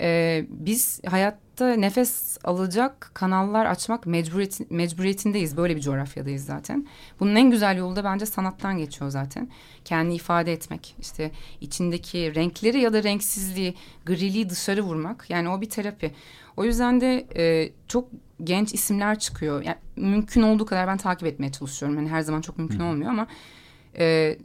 E, 0.00 0.44
biz 0.48 1.00
hayatta 1.06 1.74
nefes 1.74 2.38
alacak 2.44 3.10
kanallar 3.14 3.66
açmak 3.66 4.06
mecburiyet, 4.06 4.70
mecburiyetindeyiz. 4.70 5.56
Böyle 5.56 5.76
bir 5.76 5.80
coğrafyadayız 5.80 6.44
zaten. 6.44 6.86
Bunun 7.20 7.34
en 7.36 7.50
güzel 7.50 7.78
yolu 7.78 7.96
da 7.96 8.04
bence 8.04 8.26
sanattan 8.26 8.78
geçiyor 8.78 9.10
zaten. 9.10 9.48
Kendi 9.84 10.14
ifade 10.14 10.52
etmek. 10.52 10.96
işte 11.00 11.30
içindeki 11.60 12.34
renkleri 12.34 12.80
ya 12.80 12.92
da 12.92 13.02
renksizliği, 13.02 13.74
griliği 14.06 14.50
dışarı 14.50 14.82
vurmak. 14.82 15.26
Yani 15.28 15.48
o 15.48 15.60
bir 15.60 15.70
terapi. 15.70 16.10
O 16.56 16.64
yüzden 16.64 17.00
de 17.00 17.26
e, 17.36 17.72
çok 17.88 18.08
genç 18.44 18.74
isimler 18.74 19.18
çıkıyor. 19.18 19.62
Yani 19.62 19.76
mümkün 19.96 20.42
olduğu 20.42 20.66
kadar 20.66 20.86
ben 20.86 20.96
takip 20.96 21.28
etmeye 21.28 21.52
çalışıyorum. 21.52 21.98
Yani 21.98 22.08
her 22.08 22.20
zaman 22.20 22.40
çok 22.40 22.58
mümkün 22.58 22.80
olmuyor 22.80 23.10
ama 23.10 23.26
e, 23.98 24.36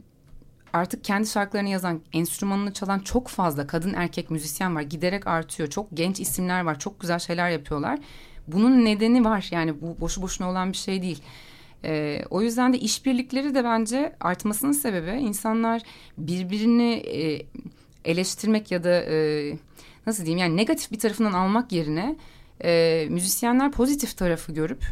artık 0.72 1.04
kendi 1.04 1.28
şarkılarını 1.28 1.68
yazan, 1.68 2.00
enstrümanını 2.12 2.72
çalan 2.72 2.98
çok 2.98 3.28
fazla 3.28 3.66
kadın 3.66 3.94
erkek 3.94 4.30
müzisyen 4.30 4.76
var. 4.76 4.82
Giderek 4.82 5.26
artıyor. 5.26 5.70
Çok 5.70 5.86
genç 5.94 6.20
isimler 6.20 6.62
var. 6.62 6.78
Çok 6.78 7.00
güzel 7.00 7.18
şeyler 7.18 7.50
yapıyorlar. 7.50 7.98
Bunun 8.46 8.84
nedeni 8.84 9.24
var. 9.24 9.48
Yani 9.50 9.80
bu 9.80 10.00
boşu 10.00 10.22
boşuna 10.22 10.50
olan 10.50 10.72
bir 10.72 10.76
şey 10.76 11.02
değil. 11.02 11.22
E, 11.84 12.22
o 12.30 12.42
yüzden 12.42 12.72
de 12.72 12.78
işbirlikleri 12.78 13.54
de 13.54 13.64
bence 13.64 14.16
artmasının 14.20 14.72
sebebi 14.72 15.10
insanlar 15.10 15.82
birbirini 16.18 16.92
e, 16.92 17.46
eleştirmek 18.04 18.70
ya 18.70 18.84
da 18.84 19.02
e, 19.02 19.52
nasıl 20.06 20.24
diyeyim 20.24 20.38
yani 20.38 20.56
negatif 20.56 20.92
bir 20.92 20.98
tarafından 20.98 21.32
almak 21.32 21.72
yerine 21.72 22.16
e, 22.64 23.06
müzisyenler 23.10 23.72
pozitif 23.72 24.16
tarafı 24.16 24.52
görüp 24.52 24.84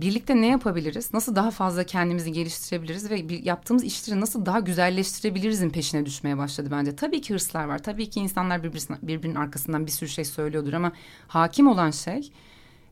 birlikte 0.00 0.36
ne 0.36 0.46
yapabiliriz? 0.46 1.14
Nasıl 1.14 1.36
daha 1.36 1.50
fazla 1.50 1.84
kendimizi 1.84 2.32
geliştirebiliriz 2.32 3.10
ve 3.10 3.28
bir, 3.28 3.44
yaptığımız 3.44 3.84
işleri 3.84 4.20
nasıl 4.20 4.46
daha 4.46 4.60
güzelleştirebilirizin 4.60 5.70
peşine 5.70 6.06
düşmeye 6.06 6.38
başladı 6.38 6.68
bence. 6.70 6.96
Tabii 6.96 7.20
ki 7.20 7.34
hırslar 7.34 7.64
var. 7.64 7.82
Tabii 7.82 8.10
ki 8.10 8.20
insanlar 8.20 8.62
birbirine, 8.62 8.98
birbirinin 9.02 9.34
arkasından 9.34 9.86
bir 9.86 9.90
sürü 9.90 10.08
şey 10.08 10.24
söylüyordur 10.24 10.72
ama 10.72 10.92
hakim 11.28 11.66
olan 11.68 11.90
şey 11.90 12.32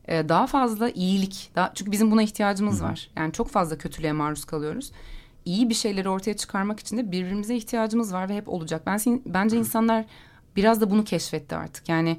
e, 0.07 0.29
daha 0.29 0.47
fazla 0.47 0.89
iyilik. 0.89 1.51
Daha, 1.55 1.71
çünkü 1.75 1.91
bizim 1.91 2.11
buna 2.11 2.23
ihtiyacımız 2.23 2.83
var. 2.83 3.09
Yani 3.15 3.33
çok 3.33 3.49
fazla 3.49 3.77
kötülüğe 3.77 4.11
maruz 4.11 4.45
kalıyoruz. 4.45 4.91
İyi 5.45 5.69
bir 5.69 5.75
şeyleri 5.75 6.09
ortaya 6.09 6.37
çıkarmak 6.37 6.79
için 6.79 6.97
de 6.97 7.11
birbirimize 7.11 7.55
ihtiyacımız 7.55 8.13
var 8.13 8.29
ve 8.29 8.35
hep 8.35 8.49
olacak. 8.49 8.81
Ben 8.85 8.99
Bence 9.25 9.57
insanlar 9.57 10.05
biraz 10.55 10.81
da 10.81 10.91
bunu 10.91 11.03
keşfetti 11.03 11.55
artık. 11.55 11.89
Yani 11.89 12.17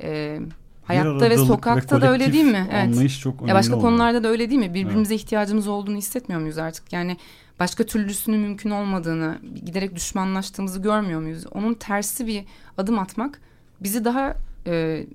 e, 0.00 0.40
Hayatta 0.84 1.30
ve 1.30 1.36
sokakta 1.36 1.96
ve 1.96 2.00
da 2.00 2.12
öyle 2.12 2.32
değil 2.32 2.44
mi? 2.44 2.68
Evet. 2.72 2.84
Anlayış 2.84 3.20
çok 3.20 3.34
önemli 3.34 3.48
ya 3.48 3.54
başka 3.54 3.76
oluyor. 3.76 3.88
konularda 3.88 4.24
da 4.24 4.28
öyle 4.28 4.50
değil 4.50 4.60
mi? 4.60 4.74
Birbirimize 4.74 5.14
evet. 5.14 5.24
ihtiyacımız 5.24 5.68
olduğunu 5.68 5.96
hissetmiyor 5.96 6.40
muyuz 6.40 6.58
artık? 6.58 6.92
Yani 6.92 7.16
başka 7.60 7.84
türlüsünün 7.84 8.40
mümkün 8.40 8.70
olmadığını, 8.70 9.38
giderek 9.66 9.94
düşmanlaştığımızı 9.94 10.82
görmüyor 10.82 11.20
muyuz? 11.20 11.44
Onun 11.52 11.74
tersi 11.74 12.26
bir 12.26 12.44
adım 12.78 12.98
atmak 12.98 13.40
bizi 13.80 14.04
daha 14.04 14.36
e, 14.66 15.06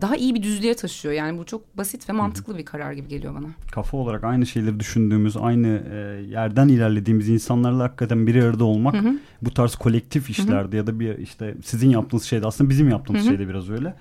daha 0.00 0.16
iyi 0.16 0.34
bir 0.34 0.42
düzlüğe 0.42 0.74
taşıyor. 0.74 1.14
Yani 1.14 1.38
bu 1.38 1.44
çok 1.44 1.76
basit 1.76 2.08
ve 2.08 2.12
mantıklı 2.12 2.52
Hı-hı. 2.52 2.60
bir 2.60 2.64
karar 2.64 2.92
gibi 2.92 3.08
geliyor 3.08 3.34
bana. 3.34 3.46
Kafa 3.72 3.96
olarak 3.96 4.24
aynı 4.24 4.46
şeyleri 4.46 4.80
düşündüğümüz, 4.80 5.36
aynı 5.36 5.82
e, 5.92 5.96
yerden 6.30 6.68
ilerlediğimiz 6.68 7.28
insanlarla 7.28 7.84
hakikaten 7.84 8.26
bir 8.26 8.42
arada 8.42 8.64
olmak 8.64 8.94
Hı-hı. 8.94 9.18
bu 9.42 9.54
tarz 9.54 9.74
kolektif 9.74 10.30
işlerde 10.30 10.68
Hı-hı. 10.68 10.76
ya 10.76 10.86
da 10.86 11.00
bir 11.00 11.18
işte 11.18 11.54
sizin 11.64 11.90
yaptığınız 11.90 12.24
şeyde 12.24 12.46
aslında 12.46 12.70
bizim 12.70 12.88
yaptığımız 12.88 13.22
Hı-hı. 13.22 13.30
şeyde 13.30 13.48
biraz 13.48 13.70
öyle. 13.70 13.94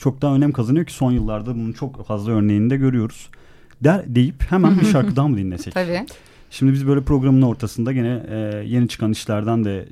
Çok 0.00 0.22
daha 0.22 0.34
önem 0.34 0.52
kazanıyor 0.52 0.84
ki 0.86 0.92
son 0.92 1.12
yıllarda 1.12 1.54
bunun 1.54 1.72
çok 1.72 2.06
fazla 2.06 2.32
örneğini 2.32 2.70
de 2.70 2.76
görüyoruz. 2.76 3.30
Der 3.84 4.14
deyip 4.14 4.42
hemen 4.50 4.80
bir 4.80 4.84
şarkı 4.92 5.16
daha 5.16 5.28
mı 5.28 5.36
dinlesek? 5.36 5.74
Tabii. 5.74 6.06
Şimdi 6.50 6.72
biz 6.72 6.86
böyle 6.86 7.02
programın 7.02 7.42
ortasında 7.42 7.92
gene 7.92 8.26
e, 8.28 8.36
yeni 8.66 8.88
çıkan 8.88 9.12
işlerden 9.12 9.64
de 9.64 9.78
e, 9.80 9.86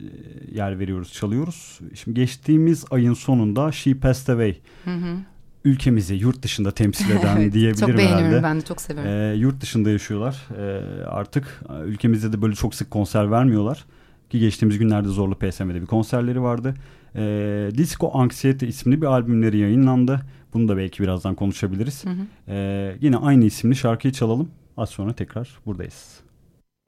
yer 0.54 0.78
veriyoruz, 0.78 1.12
çalıyoruz. 1.12 1.78
Şimdi 1.94 2.20
geçtiğimiz 2.20 2.84
ayın 2.90 3.14
sonunda 3.14 3.72
She 3.72 3.94
Passed 3.94 4.34
Away. 4.34 4.56
Hı 4.84 4.94
hı 4.94 5.16
ülkemizi 5.64 6.14
yurt 6.14 6.42
dışında 6.42 6.70
temsil 6.70 7.10
eden 7.18 7.36
evet, 7.36 7.52
diyebilirim 7.52 7.86
çok 7.86 7.88
herhalde. 7.88 8.02
Çok 8.02 8.18
beğeniyorum 8.18 8.42
ben 8.42 8.60
de 8.60 8.64
çok 8.64 8.80
seviyorum. 8.80 9.12
Ee, 9.12 9.34
yurt 9.34 9.60
dışında 9.60 9.90
yaşıyorlar. 9.90 10.46
Ee, 10.58 11.04
artık 11.04 11.60
ülkemizde 11.84 12.32
de 12.32 12.42
böyle 12.42 12.54
çok 12.54 12.74
sık 12.74 12.90
konser 12.90 13.30
vermiyorlar. 13.30 13.84
Ki 14.30 14.38
geçtiğimiz 14.38 14.78
günlerde 14.78 15.08
Zorlu 15.08 15.34
PSM'de 15.34 15.80
bir 15.80 15.86
konserleri 15.86 16.42
vardı. 16.42 16.74
Ee, 17.18 17.70
Disco 17.78 18.10
Anxiety 18.14 18.66
isimli 18.66 19.02
bir 19.02 19.06
albümleri 19.06 19.58
yayınlandı. 19.58 20.20
Bunu 20.54 20.68
da 20.68 20.76
belki 20.76 21.02
birazdan 21.02 21.34
konuşabiliriz. 21.34 22.04
Hı 22.04 22.10
hı. 22.10 22.26
Ee, 22.48 22.96
yine 23.00 23.16
aynı 23.16 23.44
isimli 23.44 23.76
şarkıyı 23.76 24.12
çalalım. 24.12 24.48
Az 24.76 24.90
sonra 24.90 25.12
tekrar 25.12 25.58
buradayız. 25.66 26.20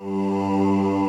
Müzik 0.00 0.90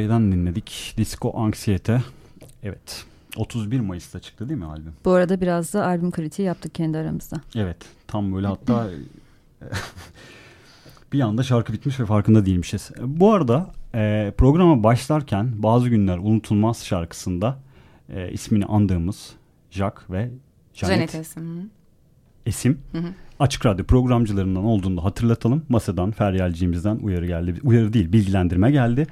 Away'den 0.00 0.32
dinledik. 0.32 0.94
Disco 0.96 1.32
Anksiyete. 1.36 2.02
Evet. 2.62 3.04
31 3.36 3.80
Mayıs'ta 3.80 4.20
çıktı 4.20 4.48
değil 4.48 4.60
mi 4.60 4.66
albüm? 4.66 4.92
Bu 5.04 5.10
arada 5.10 5.40
biraz 5.40 5.74
da 5.74 5.86
albüm 5.86 6.10
kritiği 6.10 6.46
yaptık 6.46 6.74
kendi 6.74 6.98
aramızda. 6.98 7.40
Evet. 7.54 7.76
Tam 8.06 8.34
böyle 8.34 8.46
hatta 8.46 8.90
bir 11.12 11.20
anda 11.20 11.42
şarkı 11.42 11.72
bitmiş 11.72 12.00
ve 12.00 12.06
farkında 12.06 12.46
değilmişiz. 12.46 12.90
Bu 13.00 13.32
arada 13.32 13.70
e, 13.94 14.32
programa 14.38 14.82
başlarken 14.82 15.62
Bazı 15.62 15.88
Günler 15.88 16.18
Unutulmaz 16.18 16.84
şarkısında 16.84 17.58
e, 18.08 18.32
ismini 18.32 18.64
andığımız 18.64 19.32
Jack 19.70 20.10
ve 20.10 20.30
Janet, 20.74 20.96
Janet 20.96 21.14
Esim. 21.14 21.70
Esim. 22.46 22.78
Hı 22.92 22.98
hı. 22.98 23.08
Açık 23.38 23.66
Radyo 23.66 23.86
programcılarından 23.86 24.64
olduğunu 24.64 25.04
hatırlatalım. 25.04 25.64
Masadan, 25.68 26.10
feryalciğimizden 26.10 26.96
uyarı 26.96 27.26
geldi. 27.26 27.54
Uyarı 27.62 27.92
değil, 27.92 28.12
bilgilendirme 28.12 28.70
geldi. 28.70 29.06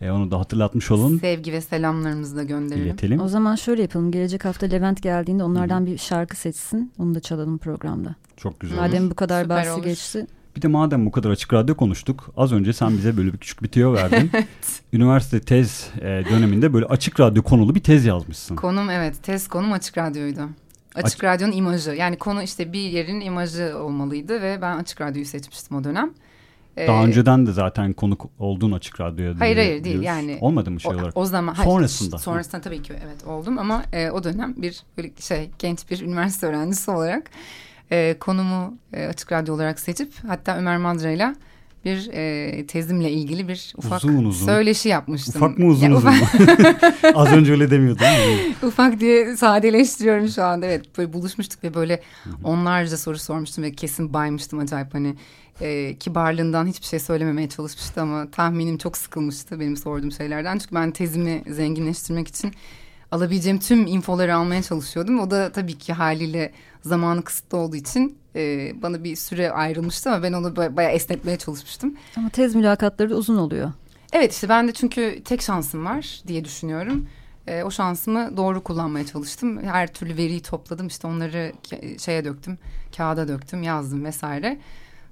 E, 0.00 0.10
onu 0.10 0.30
da 0.30 0.38
hatırlatmış 0.40 0.90
olun. 0.90 1.18
Sevgi 1.18 1.52
ve 1.52 1.60
selamlarımızı 1.60 2.36
da 2.36 2.42
gönderelim. 2.42 2.86
İletelim. 2.86 3.20
O 3.20 3.28
zaman 3.28 3.54
şöyle 3.54 3.82
yapalım. 3.82 4.10
Gelecek 4.10 4.44
hafta 4.44 4.66
Levent 4.66 5.02
geldiğinde 5.02 5.44
onlardan 5.44 5.80
Hı. 5.80 5.86
bir 5.86 5.98
şarkı 5.98 6.36
seçsin. 6.36 6.92
Onu 6.98 7.14
da 7.14 7.20
çalalım 7.20 7.58
programda. 7.58 8.14
Çok 8.36 8.60
güzel 8.60 8.76
Madem 8.76 9.02
olur. 9.02 9.10
bu 9.10 9.14
kadar 9.14 9.42
Süper 9.42 9.56
bahsi 9.56 9.70
olur. 9.70 9.84
geçti. 9.84 10.26
Bir 10.56 10.62
de 10.62 10.68
madem 10.68 11.06
bu 11.06 11.10
kadar 11.12 11.30
açık 11.30 11.52
radyo 11.52 11.74
konuştuk. 11.74 12.30
Az 12.36 12.52
önce 12.52 12.72
sen 12.72 12.96
bize 12.96 13.16
böyle 13.16 13.32
bir 13.32 13.38
küçük 13.38 13.62
bir 13.62 13.68
tüyo 13.68 13.92
verdin. 13.92 14.30
evet. 14.34 14.46
Üniversite 14.92 15.40
tez 15.40 15.90
e, 16.00 16.02
döneminde 16.30 16.72
böyle 16.72 16.86
açık 16.86 17.20
radyo 17.20 17.42
konulu 17.42 17.74
bir 17.74 17.82
tez 17.82 18.04
yazmışsın. 18.04 18.56
Konum 18.56 18.90
evet. 18.90 19.22
Tez 19.22 19.48
konum 19.48 19.72
açık 19.72 19.98
radyoydu. 19.98 20.40
Açık 20.94 21.24
Aç 21.24 21.24
Radyo'nun 21.24 21.52
imajı. 21.52 21.90
Yani 21.90 22.16
konu 22.16 22.42
işte 22.42 22.72
bir 22.72 22.80
yerin 22.80 23.20
imajı 23.20 23.78
olmalıydı 23.78 24.42
ve 24.42 24.58
ben 24.62 24.76
Açık 24.76 25.00
Radyo'yu 25.00 25.26
seçmiştim 25.26 25.76
o 25.76 25.84
dönem. 25.84 26.10
Daha 26.76 27.02
ee, 27.02 27.06
önceden 27.06 27.46
de 27.46 27.52
zaten 27.52 27.92
konuk 27.92 28.26
olduğun 28.38 28.72
Açık 28.72 29.00
Radyo'ya 29.00 29.34
Hayır 29.38 29.56
hayır 29.56 29.84
değil 29.84 30.02
yani. 30.02 30.38
Olmadı 30.40 30.70
mı 30.70 30.80
şey 30.80 30.92
o, 30.92 30.94
olarak? 30.94 31.16
O 31.16 31.24
zaman. 31.24 31.54
Sonrasında. 31.54 32.16
Hayır, 32.16 32.22
sonrasında 32.22 32.60
tabii 32.60 32.82
ki 32.82 32.92
evet 33.06 33.24
oldum 33.26 33.58
ama 33.58 33.82
e, 33.92 34.10
o 34.10 34.24
dönem 34.24 34.54
bir 34.56 34.82
böyle 34.96 35.10
şey 35.20 35.50
genç 35.58 35.90
bir 35.90 36.00
üniversite 36.00 36.46
öğrencisi 36.46 36.90
olarak 36.90 37.30
e, 37.90 38.16
konumu 38.20 38.74
e, 38.92 39.06
Açık 39.06 39.32
Radyo 39.32 39.54
olarak 39.54 39.80
seçip 39.80 40.12
hatta 40.26 40.56
Ömer 40.56 40.78
Madra'yla 40.78 41.34
bir 41.86 42.10
e, 42.12 42.66
tezimle 42.66 43.10
ilgili 43.10 43.48
bir 43.48 43.74
ufak 43.76 44.04
uzun, 44.04 44.24
uzun. 44.24 44.46
söyleşi 44.46 44.88
yapmıştım. 44.88 45.42
Ufak 45.42 45.58
mı 45.58 45.66
uzun 45.66 45.86
ya, 45.86 45.96
uzun 45.96 46.08
ufak... 46.08 46.40
mu? 46.40 47.10
Az 47.14 47.32
önce 47.32 47.52
öyle 47.52 47.70
demiyordun 47.70 47.98
değil 48.00 48.48
mi? 48.48 48.54
Ufak 48.66 49.00
diye 49.00 49.36
sadeleştiriyorum 49.36 50.28
şu 50.28 50.44
anda. 50.44 50.66
Evet 50.66 50.98
böyle 50.98 51.12
buluşmuştuk 51.12 51.64
ve 51.64 51.74
böyle 51.74 52.02
onlarca 52.44 52.96
soru 52.96 53.18
sormuştum 53.18 53.64
ve 53.64 53.72
kesin 53.72 54.12
baymıştım 54.12 54.58
acayip 54.58 54.94
hani 54.94 55.14
e, 55.60 55.96
kibarlığından 55.98 56.66
hiçbir 56.66 56.86
şey 56.86 56.98
söylememeye 56.98 57.48
çalışmıştı 57.48 58.00
ama 58.00 58.30
tahminim 58.30 58.78
çok 58.78 58.96
sıkılmıştı 58.96 59.60
benim 59.60 59.76
sorduğum 59.76 60.12
şeylerden. 60.12 60.58
Çünkü 60.58 60.74
ben 60.74 60.90
tezimi 60.90 61.42
zenginleştirmek 61.46 62.28
için 62.28 62.52
alabileceğim 63.12 63.58
tüm 63.58 63.86
infoları 63.86 64.36
almaya 64.36 64.62
çalışıyordum. 64.62 65.20
O 65.20 65.30
da 65.30 65.52
tabii 65.52 65.78
ki 65.78 65.92
haliyle 65.92 66.52
zamanı 66.82 67.22
kısıtlı 67.22 67.58
olduğu 67.58 67.76
için 67.76 68.18
e, 68.36 68.72
bana 68.82 69.04
bir 69.04 69.16
süre 69.16 69.50
ayrılmıştı 69.50 70.10
ama 70.10 70.22
ben 70.22 70.32
onu 70.32 70.56
bayağı 70.56 70.92
esnetmeye 70.92 71.36
çalışmıştım. 71.36 71.96
Ama 72.16 72.28
tez 72.28 72.54
mülakatları 72.54 73.10
da 73.10 73.14
uzun 73.14 73.36
oluyor. 73.36 73.72
Evet 74.12 74.32
işte 74.32 74.48
ben 74.48 74.68
de 74.68 74.72
çünkü 74.72 75.22
tek 75.24 75.42
şansım 75.42 75.84
var 75.84 76.22
diye 76.26 76.44
düşünüyorum. 76.44 77.06
E, 77.46 77.62
o 77.62 77.70
şansımı 77.70 78.36
doğru 78.36 78.62
kullanmaya 78.62 79.06
çalıştım. 79.06 79.62
Her 79.62 79.92
türlü 79.92 80.16
veriyi 80.16 80.42
topladım 80.42 80.86
işte 80.86 81.06
onları 81.06 81.52
şeye 81.98 82.24
döktüm, 82.24 82.58
kağıda 82.96 83.28
döktüm, 83.28 83.62
yazdım 83.62 84.04
vesaire. 84.04 84.58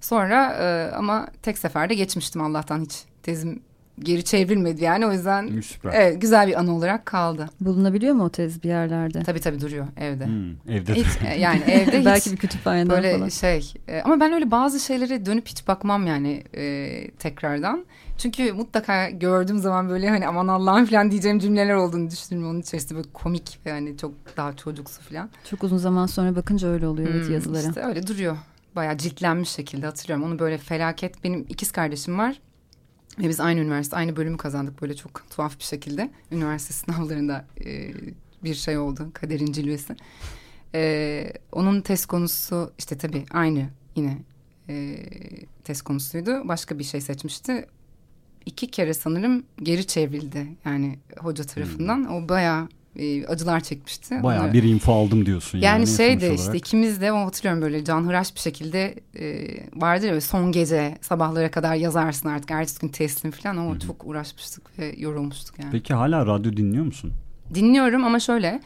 Sonra 0.05 0.53
e, 0.53 0.95
ama 0.95 1.27
tek 1.43 1.59
seferde 1.59 1.95
geçmiştim 1.95 2.43
Allah'tan 2.43 2.81
hiç 2.81 3.03
tezim 3.23 3.63
geri 3.99 4.25
çevrilmedi 4.25 4.85
yani 4.85 5.07
o 5.07 5.13
yüzden 5.13 5.61
Süper. 5.61 5.93
evet, 5.95 6.21
güzel 6.21 6.49
bir 6.49 6.61
anı 6.61 6.77
olarak 6.77 7.07
kaldı. 7.07 7.49
Bulunabiliyor 7.61 8.15
mu 8.15 8.25
o 8.25 8.29
tez 8.29 8.63
bir 8.63 8.69
yerlerde? 8.69 9.23
Tabii 9.23 9.41
tabii 9.41 9.61
duruyor 9.61 9.87
evde. 9.97 10.27
Hmm, 10.27 10.51
evde. 10.69 10.95
Hiç, 10.95 11.07
e, 11.27 11.41
yani 11.41 11.61
evde 11.69 11.99
hiç. 11.99 12.07
Belki 12.07 12.33
bir 12.33 12.37
kütüphaneden 12.37 12.91
böyle 12.91 13.17
falan. 13.17 13.29
şey 13.29 13.75
e, 13.89 14.01
ama 14.01 14.21
ben 14.21 14.33
öyle 14.33 14.51
bazı 14.51 14.81
şeylere 14.81 15.27
dönüp 15.27 15.49
hiç 15.49 15.69
bakmam 15.69 16.07
yani 16.07 16.45
e, 16.55 17.11
tekrardan. 17.11 17.85
Çünkü 18.19 18.53
mutlaka 18.53 19.11
gördüğüm 19.11 19.59
zaman 19.59 19.89
böyle 19.89 20.11
hani 20.11 20.27
aman 20.27 20.49
Allah'ım 20.49 20.87
falan 20.87 21.11
diyeceğim 21.11 21.39
cümleler 21.39 21.75
olduğunu 21.75 22.11
düşünüyorum. 22.11 22.51
Onun 22.51 22.61
içerisinde 22.61 22.95
böyle 22.95 23.09
komik 23.13 23.59
ve 23.67 23.71
hani 23.71 23.97
çok 23.97 24.13
daha 24.37 24.57
çocuksu 24.57 25.03
falan. 25.03 25.31
Çok 25.51 25.65
uzun 25.65 25.77
zaman 25.77 26.07
sonra 26.07 26.37
bakınca 26.37 26.69
öyle 26.69 26.87
oluyor 26.87 27.09
hmm, 27.09 27.17
evet 27.17 27.31
yazılara. 27.31 27.69
İşte 27.69 27.83
öyle 27.83 28.07
duruyor. 28.07 28.37
Bayağı 28.77 28.99
ciltlenmiş 28.99 29.49
şekilde 29.49 29.87
hatırlıyorum. 29.87 30.27
Onu 30.27 30.39
böyle 30.39 30.59
felaket 30.59 31.25
benim 31.25 31.47
ikiz 31.49 31.73
kardeşim 31.73 32.19
var. 32.19 32.41
Ve 33.19 33.29
biz 33.29 33.41
aynı 33.41 33.61
üniversite, 33.61 33.97
aynı 33.97 34.17
bölümü 34.17 34.37
kazandık 34.37 34.83
böyle 34.83 34.97
çok 34.97 35.31
tuhaf 35.31 35.59
bir 35.59 35.65
şekilde. 35.65 36.11
Üniversite 36.33 36.75
sınavlarında 36.93 37.47
e, 37.65 37.95
bir 38.45 38.55
şey 38.55 38.79
oldu, 38.79 39.11
kaderin 39.13 39.53
cilvesi. 39.53 39.97
E, 40.75 41.33
onun 41.53 41.81
test 41.81 42.07
konusu 42.07 42.73
işte 42.79 42.99
tabii 42.99 43.25
aynı 43.31 43.69
yine 43.97 44.19
e, 44.69 44.97
test 45.65 45.83
konusuydu. 45.83 46.49
Başka 46.49 46.79
bir 46.79 46.85
şey 46.85 47.01
seçmişti. 47.01 47.67
İki 48.47 48.71
kere 48.71 48.95
sanırım 48.95 49.45
geri 49.63 49.87
çevrildi 49.87 50.47
yani 50.65 50.99
hoca 51.19 51.45
tarafından. 51.45 51.97
Hmm. 51.97 52.15
O 52.15 52.29
bayağı 52.29 52.69
e, 52.97 53.27
acılar 53.27 53.61
çekmişti. 53.61 54.23
Bayağı 54.23 54.53
bir 54.53 54.63
info 54.63 54.93
aldım 54.93 55.27
diyorsun 55.27 55.59
yani. 55.59 55.65
Yani 55.65 55.87
şeydi 55.87 56.35
işte 56.35 56.57
ikimiz 56.57 57.01
de 57.01 57.11
hatırlıyorum 57.11 57.63
böyle 57.63 57.85
canhıraş 57.85 58.35
bir 58.35 58.41
şekilde 58.41 58.95
e, 59.19 59.47
vardır 59.81 60.13
ya 60.13 60.21
son 60.21 60.53
gece 60.53 60.99
sabahlara 61.01 61.51
kadar 61.51 61.75
yazarsın 61.75 62.29
artık 62.29 62.51
ertesi 62.51 62.81
gün 62.81 62.89
teslim 62.89 63.31
falan 63.31 63.57
ama 63.57 63.71
Hı-hı. 63.71 63.79
çok 63.79 64.07
uğraşmıştık 64.07 64.79
ve 64.79 64.95
yorulmuştuk 64.99 65.59
yani. 65.59 65.71
Peki 65.73 65.95
hala 65.95 66.27
radyo 66.27 66.53
dinliyor 66.53 66.85
musun? 66.85 67.13
Dinliyorum 67.55 68.05
ama 68.05 68.21
şöyle 68.21 68.61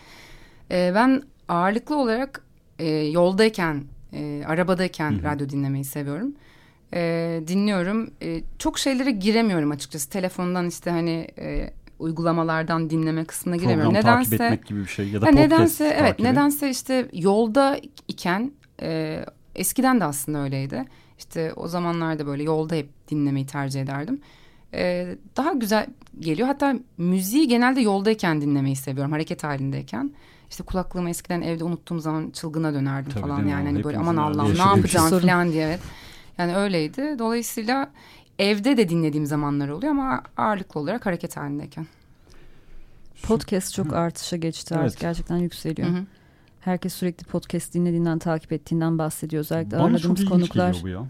e, 0.70 0.92
ben 0.94 1.22
ağırlıklı 1.48 1.96
olarak 1.96 2.42
e, 2.78 2.88
yoldayken 2.88 3.84
e, 4.12 4.42
arabadayken 4.46 5.10
Hı-hı. 5.10 5.22
radyo 5.22 5.48
dinlemeyi 5.48 5.84
seviyorum. 5.84 6.34
E, 6.94 7.40
dinliyorum. 7.48 8.10
E, 8.22 8.42
çok 8.58 8.78
şeylere 8.78 9.10
giremiyorum 9.10 9.70
açıkçası. 9.70 10.10
Telefondan 10.10 10.68
işte 10.68 10.90
hani 10.90 11.28
e, 11.38 11.70
uygulamalardan 11.98 12.90
dinleme 12.90 13.24
kısmına 13.24 13.56
giremiyorum. 13.56 13.92
Program 13.92 14.12
nedense, 14.12 14.36
takip 14.36 14.40
etmek 14.40 14.66
gibi 14.66 14.80
bir 14.80 14.86
şey 14.86 15.08
ya 15.08 15.22
da 15.22 15.26
ha, 15.26 15.30
nedense 15.30 15.84
evet 15.84 16.10
takibi. 16.10 16.26
nedense 16.26 16.70
işte 16.70 17.08
yolda 17.12 17.80
iken 18.08 18.52
e, 18.82 19.24
eskiden 19.54 20.00
de 20.00 20.04
aslında 20.04 20.38
öyleydi. 20.38 20.84
İşte 21.18 21.52
o 21.56 21.68
zamanlarda 21.68 22.26
böyle 22.26 22.42
yolda 22.42 22.74
hep 22.74 23.08
dinlemeyi 23.10 23.46
tercih 23.46 23.82
ederdim. 23.82 24.20
E, 24.74 25.14
daha 25.36 25.52
güzel 25.52 25.86
geliyor. 26.20 26.48
Hatta 26.48 26.74
müziği 26.98 27.48
genelde 27.48 27.80
yoldayken 27.80 28.40
dinlemeyi 28.40 28.76
seviyorum. 28.76 29.12
Hareket 29.12 29.44
halindeyken. 29.44 30.12
İşte 30.50 30.64
kulaklığımı 30.64 31.10
eskiden 31.10 31.42
evde 31.42 31.64
unuttuğum 31.64 32.00
zaman 32.00 32.30
çılgına 32.30 32.74
dönerdim 32.74 33.12
Tabii 33.12 33.22
falan 33.22 33.46
yani. 33.46 33.68
Hani 33.68 33.84
böyle 33.84 33.98
aman 33.98 34.16
Allah'ım 34.16 34.54
ne 34.54 34.76
yapacağım 34.76 35.20
falan 35.20 35.52
diye. 35.52 35.66
Evet. 35.66 35.80
Yani 36.38 36.56
öyleydi. 36.56 37.16
Dolayısıyla 37.18 37.90
Evde 38.38 38.76
de 38.76 38.88
dinlediğim 38.88 39.26
zamanlar 39.26 39.68
oluyor 39.68 39.92
ama 39.92 40.22
ağırlıklı 40.36 40.80
olarak 40.80 41.06
hareket 41.06 41.36
halindeyken. 41.36 41.86
Podcast 43.22 43.74
çok 43.74 43.92
artışa 43.92 44.36
geçti 44.36 44.74
evet. 44.74 44.84
artık 44.84 45.00
gerçekten 45.00 45.36
yükseliyor. 45.36 45.88
Hı 45.88 45.92
hı. 45.92 46.04
Herkes 46.60 46.94
sürekli 46.94 47.24
podcast 47.24 47.74
dinlediğinden, 47.74 48.18
takip 48.18 48.52
ettiğinden 48.52 48.98
bahsediyor. 48.98 49.40
Özellikle 49.40 49.76
Bana 49.76 49.82
ağırladığımız 49.82 50.20
çok 50.20 50.28
konuklar. 50.28 50.76
bu 50.82 50.88
ya. 50.88 51.06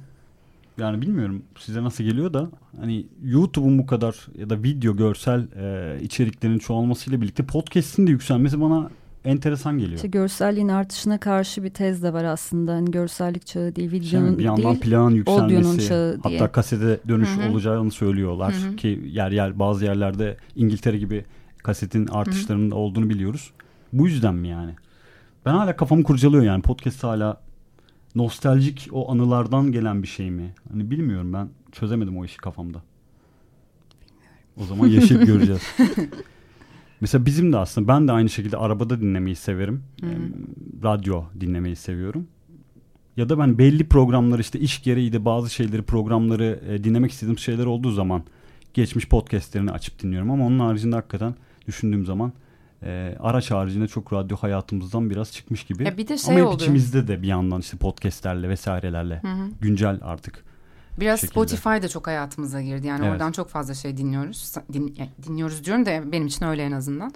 Yani 0.79 1.03
bilmiyorum 1.03 1.43
size 1.59 1.83
nasıl 1.83 2.05
geliyor 2.05 2.35
da 2.35 2.51
hani 2.81 3.07
YouTube'un 3.25 3.79
bu 3.79 3.87
kadar 3.87 4.27
ya 4.39 4.51
da 4.51 4.63
video 4.63 4.97
görsel 4.97 5.47
e, 5.57 5.99
içeriklerin 6.03 6.59
çoğalmasıyla 6.59 7.21
birlikte 7.21 7.47
podcast'in 7.47 8.07
de 8.07 8.11
yükselmesi 8.11 8.61
bana 8.61 8.91
enteresan 9.25 9.79
geliyor. 9.79 9.97
İşte 9.97 10.09
görselliğin 10.09 10.69
artışına 10.69 11.19
karşı 11.21 11.65
bir 11.65 11.71
tez 11.71 12.03
de 12.03 12.13
var 12.13 12.25
aslında. 12.25 12.75
Hani 12.75 12.91
görsellik 12.91 13.47
çağı 13.47 13.77
değil, 13.77 13.93
videonun 13.93 14.27
yani 14.27 14.39
bir 14.39 14.45
yandan 14.45 14.65
değil, 14.65 14.81
plan 14.81 15.11
yükselmesi, 15.11 15.95
hatta 15.95 16.29
diye. 16.29 16.53
kasete 16.53 17.01
dönüş 17.09 17.29
Hı-hı. 17.29 17.51
olacağını 17.51 17.91
söylüyorlar 17.91 18.55
Hı-hı. 18.55 18.77
ki 18.77 19.01
yer 19.07 19.31
yer 19.31 19.59
bazı 19.59 19.85
yerlerde 19.85 20.37
İngiltere 20.57 20.99
gibi 20.99 21.25
kasetin 21.63 22.07
artışlarının 22.07 22.71
Hı-hı. 22.71 22.79
olduğunu 22.79 23.11
biliyoruz. 23.11 23.51
Bu 23.93 24.09
yüzden 24.09 24.35
mi 24.35 24.49
yani? 24.49 24.75
Ben 25.47 25.55
hala 25.55 25.77
kafamı 25.77 26.03
kurcalıyor 26.03 26.43
yani 26.43 26.63
podcast 26.63 27.05
hala 27.05 27.41
nostaljik 28.15 28.89
o 28.93 29.13
anılardan 29.13 29.73
gelen 29.73 30.03
bir 30.03 30.09
şey 30.09 30.31
mi? 30.31 30.55
Hani 30.73 30.91
bilmiyorum 30.91 31.33
ben 31.33 31.49
çözemedim 31.73 32.19
o 32.19 32.25
işi 32.25 32.37
kafamda. 32.37 32.83
O 34.57 34.65
zaman 34.65 34.87
yaşayıp 34.87 35.27
göreceğiz. 35.27 35.63
Mesela 37.01 37.27
bizim 37.27 37.53
de 37.53 37.57
aslında 37.59 37.89
ben 37.89 38.09
de 38.09 38.13
aynı 38.13 38.29
şekilde 38.29 38.57
arabada 38.57 39.01
dinlemeyi 39.01 39.37
severim. 39.37 39.83
Hmm. 40.01 40.11
Radyo 40.83 41.25
dinlemeyi 41.41 41.77
seviyorum. 41.77 42.27
Ya 43.17 43.29
da 43.29 43.39
ben 43.39 43.59
belli 43.59 43.89
programları 43.89 44.41
işte 44.41 44.59
iş 44.59 44.83
gereği 44.83 45.13
de 45.13 45.25
bazı 45.25 45.51
şeyleri 45.51 45.83
programları 45.83 46.61
e, 46.69 46.85
dinlemek 46.85 47.11
istediğim 47.11 47.39
şeyler 47.39 47.67
olduğu 47.67 47.91
zaman 47.91 48.23
geçmiş 48.75 49.09
podcastlerini 49.09 49.71
açıp 49.71 50.03
dinliyorum. 50.03 50.31
Ama 50.31 50.47
onun 50.47 50.59
haricinde 50.59 50.97
hakikaten 50.97 51.35
düşündüğüm 51.67 52.05
zaman 52.05 52.33
e, 52.83 53.17
araç 53.21 53.51
haricinde 53.51 53.89
çok 53.89 54.13
radyo 54.13 54.37
hayatımızdan 54.37 55.11
biraz 55.11 55.33
çıkmış 55.33 55.65
gibi. 55.65 55.85
Ya 55.85 55.97
bir 55.97 56.09
de 56.09 56.19
şey 56.19 56.35
Ama 56.35 56.45
hep 56.45 56.55
oldu. 56.55 56.63
içimizde 56.63 57.09
de 57.09 57.23
bir 57.23 57.29
yandan 57.29 57.61
işte 57.61 57.77
podcastlerle 57.77 58.49
vesairelerle 58.49 59.21
hı 59.23 59.29
hı. 59.29 59.51
güncel 59.61 59.99
artık 60.03 60.45
Biraz 61.01 61.21
şekilde. 61.21 61.33
Spotify 61.33 61.69
da 61.69 61.89
çok 61.89 62.07
hayatımıza 62.07 62.63
girdi. 62.63 62.87
Yani 62.87 63.01
Evet. 63.03 63.13
oradan 63.13 63.33
çok 63.33 63.49
fazla 63.49 63.75
şey 63.75 63.97
dinliyoruz. 63.97 64.55
Din, 64.73 64.95
yani 64.99 65.11
dinliyoruz 65.27 65.65
diyorum 65.65 65.87
da 65.87 66.13
benim 66.13 66.27
için 66.27 66.45
öyle 66.45 66.63
en 66.63 66.73
azından. 66.73 67.13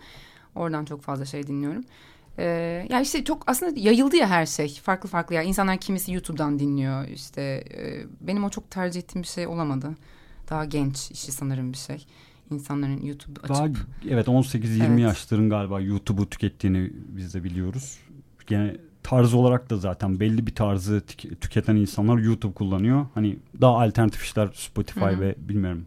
Oradan 0.55 0.85
çok 0.85 1.03
fazla 1.03 1.24
şey 1.24 1.47
dinliyorum. 1.47 1.85
Ee, 2.39 2.87
ya 2.91 3.01
işte 3.01 3.24
çok 3.24 3.43
aslında 3.47 3.80
yayıldı 3.80 4.16
ya 4.16 4.28
her 4.28 4.47
şey. 4.47 4.68
Farklı 4.83 5.09
farklı 5.09 5.35
ya. 5.35 5.43
İnsanlar 5.43 5.78
kimisi 5.78 6.12
YouTube'dan 6.12 6.59
dinliyor. 6.59 7.09
İşte 7.09 7.43
e, 7.76 8.07
benim 8.20 8.45
o 8.45 8.51
çok 8.51 8.70
tercih 8.70 9.01
ettiğim 9.01 9.22
bir 9.22 9.28
şey 9.28 9.47
olamadı. 9.47 9.97
Daha 10.51 10.64
genç 10.64 11.11
işi 11.11 11.33
sanırım 11.33 11.72
bir 11.72 11.78
şey. 11.78 12.07
İnsanların 12.51 13.07
YouTube 13.07 13.41
açıp 13.41 13.57
Daha 13.57 13.68
evet 14.09 14.28
18-20 14.28 14.87
Evet. 14.87 15.01
yaşların 15.01 15.51
galiba 15.51 15.80
YouTube'u 15.80 16.30
tükettiğini 16.30 16.91
biz 16.95 17.35
de 17.35 17.45
biliyoruz. 17.45 17.99
Gene 18.47 18.76
tarz 19.03 19.34
olarak 19.34 19.70
da 19.70 19.76
zaten 19.76 20.20
belli 20.20 20.46
bir 20.46 20.55
tarzı 20.55 21.00
tük- 21.07 21.40
tüketen 21.40 21.76
insanlar 21.76 22.18
YouTube 22.18 22.55
kullanıyor. 22.55 23.07
Hani 23.14 23.36
daha 23.61 23.80
alternatif 23.82 24.22
işler 24.22 24.48
Spotify 24.55 25.00
Hı 25.00 25.20
ve 25.20 25.34
bilmiyorum 25.38 25.86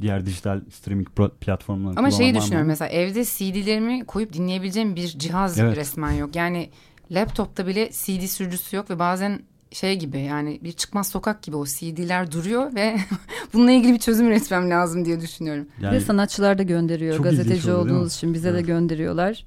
diğer 0.00 0.26
dijital 0.26 0.60
streaming 0.70 1.08
pro- 1.16 1.30
platformları 1.30 1.98
Ama 1.98 2.10
şeyi 2.10 2.28
var 2.30 2.34
mı? 2.34 2.40
düşünüyorum 2.42 2.68
mesela 2.68 2.88
evde 2.88 3.24
CD'lerimi 3.24 4.04
koyup 4.04 4.32
dinleyebileceğim 4.32 4.96
bir 4.96 5.06
cihaz 5.08 5.58
Evet. 5.58 5.76
resmen 5.76 6.12
yok. 6.12 6.36
Yani 6.36 6.70
laptopta 7.10 7.66
bile 7.66 7.90
CD 7.90 8.26
sürücüsü 8.26 8.76
yok 8.76 8.90
ve 8.90 8.98
bazen 8.98 9.40
şey 9.72 9.98
gibi 9.98 10.20
yani 10.20 10.60
bir 10.62 10.72
çıkmaz 10.72 11.08
sokak 11.08 11.42
gibi 11.42 11.56
o 11.56 11.66
CD'ler 11.66 12.32
duruyor 12.32 12.74
ve 12.74 12.96
bununla 13.54 13.70
ilgili 13.70 13.92
bir 13.94 13.98
çözüm 13.98 14.26
üretmem 14.26 14.70
lazım 14.70 15.04
diye 15.04 15.20
düşünüyorum. 15.20 15.66
Bir 15.78 15.82
de 15.82 15.86
Yani 15.86 16.00
sanatçılar 16.00 16.58
da 16.58 16.62
gönderiyor. 16.62 17.18
Gazeteci 17.18 17.72
olduğunuz 17.72 18.14
için 18.14 18.34
bize 18.34 18.48
Evet. 18.48 18.58
de 18.58 18.66
gönderiyorlar. 18.66 19.44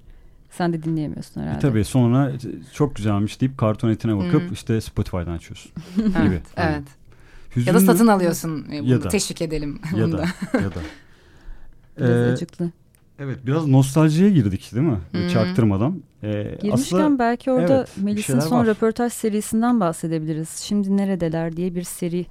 Sen 0.58 0.74
de 0.74 0.84
dinleyemiyorsun 0.84 1.42
herhalde. 1.42 1.58
E 1.58 1.60
tabii 1.60 1.86
sonra 1.86 2.32
çok 2.74 2.96
güzelmiş 2.96 3.42
deyip 3.42 3.58
karton 3.58 3.90
etine 3.90 4.18
bakıp 4.18 4.50
Hı. 4.50 4.54
işte 4.54 4.82
Spotify'dan 4.82 5.32
açıyorsun. 5.32 5.72
Evet, 5.98 6.16
Gibi. 6.16 6.40
evet. 6.58 6.84
Hüzünlü- 7.56 7.68
Ya 7.68 7.74
da 7.74 7.80
satın 7.80 8.08
alıyorsun. 8.08 8.66
e, 8.72 8.80
Bunu 8.82 8.90
Ya 8.90 9.04
da. 9.04 9.10
teşvik 9.10 9.42
edelim. 9.42 9.80
Ya 9.98 10.12
da 10.12 10.26
ya 10.54 10.72
da. 10.72 10.80
Biraz 11.98 12.10
Ee, 12.28 12.32
acıklı. 12.32 12.70
evet 13.20 13.38
biraz 13.46 13.68
nostaljiye 13.68 14.30
girdik 14.30 14.70
değil 14.76 14.88
mi? 14.88 14.98
Hı. 15.12 15.30
Çaktırmadan. 15.30 16.02
Ee, 16.24 16.58
Girmişken 16.62 16.74
aslında 16.98 17.20
belki 17.20 17.52
orada 17.52 17.78
evet, 17.78 17.98
Melis'in 17.98 18.40
son 18.40 18.60
var. 18.60 18.68
röportaj 18.68 19.14
serisinden 19.14 19.80
bahsedebiliriz. 19.80 20.50
Şimdi 20.50 20.98
neredeler 20.98 21.58
diye 21.58 21.76
bir 21.76 21.84
seri 21.84 22.26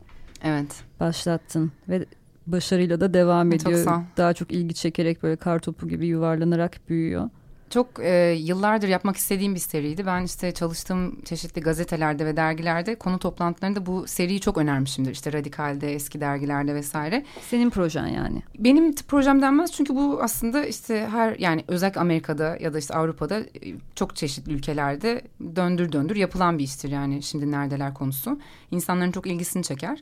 Evet. 0.44 0.84
başlattın 1.00 1.72
ve 1.88 2.04
başarıyla 2.46 3.00
da 3.00 3.14
devam 3.14 3.50
Çok 3.50 3.62
ediyor. 3.62 3.84
sağ 3.84 3.96
ol. 3.96 4.02
Daha 4.16 4.32
çok 4.34 4.52
ilgi 4.52 4.74
çekerek 4.74 5.22
böyle 5.22 5.36
kar 5.36 5.58
topu 5.58 5.88
gibi 5.88 6.06
yuvarlanarak 6.06 6.80
büyüyor. 6.88 7.30
Çok 7.72 7.88
e, 8.00 8.32
yıllardır 8.38 8.88
yapmak 8.88 9.16
istediğim 9.16 9.54
bir 9.54 9.60
seriydi. 9.60 10.06
Ben 10.06 10.22
işte 10.22 10.52
çalıştığım 10.52 11.20
çeşitli 11.20 11.60
gazetelerde 11.60 12.26
ve 12.26 12.36
dergilerde 12.36 12.94
konu 12.94 13.18
toplantılarında 13.18 13.86
bu 13.86 14.06
seriyi 14.06 14.40
çok 14.40 14.58
önermişimdir. 14.58 15.10
İşte 15.10 15.32
Radikal'de, 15.32 15.94
eski 15.94 16.20
dergilerde 16.20 16.74
vesaire. 16.74 17.24
Senin 17.50 17.70
projen 17.70 18.06
yani. 18.06 18.42
Benim 18.58 18.94
projem 18.94 19.42
denmez 19.42 19.72
çünkü 19.72 19.94
bu 19.94 20.18
aslında 20.22 20.66
işte 20.66 21.06
her 21.10 21.36
yani 21.38 21.64
özellikle 21.68 22.00
Amerika'da 22.00 22.56
ya 22.60 22.74
da 22.74 22.78
işte 22.78 22.94
Avrupa'da 22.94 23.40
e, 23.40 23.46
çok 23.94 24.16
çeşitli 24.16 24.52
ülkelerde 24.52 25.22
döndür 25.56 25.92
döndür 25.92 26.16
yapılan 26.16 26.58
bir 26.58 26.64
iştir 26.64 26.88
yani 26.88 27.22
şimdi 27.22 27.50
neredeler 27.50 27.94
konusu. 27.94 28.40
İnsanların 28.70 29.12
çok 29.12 29.26
ilgisini 29.26 29.62
çeker. 29.62 29.98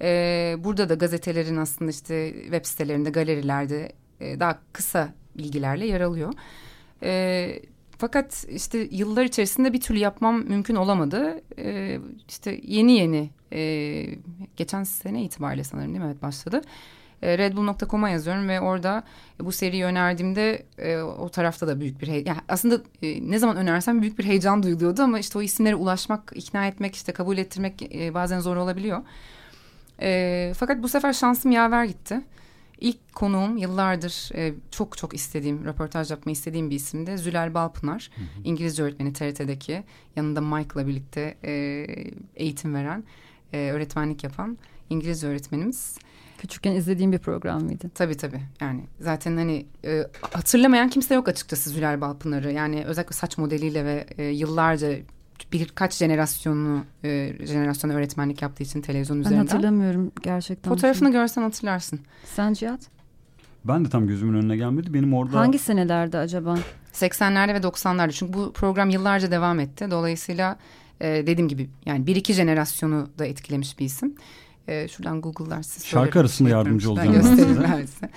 Ee, 0.00 0.56
burada 0.58 0.88
da 0.88 0.94
gazetelerin 0.94 1.56
aslında 1.56 1.90
işte 1.90 2.32
web 2.42 2.64
sitelerinde, 2.64 3.10
galerilerde 3.10 3.92
e, 4.20 4.40
daha 4.40 4.58
kısa 4.72 5.14
bilgilerle 5.36 5.86
yer 5.86 6.00
alıyor. 6.00 6.32
Ee, 7.02 7.62
fakat 7.98 8.46
işte 8.50 8.88
yıllar 8.90 9.24
içerisinde 9.24 9.72
bir 9.72 9.80
türlü 9.80 9.98
yapmam 9.98 10.44
mümkün 10.44 10.74
olamadı. 10.74 11.40
Ee, 11.58 11.98
işte 12.28 12.60
yeni 12.62 12.92
yeni 12.92 13.30
e, 13.52 14.04
geçen 14.56 14.84
sene 14.84 15.22
itibariyle 15.22 15.64
sanırım 15.64 15.88
değil 15.88 16.04
mi? 16.04 16.06
Evet 16.06 16.22
başladı. 16.22 16.62
E, 17.22 17.38
Redbull.com'a 17.38 18.10
yazıyorum 18.10 18.48
ve 18.48 18.60
orada 18.60 19.04
bu 19.40 19.52
seriyi 19.52 19.84
önerdiğimde 19.84 20.66
e, 20.78 20.96
o 20.98 21.28
tarafta 21.28 21.68
da 21.68 21.80
büyük 21.80 22.02
bir 22.02 22.06
yani 22.06 22.38
aslında 22.48 22.80
e, 23.02 23.30
ne 23.30 23.38
zaman 23.38 23.56
önersem 23.56 24.02
büyük 24.02 24.18
bir 24.18 24.24
heyecan 24.24 24.62
duyuluyordu 24.62 25.02
ama 25.02 25.18
işte 25.18 25.38
o 25.38 25.42
isimlere 25.42 25.74
ulaşmak, 25.74 26.32
ikna 26.34 26.66
etmek, 26.66 26.94
işte 26.94 27.12
kabul 27.12 27.38
ettirmek 27.38 27.94
e, 27.94 28.14
bazen 28.14 28.40
zor 28.40 28.56
olabiliyor. 28.56 29.02
E, 30.00 30.52
fakat 30.56 30.82
bu 30.82 30.88
sefer 30.88 31.12
şansım 31.12 31.50
yaver 31.50 31.84
gitti. 31.84 32.20
İlk 32.82 33.14
konuğum 33.14 33.56
yıllardır 33.56 34.30
e, 34.34 34.54
çok 34.70 34.98
çok 34.98 35.14
istediğim, 35.14 35.64
röportaj 35.64 36.10
yapmayı 36.10 36.32
istediğim 36.32 36.70
bir 36.70 36.76
isimdi. 36.76 37.18
Zülal 37.18 37.54
Balpınar, 37.54 38.10
İngilizce 38.44 38.82
öğretmeni 38.82 39.12
TRT'deki. 39.12 39.84
Yanında 40.16 40.40
Mike'la 40.40 40.86
birlikte 40.86 41.36
e, 41.44 41.52
eğitim 42.36 42.74
veren, 42.74 43.04
e, 43.52 43.70
öğretmenlik 43.70 44.24
yapan 44.24 44.58
İngilizce 44.90 45.26
öğretmenimiz. 45.26 45.98
Küçükken 46.38 46.72
izlediğim 46.72 47.12
bir 47.12 47.18
program 47.18 47.64
mıydı? 47.64 47.90
Tabii 47.94 48.16
tabii. 48.16 48.40
Yani 48.60 48.84
zaten 49.00 49.36
hani 49.36 49.66
e, 49.84 50.06
hatırlamayan 50.20 50.90
kimse 50.90 51.14
yok 51.14 51.28
açıkçası 51.28 51.70
Zülal 51.70 52.00
Balpınar'ı. 52.00 52.52
Yani 52.52 52.84
özellikle 52.84 53.14
saç 53.14 53.38
modeliyle 53.38 53.84
ve 53.84 54.06
e, 54.18 54.24
yıllarca 54.24 54.96
birkaç 55.52 55.94
jenerasyonu 55.96 56.84
e, 57.04 57.32
jenerasyona 57.46 57.94
öğretmenlik 57.94 58.42
yaptığı 58.42 58.62
için 58.62 58.80
televizyon 58.80 59.18
Ben 59.18 59.24
üzerinden. 59.24 59.46
hatırlamıyorum 59.46 60.12
gerçekten. 60.22 60.70
Fotoğrafını 60.72 61.12
görsen 61.12 61.42
hatırlarsın. 61.42 62.00
Sen 62.34 62.52
Cihat? 62.52 62.80
ben 63.64 63.84
de 63.84 63.88
tam 63.88 64.06
gözümün 64.06 64.38
önüne 64.38 64.56
gelmedi. 64.56 64.94
Benim 64.94 65.14
orada 65.14 65.38
Hangi 65.40 65.58
senelerde 65.58 66.18
acaba? 66.18 66.58
80'lerde 66.92 67.54
ve 67.54 67.58
90'larda 67.58 68.12
çünkü 68.12 68.32
bu 68.32 68.52
program 68.52 68.90
yıllarca 68.90 69.30
devam 69.30 69.60
etti. 69.60 69.86
Dolayısıyla 69.90 70.58
e, 71.00 71.06
dediğim 71.26 71.48
gibi 71.48 71.70
yani 71.86 72.06
bir 72.06 72.16
iki 72.16 72.32
jenerasyonu 72.32 73.08
da 73.18 73.26
etkilemiş 73.26 73.78
bir 73.78 73.84
isim. 73.84 74.14
E, 74.68 74.88
şuradan 74.88 75.20
Google'lar 75.20 75.62
siz 75.62 75.86
Şarkı 75.86 76.20
arasında 76.20 76.48
yardımcı 76.48 76.84
Şuradan 76.84 77.06
olacağım 77.06 77.26
ben 77.26 77.36
göstereyim 77.36 77.56
size. 77.62 77.72
ben 77.78 77.86
size. 77.86 78.10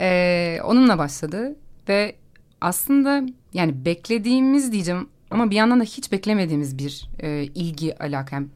E, 0.00 0.58
onunla 0.64 0.98
başladı 0.98 1.56
ve 1.88 2.16
aslında 2.60 3.22
yani 3.52 3.84
beklediğimiz 3.84 4.72
diyeceğim 4.72 5.08
ama 5.30 5.50
bir 5.50 5.56
yandan 5.56 5.80
da 5.80 5.84
hiç 5.84 6.12
beklemediğimiz 6.12 6.78
bir 6.78 7.08
e, 7.20 7.42
ilgi 7.42 7.98
alaka. 7.98 8.36
Yani 8.36 8.46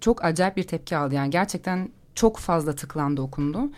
çok 0.00 0.24
acayip 0.24 0.56
bir 0.56 0.62
tepki 0.62 0.96
aldı. 0.96 1.14
Yani 1.14 1.30
gerçekten 1.30 1.88
çok 2.14 2.38
fazla 2.38 2.74
tıklandı 2.74 3.22
okundu. 3.22 3.70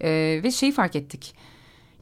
E, 0.00 0.40
ve 0.42 0.50
şeyi 0.50 0.72
fark 0.72 0.96
ettik. 0.96 1.34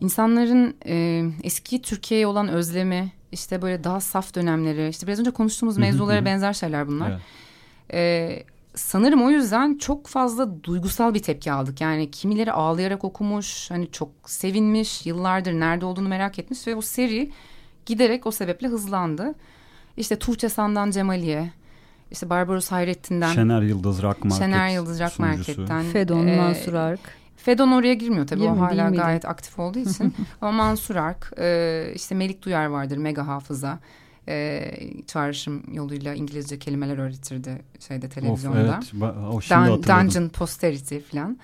İnsanların 0.00 0.76
e, 0.86 1.24
eski 1.42 1.82
Türkiye'ye 1.82 2.26
olan 2.26 2.48
özlemi, 2.48 3.12
işte 3.32 3.62
böyle 3.62 3.84
daha 3.84 4.00
saf 4.00 4.34
dönemleri, 4.34 4.88
işte 4.88 5.06
biraz 5.06 5.20
önce 5.20 5.30
konuştuğumuz 5.30 5.76
mevzulara 5.76 6.24
benzer 6.24 6.52
şeyler 6.52 6.88
bunlar. 6.88 7.10
Evet. 7.10 7.20
Ee, 7.92 8.42
sanırım 8.74 9.22
o 9.22 9.30
yüzden 9.30 9.78
çok 9.78 10.06
fazla 10.06 10.64
duygusal 10.64 11.14
bir 11.14 11.22
tepki 11.22 11.52
aldık. 11.52 11.80
Yani 11.80 12.10
kimileri 12.10 12.52
ağlayarak 12.52 13.04
okumuş, 13.04 13.70
hani 13.70 13.90
çok 13.90 14.10
sevinmiş, 14.26 15.06
yıllardır 15.06 15.52
nerede 15.52 15.84
olduğunu 15.84 16.08
merak 16.08 16.38
etmiş 16.38 16.66
ve 16.66 16.74
o 16.74 16.80
seri 16.80 17.30
giderek 17.86 18.26
o 18.26 18.30
sebeple 18.30 18.68
hızlandı. 18.68 19.34
İşte 19.96 20.18
Tuğçe 20.18 20.48
Sandan 20.48 20.90
Cemali'ye, 20.90 21.50
işte 22.10 22.30
Barbaros 22.30 22.68
Hayrettin'den, 22.70 23.32
Şener 23.32 23.62
Yıldız 23.62 24.02
Rock 24.02 24.24
Market 24.24 24.38
Şener 24.38 24.68
Yıldız 24.68 25.00
Rock 25.00 25.12
sunucusu. 25.12 25.50
Market'ten. 25.60 25.82
Fedon, 25.92 26.26
e, 26.26 26.36
Mansur 26.36 26.74
Ark. 26.74 27.00
Fedon 27.36 27.72
oraya 27.72 27.94
girmiyor 27.94 28.26
tabii 28.26 28.40
Girmiyor, 28.40 28.56
o 28.56 28.66
hala 28.70 28.90
gayet 28.90 29.24
aktif 29.24 29.58
olduğu 29.58 29.78
için. 29.78 30.14
Ama 30.40 30.52
Mansur 30.52 30.96
Ark, 30.96 31.32
e, 31.38 31.86
işte 31.94 32.14
Melik 32.14 32.42
Duyar 32.42 32.66
vardır 32.66 32.96
mega 32.96 33.26
hafıza. 33.26 33.78
E, 34.28 34.70
çağrışım 35.06 35.62
yoluyla 35.74 36.14
İngilizce 36.14 36.58
kelimeler 36.58 36.98
öğretirdi 36.98 37.62
şeyde 37.88 38.06
Of, 38.06 38.14
televizyonda. 38.14 38.60
evet. 38.60 38.92
Ba- 38.94 39.26
O 39.28 39.40
şimdi 39.40 39.60
Dun- 39.60 39.70
hatırladım. 39.70 40.06
Dungeon 40.06 40.28
Posterity 40.28 40.98
falan. 40.98 41.38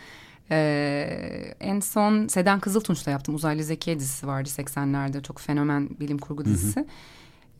Ee, 0.56 1.54
en 1.60 1.80
son 1.80 2.26
Seden 2.28 2.60
Kızıltunç'la 2.60 3.12
yaptım. 3.12 3.34
Uzaylı 3.34 3.64
Zekiye 3.64 3.98
dizisi 3.98 4.26
vardı 4.26 4.48
80'lerde. 4.48 5.22
Çok 5.22 5.38
fenomen 5.40 5.88
bilim 6.00 6.18
kurgu 6.18 6.44
dizisi. 6.44 6.86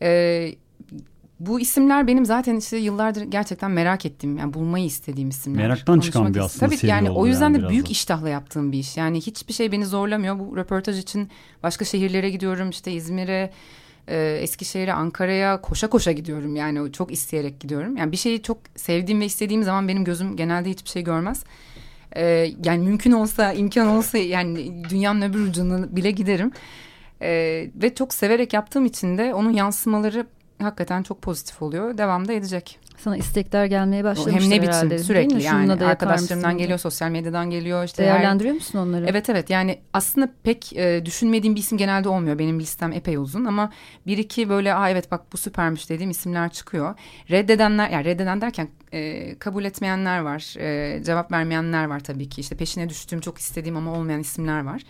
Ee, 0.01 0.55
bu 1.39 1.59
isimler 1.59 2.07
benim 2.07 2.25
zaten 2.25 2.55
işte 2.55 2.77
yıllardır 2.77 3.21
gerçekten 3.23 3.71
merak 3.71 4.05
ettiğim, 4.05 4.37
yani 4.37 4.53
bulmayı 4.53 4.85
istediğim 4.85 5.29
isimler. 5.29 5.61
Meraktan 5.61 5.99
çıkan 5.99 6.21
Konuşmak 6.21 6.35
bir 6.35 6.39
ist- 6.39 6.43
aslında 6.43 6.75
Tabii 6.75 6.87
yani 6.87 7.09
o 7.11 7.27
yüzden 7.27 7.53
yani 7.53 7.63
de 7.63 7.69
büyük 7.69 7.85
da. 7.85 7.89
iştahla 7.91 8.29
yaptığım 8.29 8.71
bir 8.71 8.77
iş. 8.79 8.97
Yani 8.97 9.17
hiçbir 9.21 9.53
şey 9.53 9.71
beni 9.71 9.85
zorlamıyor. 9.85 10.39
Bu 10.39 10.57
röportaj 10.57 10.99
için 10.99 11.29
başka 11.63 11.85
şehirlere 11.85 12.29
gidiyorum. 12.29 12.69
işte 12.69 12.91
İzmir'e, 12.91 13.51
e, 14.07 14.37
Eskişehir'e, 14.41 14.93
Ankara'ya 14.93 15.61
koşa 15.61 15.89
koşa 15.89 16.11
gidiyorum. 16.11 16.55
Yani 16.55 16.91
çok 16.91 17.11
isteyerek 17.11 17.59
gidiyorum. 17.59 17.97
Yani 17.97 18.11
bir 18.11 18.17
şeyi 18.17 18.41
çok 18.41 18.57
sevdiğim 18.75 19.21
ve 19.21 19.25
istediğim 19.25 19.63
zaman 19.63 19.87
benim 19.87 20.03
gözüm 20.03 20.35
genelde 20.35 20.69
hiçbir 20.69 20.89
şey 20.89 21.03
görmez. 21.03 21.43
Ee, 22.15 22.51
yani 22.65 22.85
mümkün 22.85 23.11
olsa, 23.11 23.53
imkan 23.53 23.87
olsa 23.87 24.17
yani 24.17 24.83
dünyanın 24.89 25.21
öbür 25.21 25.47
ucuna 25.47 25.95
bile 25.95 26.11
giderim. 26.11 26.51
Ee, 27.21 27.69
ve 27.75 27.95
çok 27.95 28.13
severek 28.13 28.53
yaptığım 28.53 28.85
için 28.85 29.17
de 29.17 29.33
onun 29.33 29.51
yansımaları 29.53 30.25
hakikaten 30.63 31.03
çok 31.03 31.21
pozitif 31.21 31.61
oluyor. 31.61 31.97
Devam 31.97 32.27
da 32.27 32.33
edecek. 32.33 32.79
Sana 32.97 33.17
istekler 33.17 33.65
gelmeye 33.65 34.03
başlamışlar 34.03 34.41
Hem 34.41 34.49
ne 34.49 34.61
biçim 34.61 34.73
herhalde. 34.73 34.99
sürekli 34.99 35.43
yani 35.43 35.79
da 35.79 35.87
arkadaşlarımdan 35.87 36.57
geliyor, 36.57 36.79
sosyal 36.79 37.09
medyadan 37.09 37.49
geliyor. 37.49 37.83
işte 37.83 38.03
Değerlendiriyor 38.03 38.53
her... 38.53 38.59
musun 38.59 38.79
onları? 38.79 39.05
Evet 39.09 39.29
evet 39.29 39.49
yani 39.49 39.79
aslında 39.93 40.29
pek 40.43 40.73
e, 40.73 41.05
düşünmediğim 41.05 41.55
bir 41.55 41.59
isim 41.59 41.77
genelde 41.77 42.09
olmuyor. 42.09 42.39
Benim 42.39 42.59
listem 42.59 42.93
epey 42.93 43.15
uzun 43.15 43.45
ama 43.45 43.71
bir 44.07 44.17
iki 44.17 44.49
böyle 44.49 44.73
aa 44.73 44.89
evet 44.89 45.11
bak 45.11 45.21
bu 45.33 45.37
süpermiş 45.37 45.89
dediğim 45.89 46.11
isimler 46.11 46.49
çıkıyor. 46.49 46.95
Reddedenler 47.31 47.89
yani 47.89 48.05
reddeden 48.05 48.41
derken 48.41 48.67
e, 48.93 49.35
kabul 49.39 49.65
etmeyenler 49.65 50.19
var. 50.19 50.55
E, 50.59 51.03
cevap 51.03 51.31
vermeyenler 51.31 51.85
var 51.85 51.99
tabii 51.99 52.29
ki. 52.29 52.41
İşte 52.41 52.57
peşine 52.57 52.89
düştüğüm 52.89 53.19
çok 53.19 53.37
istediğim 53.37 53.77
ama 53.77 53.93
olmayan 53.93 54.19
isimler 54.19 54.63
var. 54.63 54.81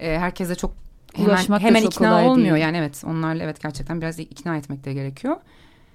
E, 0.00 0.18
herkese 0.18 0.54
çok 0.54 0.74
hemen, 1.16 1.58
hemen 1.58 1.82
ikna 1.82 2.26
olmuyor. 2.26 2.54
Değil. 2.54 2.64
Yani 2.64 2.76
evet 2.76 3.02
onlarla 3.06 3.42
evet 3.42 3.62
gerçekten 3.62 4.00
biraz 4.00 4.18
ikna 4.18 4.56
etmek 4.56 4.84
de 4.84 4.92
gerekiyor. 4.92 5.36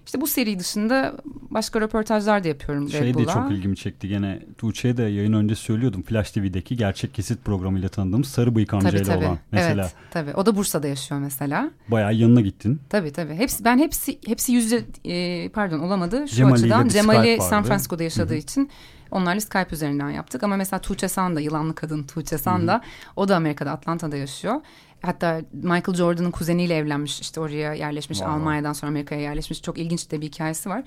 İşte 0.09 0.21
bu 0.21 0.27
seri 0.27 0.59
dışında 0.59 1.15
başka 1.49 1.81
röportajlar 1.81 2.43
da 2.43 2.47
yapıyorum 2.47 2.89
Şey 2.89 3.13
de 3.17 3.25
çok 3.25 3.51
ilgimi 3.51 3.75
çekti 3.75 4.07
gene. 4.07 4.39
Tuğçe'ye 4.57 4.97
de 4.97 5.03
yayın 5.03 5.33
önce 5.33 5.55
söylüyordum. 5.55 6.03
Flash 6.03 6.31
TV'deki 6.31 6.77
gerçek 6.77 7.13
kesit 7.13 7.45
programıyla 7.45 7.89
tanıdığımız 7.89 8.27
Sarı 8.27 8.55
Bıyık 8.55 8.73
amcayla 8.73 9.03
tabii, 9.03 9.07
tabii. 9.07 9.25
olan 9.25 9.37
mesela. 9.51 9.81
Evet 9.81 9.93
tabii. 10.11 10.33
O 10.33 10.45
da 10.45 10.55
Bursa'da 10.55 10.87
yaşıyor 10.87 11.21
mesela. 11.21 11.71
Bayağı 11.87 12.13
yanına 12.13 12.41
gittin. 12.41 12.81
Tabii 12.89 13.11
tabii. 13.11 13.35
Hepsi, 13.35 13.65
ben 13.65 13.77
hepsi 13.77 14.19
hepsi 14.27 14.51
yüzde 14.51 14.83
e, 15.05 15.49
pardon 15.49 15.79
olamadı 15.79 16.27
şu 16.27 16.35
Cemali 16.35 16.53
açıdan. 16.53 16.87
Cemali 16.87 17.37
San 17.41 17.63
Francisco'da 17.63 18.03
yaşadığı 18.03 18.29
Hı-hı. 18.29 18.39
için 18.39 18.69
onlarla 19.11 19.41
Skype 19.41 19.75
üzerinden 19.75 20.09
yaptık. 20.09 20.43
Ama 20.43 20.57
mesela 20.57 20.81
Tuğçe 20.81 21.07
San 21.07 21.35
da 21.35 21.39
yılanlı 21.39 21.75
kadın 21.75 22.03
Tuğçe 22.03 22.37
San 22.37 22.67
da 22.67 22.81
o 23.15 23.27
da 23.27 23.35
Amerika'da 23.35 23.71
Atlanta'da 23.71 24.17
yaşıyor. 24.17 24.55
Hatta 25.01 25.41
Michael 25.53 25.97
Jordan'ın 25.97 26.31
kuzeniyle 26.31 26.75
evlenmiş 26.75 27.19
işte 27.19 27.39
oraya 27.39 27.73
yerleşmiş 27.73 28.17
wow. 28.17 28.35
Almanya'dan 28.35 28.73
sonra 28.73 28.89
Amerika'ya 28.89 29.21
yerleşmiş 29.21 29.61
çok 29.61 29.77
ilginç 29.77 30.11
de 30.11 30.21
bir 30.21 30.27
hikayesi 30.27 30.69
var. 30.69 30.83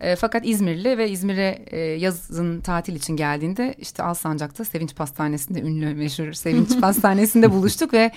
E, 0.00 0.16
fakat 0.16 0.46
İzmirli 0.46 0.98
ve 0.98 1.10
İzmir'e 1.10 1.64
e, 1.66 1.78
yazın 1.78 2.60
tatil 2.60 2.96
için 2.96 3.16
geldiğinde 3.16 3.74
işte 3.78 4.02
Alsancak'ta 4.02 4.64
Sevinç 4.64 4.96
Pastanesi'nde 4.96 5.60
ünlü 5.60 5.94
meşhur 5.94 6.32
Sevinç 6.32 6.80
Pastanesi'nde 6.80 7.52
buluştuk 7.52 7.92
ve 7.92 8.12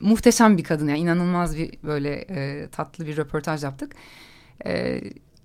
muhteşem 0.00 0.58
bir 0.58 0.64
kadın 0.64 0.88
yani 0.88 0.98
inanılmaz 0.98 1.56
bir 1.56 1.70
böyle 1.82 2.14
e, 2.14 2.68
tatlı 2.68 3.06
bir 3.06 3.16
röportaj 3.16 3.64
yaptık. 3.64 3.92
E, 4.66 5.00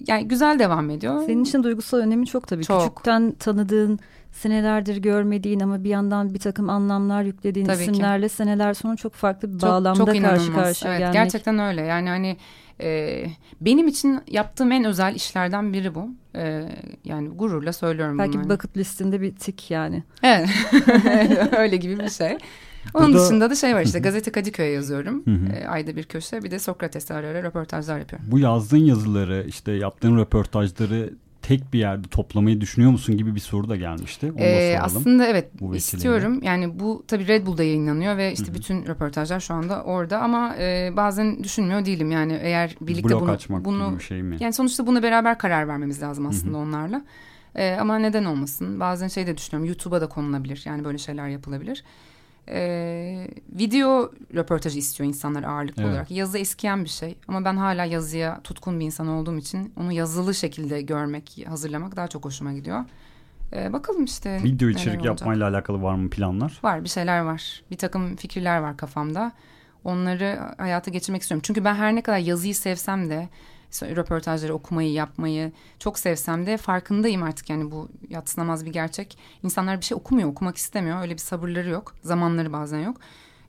yani 0.07 0.27
güzel 0.27 0.59
devam 0.59 0.89
ediyor. 0.89 1.23
Senin 1.25 1.43
için 1.43 1.63
duygusal 1.63 1.97
önemi 1.97 2.25
çok 2.25 2.47
tabii. 2.47 2.63
Çok. 2.63 2.81
Küçükten 2.81 3.31
tanıdığın 3.31 3.99
senelerdir 4.31 4.97
görmediğin 4.97 5.59
ama 5.59 5.83
bir 5.83 5.89
yandan 5.89 6.33
bir 6.33 6.39
takım 6.39 6.69
anlamlar 6.69 7.23
yüklediğin 7.23 7.65
Tabii 7.65 7.81
isimlerle 7.81 8.27
ki. 8.27 8.33
seneler 8.33 8.73
sonra 8.73 8.95
çok 8.95 9.13
farklı 9.13 9.53
bir 9.53 9.59
çok, 9.59 9.69
bağlamda 9.69 9.97
çok 9.97 10.21
karşı 10.21 10.53
karşıya 10.53 10.91
evet, 10.91 10.99
gelmek. 10.99 11.13
Gerçekten 11.13 11.59
öyle 11.59 11.81
yani 11.81 12.09
hani 12.09 12.37
e, 12.81 13.23
benim 13.61 13.87
için 13.87 14.21
yaptığım 14.27 14.71
en 14.71 14.83
özel 14.83 15.15
işlerden 15.15 15.73
biri 15.73 15.95
bu. 15.95 16.09
E, 16.35 16.69
yani 17.03 17.29
gururla 17.29 17.73
söylüyorum 17.73 18.19
Belki 18.19 18.33
bunu. 18.33 18.49
Belki 18.49 18.63
bucket 18.63 18.77
listinde 18.77 19.21
bir 19.21 19.35
tik 19.35 19.71
yani. 19.71 20.03
Evet 20.23 20.49
öyle 21.57 21.77
gibi 21.77 21.99
bir 21.99 22.09
şey. 22.09 22.37
Onun 22.93 23.13
Burada... 23.13 23.23
dışında 23.23 23.49
da 23.49 23.55
şey 23.55 23.75
var 23.75 23.81
işte 23.81 23.99
gazete 23.99 24.31
Kadıköy'e 24.31 24.71
yazıyorum. 24.71 25.23
e, 25.53 25.67
ayda 25.67 25.95
bir 25.95 26.03
köşe 26.03 26.43
bir 26.43 26.51
de 26.51 26.59
Sokrates'e 26.59 27.13
ara 27.13 27.27
ara 27.27 27.43
röportajlar 27.43 27.99
yapıyorum. 27.99 28.27
Bu 28.31 28.39
yazdığın 28.39 28.77
yazıları 28.77 29.45
işte 29.47 29.71
yaptığın 29.71 30.17
röportajları 30.17 31.13
tek 31.47 31.73
bir 31.73 31.79
yerde 31.79 32.07
toplamayı 32.07 32.61
düşünüyor 32.61 32.91
musun 32.91 33.17
gibi 33.17 33.35
bir 33.35 33.39
soru 33.39 33.69
da 33.69 33.75
gelmişti. 33.75 34.31
Onu 34.31 34.41
ee, 34.41 34.75
da 34.79 34.83
aslında 34.83 35.27
evet 35.27 35.47
bu 35.59 35.75
istiyorum. 35.75 36.39
Yani 36.43 36.79
bu 36.79 37.03
tabii 37.07 37.27
Red 37.27 37.45
Bull'da 37.45 37.63
yayınlanıyor 37.63 38.17
ve 38.17 38.33
işte 38.33 38.47
Hı-hı. 38.47 38.55
bütün 38.55 38.85
röportajlar 38.85 39.39
şu 39.39 39.53
anda 39.53 39.83
orada 39.83 40.19
ama 40.19 40.55
e, 40.59 40.93
bazen 40.97 41.43
düşünmüyor 41.43 41.85
değilim. 41.85 42.11
Yani 42.11 42.39
eğer 42.41 42.75
birlikte 42.81 43.09
Blok 43.09 43.21
bunu 43.21 43.31
açmak 43.31 43.65
bunu 43.65 43.87
gibi 43.87 43.99
bir 43.99 44.03
şey 44.03 44.23
mi? 44.23 44.37
Yani 44.39 44.53
sonuçta 44.53 44.87
bunu 44.87 45.03
beraber 45.03 45.37
karar 45.37 45.67
vermemiz 45.67 46.01
lazım 46.01 46.27
aslında 46.27 46.57
Hı-hı. 46.57 46.67
onlarla. 46.67 47.05
E, 47.55 47.77
ama 47.79 47.99
neden 47.99 48.25
olmasın? 48.25 48.79
Bazen 48.79 49.07
şey 49.07 49.27
de 49.27 49.37
düşünüyorum. 49.37 49.67
YouTube'a 49.67 50.01
da 50.01 50.09
konulabilir. 50.09 50.61
Yani 50.65 50.83
böyle 50.83 50.97
şeyler 50.97 51.27
yapılabilir 51.27 51.83
e, 52.49 53.27
video 53.49 54.11
röportajı 54.35 54.79
istiyor 54.79 55.09
insanlar 55.09 55.43
ağırlıklı 55.43 55.81
evet. 55.81 55.91
olarak. 55.91 56.11
Yazı 56.11 56.37
eskiyen 56.37 56.83
bir 56.83 56.89
şey 56.89 57.15
ama 57.27 57.45
ben 57.45 57.57
hala 57.57 57.85
yazıya 57.85 58.41
tutkun 58.43 58.79
bir 58.79 58.85
insan 58.85 59.07
olduğum 59.07 59.37
için 59.37 59.73
onu 59.79 59.91
yazılı 59.91 60.35
şekilde 60.35 60.81
görmek, 60.81 61.45
hazırlamak 61.47 61.95
daha 61.95 62.07
çok 62.07 62.25
hoşuma 62.25 62.53
gidiyor. 62.53 62.85
E, 63.53 63.73
bakalım 63.73 64.03
işte. 64.05 64.43
Video 64.43 64.69
içerik 64.69 65.05
yapmayla 65.05 65.49
alakalı 65.49 65.81
var 65.81 65.95
mı 65.95 66.09
planlar? 66.09 66.59
Var 66.63 66.83
bir 66.83 66.89
şeyler 66.89 67.19
var. 67.19 67.63
Bir 67.71 67.77
takım 67.77 68.15
fikirler 68.15 68.59
var 68.59 68.77
kafamda. 68.77 69.31
Onları 69.83 70.39
hayata 70.57 70.91
geçirmek 70.91 71.21
istiyorum. 71.21 71.41
Çünkü 71.45 71.65
ben 71.65 71.75
her 71.75 71.95
ne 71.95 72.01
kadar 72.01 72.17
yazıyı 72.17 72.55
sevsem 72.55 73.09
de 73.09 73.29
röportajları 73.81 74.53
okumayı 74.53 74.91
yapmayı 74.91 75.51
çok 75.79 75.99
sevsem 75.99 76.45
de 76.45 76.57
farkındayım 76.57 77.23
artık 77.23 77.49
yani 77.49 77.71
bu 77.71 77.89
yatsınamaz 78.09 78.65
bir 78.65 78.73
gerçek. 78.73 79.17
İnsanlar 79.43 79.77
bir 79.77 79.85
şey 79.85 79.95
okumuyor, 79.95 80.29
okumak 80.29 80.57
istemiyor. 80.57 81.01
Öyle 81.01 81.13
bir 81.13 81.17
sabırları 81.17 81.69
yok. 81.69 81.95
Zamanları 82.01 82.53
bazen 82.53 82.79
yok. 82.79 82.97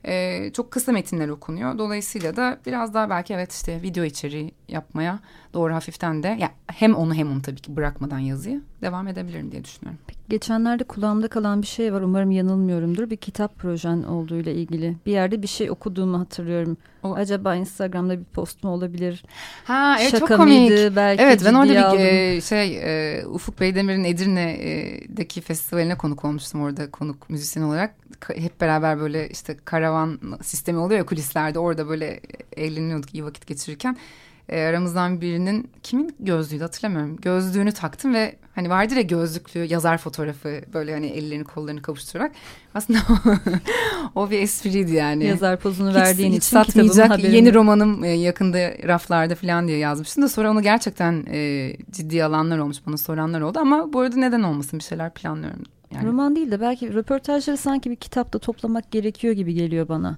Ee, 0.05 0.51
çok 0.53 0.71
kısa 0.71 0.91
metinler 0.91 1.29
okunuyor. 1.29 1.77
Dolayısıyla 1.77 2.35
da 2.35 2.59
biraz 2.65 2.93
daha 2.93 3.09
belki 3.09 3.33
evet 3.33 3.51
işte 3.51 3.81
video 3.81 4.03
içeriği 4.03 4.51
yapmaya 4.67 5.19
doğru 5.53 5.73
hafiften 5.73 6.23
de 6.23 6.27
ya 6.27 6.51
hem 6.67 6.95
onu 6.95 7.13
hem 7.13 7.31
onu 7.31 7.41
tabii 7.41 7.61
ki 7.61 7.75
bırakmadan 7.75 8.19
yazıyı 8.19 8.61
devam 8.81 9.07
edebilirim 9.07 9.51
diye 9.51 9.63
düşünüyorum. 9.63 9.99
Peki, 10.07 10.19
geçenlerde 10.29 10.83
kulağımda 10.83 11.27
kalan 11.27 11.61
bir 11.61 11.67
şey 11.67 11.93
var. 11.93 12.01
Umarım 12.01 12.31
yanılmıyorumdur. 12.31 13.09
Bir 13.09 13.17
kitap 13.17 13.57
projen 13.57 14.03
olduğuyla 14.03 14.51
ilgili. 14.51 14.95
Bir 15.05 15.11
yerde 15.11 15.41
bir 15.41 15.47
şey 15.47 15.71
okuduğumu 15.71 16.19
hatırlıyorum. 16.19 16.77
O... 17.03 17.15
Acaba 17.15 17.55
Instagram'da 17.55 18.19
bir 18.19 18.23
post 18.23 18.63
mu 18.63 18.69
olabilir? 18.69 19.23
Ha 19.63 19.97
evet 19.99 20.11
Şaka 20.11 20.27
çok 20.27 20.37
komik. 20.37 20.69
Mıydı? 20.69 20.95
Belki 20.95 21.23
evet 21.23 21.41
ben 21.45 21.53
orada 21.53 21.93
bir 21.93 21.99
e, 21.99 22.41
şey 22.41 22.77
e, 22.77 23.25
Ufuk 23.25 23.59
Beydemir'in 23.59 24.03
Edirne'deki 24.03 25.41
festivaline 25.41 25.97
konuk 25.97 26.25
olmuştum 26.25 26.61
orada 26.61 26.91
konuk 26.91 27.29
müzisyen 27.29 27.63
olarak. 27.63 27.95
Hep 28.35 28.61
beraber 28.61 28.99
böyle 28.99 29.29
işte 29.29 29.57
karavan 29.65 30.19
sistemi 30.43 30.79
oluyor 30.79 30.99
ya 30.99 31.05
kulislerde 31.05 31.59
orada 31.59 31.87
böyle 31.87 32.19
eğleniyorduk 32.55 33.13
iyi 33.13 33.25
vakit 33.25 33.47
geçirirken 33.47 33.97
e, 34.49 34.61
aramızdan 34.61 35.21
birinin 35.21 35.71
kimin 35.83 36.15
gözlüğüydü 36.19 36.63
hatırlamıyorum. 36.63 37.17
Gözlüğünü 37.17 37.71
taktım 37.71 38.13
ve 38.13 38.35
hani 38.55 38.69
vardır 38.69 38.95
ya 38.95 39.01
gözlüklü 39.01 39.63
yazar 39.63 39.97
fotoğrafı 39.97 40.61
böyle 40.73 40.93
hani 40.93 41.07
ellerini 41.07 41.43
kollarını 41.43 41.81
kavuşturarak. 41.81 42.31
Aslında 42.73 42.99
o 44.15 44.29
bir 44.31 44.39
espriydi 44.39 44.93
yani. 44.93 45.25
Yazar 45.25 45.59
pozunu 45.59 45.93
verdiğin 45.93 46.31
hiç, 46.31 46.47
için 46.47 46.59
hiç 46.59 46.67
satmayacak 46.67 47.23
yeni 47.23 47.53
romanım 47.53 48.03
e, 48.03 48.07
yakında 48.07 48.57
raflarda 48.87 49.35
falan 49.35 49.67
diye 49.67 49.77
yazmıştım 49.77 50.23
da 50.23 50.29
sonra 50.29 50.51
onu 50.51 50.61
gerçekten 50.61 51.25
e, 51.31 51.73
ciddi 51.91 52.23
alanlar 52.23 52.57
olmuş 52.57 52.77
bana 52.87 52.97
soranlar 52.97 53.41
oldu 53.41 53.59
ama 53.59 53.93
bu 53.93 53.99
arada 53.99 54.15
neden 54.15 54.43
olmasın 54.43 54.79
bir 54.79 54.83
şeyler 54.83 55.13
planlıyorum. 55.13 55.63
Yani. 55.91 56.07
Roman 56.07 56.35
değil 56.35 56.51
de 56.51 56.61
belki 56.61 56.93
röportajları 56.93 57.57
sanki 57.57 57.91
bir 57.91 57.95
kitapta 57.95 58.39
toplamak 58.39 58.91
gerekiyor 58.91 59.33
gibi 59.33 59.53
geliyor 59.53 59.87
bana. 59.87 60.17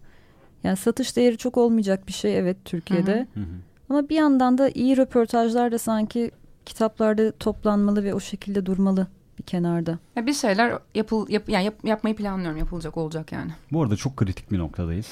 Yani 0.63 0.77
satış 0.77 1.15
değeri 1.15 1.37
çok 1.37 1.57
olmayacak 1.57 2.07
bir 2.07 2.13
şey 2.13 2.37
evet 2.37 2.57
Türkiye'de. 2.65 3.27
Hı 3.33 3.39
hı. 3.39 3.68
Ama 3.89 4.09
bir 4.09 4.15
yandan 4.15 4.57
da 4.57 4.69
iyi 4.69 4.97
röportajlar 4.97 5.71
da 5.71 5.77
sanki 5.77 6.31
kitaplarda 6.65 7.31
toplanmalı 7.31 8.03
ve 8.03 8.13
o 8.13 8.19
şekilde 8.19 8.65
durmalı 8.65 9.07
bir 9.39 9.43
kenarda. 9.43 9.99
Ya 10.15 10.25
bir 10.25 10.33
şeyler 10.33 10.79
yapıl 10.95 11.29
yap, 11.29 11.49
yani 11.49 11.65
yap, 11.65 11.75
yapmayı 11.83 12.15
planlıyorum. 12.15 12.57
Yapılacak 12.57 12.97
olacak 12.97 13.31
yani. 13.31 13.51
Bu 13.71 13.83
arada 13.83 13.95
çok 13.95 14.17
kritik 14.17 14.51
bir 14.51 14.57
noktadayız. 14.57 15.07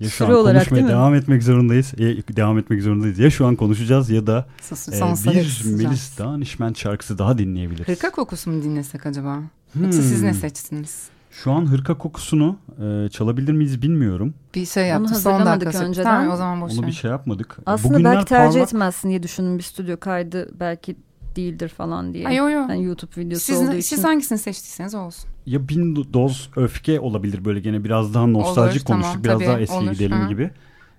Ya 0.00 0.08
şu 0.08 0.16
Süre 0.16 0.28
an 0.28 0.34
olarak, 0.34 0.68
konuşmaya 0.68 0.88
devam 0.88 1.14
etmek 1.14 1.42
zorundayız. 1.42 1.92
Ya, 1.98 2.08
devam 2.36 2.58
etmek 2.58 2.82
zorundayız. 2.82 3.18
Ya 3.18 3.30
şu 3.30 3.46
an 3.46 3.56
konuşacağız 3.56 4.10
ya 4.10 4.26
da 4.26 4.46
Sus, 4.62 4.88
e, 4.88 4.92
bir 4.92 5.64
Melis 5.84 6.18
Danişmen 6.18 6.72
şarkısı 6.72 7.18
daha 7.18 7.38
dinleyebiliriz. 7.38 7.88
Hırka 7.88 8.10
kokusu 8.10 8.50
mu 8.50 8.62
dinlesek 8.62 9.06
acaba? 9.06 9.42
Hmm. 9.72 9.84
Yoksa 9.84 10.02
siz 10.02 10.22
ne 10.22 10.34
seçtiniz? 10.34 11.08
Şu 11.42 11.52
an 11.52 11.66
hırka 11.66 11.98
kokusunu 11.98 12.56
e, 12.82 13.08
çalabilir 13.08 13.52
miyiz 13.52 13.82
bilmiyorum. 13.82 14.34
Bir 14.54 14.66
şey 14.66 14.86
yaptık. 14.86 15.08
Onu 15.08 15.16
hazırlamadık 15.16 15.74
önceden. 15.74 16.04
Tamam, 16.04 16.32
o 16.32 16.36
zaman 16.36 16.60
boş 16.60 16.72
Onu 16.72 16.86
bir 16.86 16.92
şey 16.92 17.10
yapmadık. 17.10 17.58
Aslında 17.66 17.94
Bugünler 17.94 18.14
belki 18.14 18.28
tercih 18.28 18.52
parlak... 18.52 18.68
etmezsin 18.68 19.08
diye 19.08 19.22
düşündüm 19.22 19.58
bir 19.58 19.62
stüdyo 19.62 19.96
kaydı 19.96 20.60
belki 20.60 20.96
değildir 21.36 21.68
falan 21.68 22.14
diye. 22.14 22.28
Ay, 22.28 22.36
yo, 22.36 22.48
yo. 22.48 22.60
Yani 22.60 22.84
YouTube 22.84 23.20
videosu 23.20 23.44
siz, 23.44 23.60
olduğu 23.60 23.70
için. 23.70 23.96
Siz 23.96 24.04
hangisini 24.04 24.38
seçtiyseniz 24.38 24.94
olsun. 24.94 25.30
Ya 25.46 25.68
bin 25.68 25.96
doz 26.12 26.50
öfke 26.56 27.00
olabilir 27.00 27.44
böyle 27.44 27.60
gene 27.60 27.84
biraz 27.84 28.14
daha 28.14 28.26
nostaljik 28.26 28.90
olur, 28.90 28.96
konuştuk. 28.96 29.12
Tamam, 29.12 29.24
biraz 29.24 29.38
tabii, 29.38 29.48
daha 29.48 29.60
eski 29.60 29.76
olur. 29.76 29.92
gidelim 29.92 30.24
Hı. 30.24 30.28
gibi. 30.28 30.50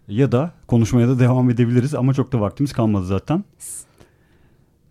Ya 0.08 0.32
da 0.32 0.52
konuşmaya 0.68 1.08
da 1.08 1.20
devam 1.20 1.50
edebiliriz 1.50 1.96
ama 1.96 2.14
çok 2.14 2.32
da 2.32 2.42
vaktimiz 2.42 2.74
kalmadı 2.74 3.06
zaten 3.06 3.44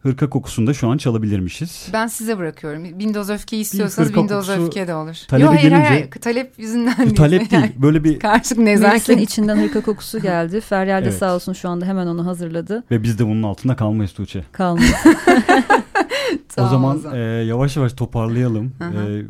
hırka 0.06 0.30
kokusunda 0.30 0.74
şu 0.74 0.88
an 0.88 0.96
çalabilirmişiz. 0.96 1.88
Ben 1.92 2.06
size 2.06 2.38
bırakıyorum. 2.38 2.84
Windows 2.84 3.30
öfkeyi 3.30 3.62
istiyorsanız 3.62 4.08
Windows 4.08 4.48
öfke 4.48 4.88
de 4.88 4.94
olur. 4.94 5.40
Yok 5.40 5.50
hayır, 5.50 5.62
gelince, 5.62 5.88
hayır 5.88 6.10
talep 6.10 6.58
yüzünden 6.58 6.96
değil. 6.96 7.14
Talep 7.14 7.50
değil. 7.50 7.72
Böyle 7.76 8.04
bir 8.04 8.18
karşılık 8.18 8.58
nezaket. 8.58 9.20
içinden 9.20 9.56
hırka 9.56 9.80
kokusu 9.80 10.20
geldi. 10.22 10.60
Feryal 10.60 11.00
de 11.00 11.08
evet. 11.08 11.18
sağ 11.18 11.34
olsun 11.34 11.52
şu 11.52 11.68
anda 11.68 11.86
hemen 11.86 12.06
onu 12.06 12.26
hazırladı. 12.26 12.84
Ve 12.90 13.02
biz 13.02 13.18
de 13.18 13.26
bunun 13.26 13.42
altında 13.42 13.76
kalmayız 13.76 14.12
Tuğçe. 14.12 14.44
Kalmayız. 14.52 14.94
o 16.58 16.66
zaman 16.66 17.00
e, 17.14 17.18
yavaş 17.18 17.76
yavaş 17.76 17.92
toparlayalım. 17.92 18.72
e, 18.80 19.22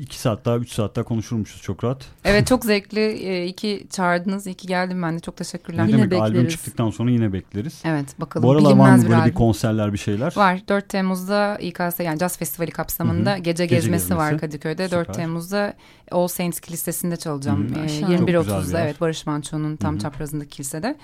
iki 0.00 0.18
saat 0.20 0.44
daha 0.44 0.56
üç 0.56 0.72
saat 0.72 0.96
daha 0.96 1.04
konuşurmuşuz 1.04 1.62
çok 1.62 1.84
rahat. 1.84 2.06
Evet 2.24 2.46
çok 2.46 2.64
zevkli. 2.64 3.00
E, 3.00 3.46
iki 3.46 3.86
çağırdınız. 3.90 4.46
iki 4.46 4.66
geldim 4.66 5.02
ben 5.02 5.16
de. 5.16 5.20
Çok 5.20 5.36
teşekkürler. 5.36 5.86
Ne 5.86 5.90
Yine 5.90 6.02
demek 6.02 6.22
albüm 6.22 6.34
bekleriz. 6.34 6.52
çıktıktan 6.52 6.90
sonra 6.90 7.10
yine 7.10 7.32
bekleriz. 7.32 7.82
Evet 7.84 8.20
bakalım. 8.20 8.46
Bu 8.48 8.50
aralar 8.52 8.64
var 8.64 8.70
Bilinmez 8.76 9.02
mı 9.02 9.08
böyle 9.08 9.16
bir 9.18 9.22
albüm. 9.22 9.34
konserler 9.34 9.92
bir 9.92 9.98
şeyler? 9.98 10.32
Var. 10.36 10.60
4 10.68 10.88
Temmuz'da 10.88 11.58
İKS 11.60 12.00
yani 12.00 12.18
Jazz 12.18 12.38
Festivali 12.38 12.70
kapsamında 12.70 13.30
Hı 13.30 13.34
hı. 13.34 13.38
gece, 13.38 13.64
Gece 13.64 13.76
gezmesi, 13.76 14.02
gezmesi. 14.08 14.16
var 14.16 14.38
Kadıköy'de. 14.38 14.84
Süper. 14.88 14.98
4 15.06 15.14
Temmuz'da 15.14 15.74
All 16.10 16.28
Saints 16.28 16.60
Kilisesi'nde 16.60 17.16
çalacağım. 17.16 17.74
Hı 17.74 17.80
hı. 17.80 17.84
Ee, 17.84 17.88
Şahane. 17.88 18.18
Çok 18.18 18.26
güzel 18.28 18.40
bir 18.42 18.48
21.30'da 18.48 18.78
yer. 18.78 18.84
evet 18.86 19.00
Barış 19.00 19.26
Manço'nun 19.26 19.76
tam 19.76 19.92
Hı 19.92 19.96
hı. 19.96 20.02
çaprazındaki 20.02 20.50
kilisede. 20.50 20.96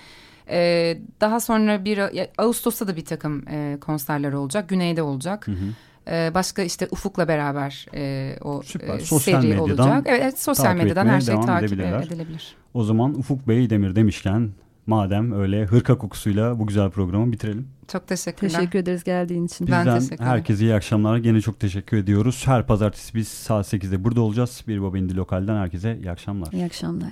Ee, 0.49 0.97
daha 1.21 1.39
sonra 1.39 1.85
bir 1.85 1.99
Ağustos'ta 2.37 2.87
da 2.87 2.95
bir 2.95 3.05
takım 3.05 3.47
e, 3.47 3.77
konserler 3.81 4.33
olacak. 4.33 4.69
Güney'de 4.69 5.01
olacak. 5.01 5.47
Hı 5.47 5.51
hı. 5.51 5.65
Ee, 6.09 6.31
başka 6.33 6.61
işte 6.61 6.87
Ufuk'la 6.91 7.27
beraber 7.27 7.85
e, 7.93 8.35
o 8.41 8.61
Süper. 8.63 8.95
e, 8.95 8.99
Sosyal 8.99 9.41
seri 9.41 9.49
medyadan 9.53 9.87
olacak. 9.87 10.03
Evet, 10.05 10.19
evet 10.23 10.39
sosyal 10.39 10.75
medyadan 10.75 11.05
her 11.07 11.21
şey 11.21 11.33
devam 11.33 11.45
takip 11.45 11.73
edilebilir. 11.73 12.55
O 12.73 12.83
zaman 12.83 13.13
Ufuk 13.15 13.47
Bey 13.47 13.69
Demir 13.69 13.95
demişken 13.95 14.49
madem 14.87 15.31
öyle 15.31 15.65
hırka 15.65 15.97
kokusuyla 15.97 16.59
bu 16.59 16.67
güzel 16.67 16.89
programı 16.89 17.31
bitirelim. 17.31 17.67
Çok 17.87 18.07
teşekkürler. 18.07 18.53
Teşekkür 18.53 18.79
ederiz 18.79 19.03
geldiğin 19.03 19.45
için. 19.45 19.67
Ben 19.67 19.79
Bizden 19.79 19.99
teşekkür 19.99 20.15
ederim. 20.15 20.29
herkese 20.31 20.63
iyi 20.63 20.73
akşamlar. 20.75 21.17
Gene 21.17 21.41
çok 21.41 21.59
teşekkür 21.59 21.97
ediyoruz. 21.97 22.43
Her 22.47 22.67
pazartesi 22.67 23.13
biz 23.15 23.27
saat 23.27 23.73
8'de 23.73 24.03
burada 24.03 24.21
olacağız. 24.21 24.63
Bir 24.67 24.81
Baba 24.81 24.97
İndi 24.97 25.15
Lokal'den 25.17 25.55
herkese 25.55 25.97
iyi 25.97 26.11
akşamlar. 26.11 26.51
İyi 26.53 26.65
akşamlar. 26.65 27.11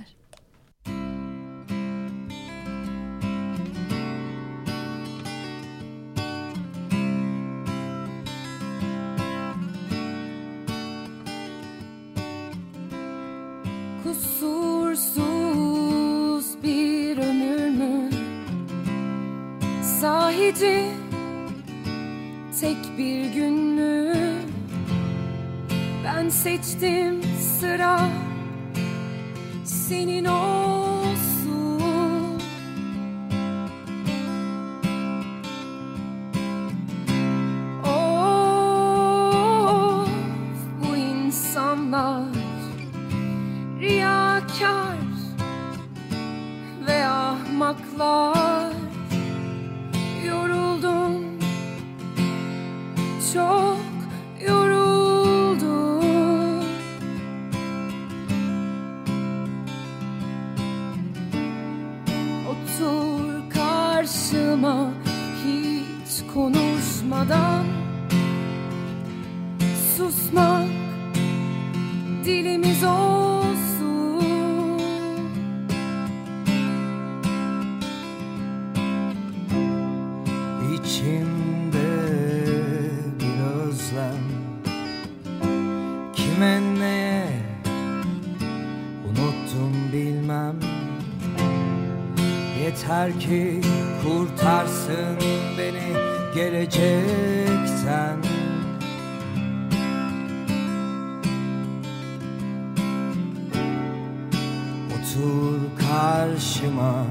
Otur 105.16 105.60
karşıma 105.88 107.06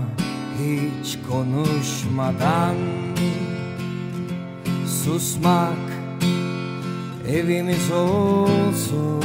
hiç 0.60 1.18
konuşmadan. 1.30 2.76
Susmak 5.04 5.78
evimiz 7.30 7.92
olsun. 7.92 9.24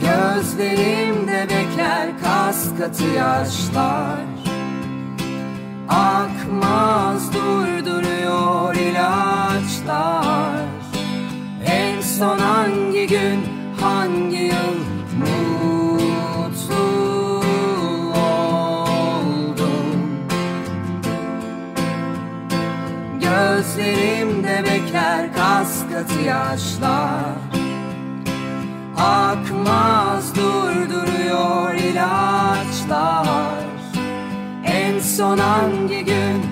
Gözlerimde 0.00 1.46
bekler 1.50 2.08
kas 2.22 2.68
katı 2.78 3.04
yaşlar. 3.04 4.20
Akmaz 5.88 7.34
durduruyor 7.34 8.74
ilaçlar. 8.74 10.62
En 11.66 12.00
son 12.00 12.38
hangi 12.38 13.06
gün 13.06 13.51
Gözlerimde 23.76 24.64
bekler 24.64 25.34
kas 25.34 25.82
katı 25.92 26.20
yaşlar. 26.20 27.34
Akmaz 28.96 30.34
durduruyor 30.34 31.74
ilaçlar. 31.74 33.56
En 34.64 34.98
son 34.98 35.38
hangi 35.38 36.04
gün 36.04 36.51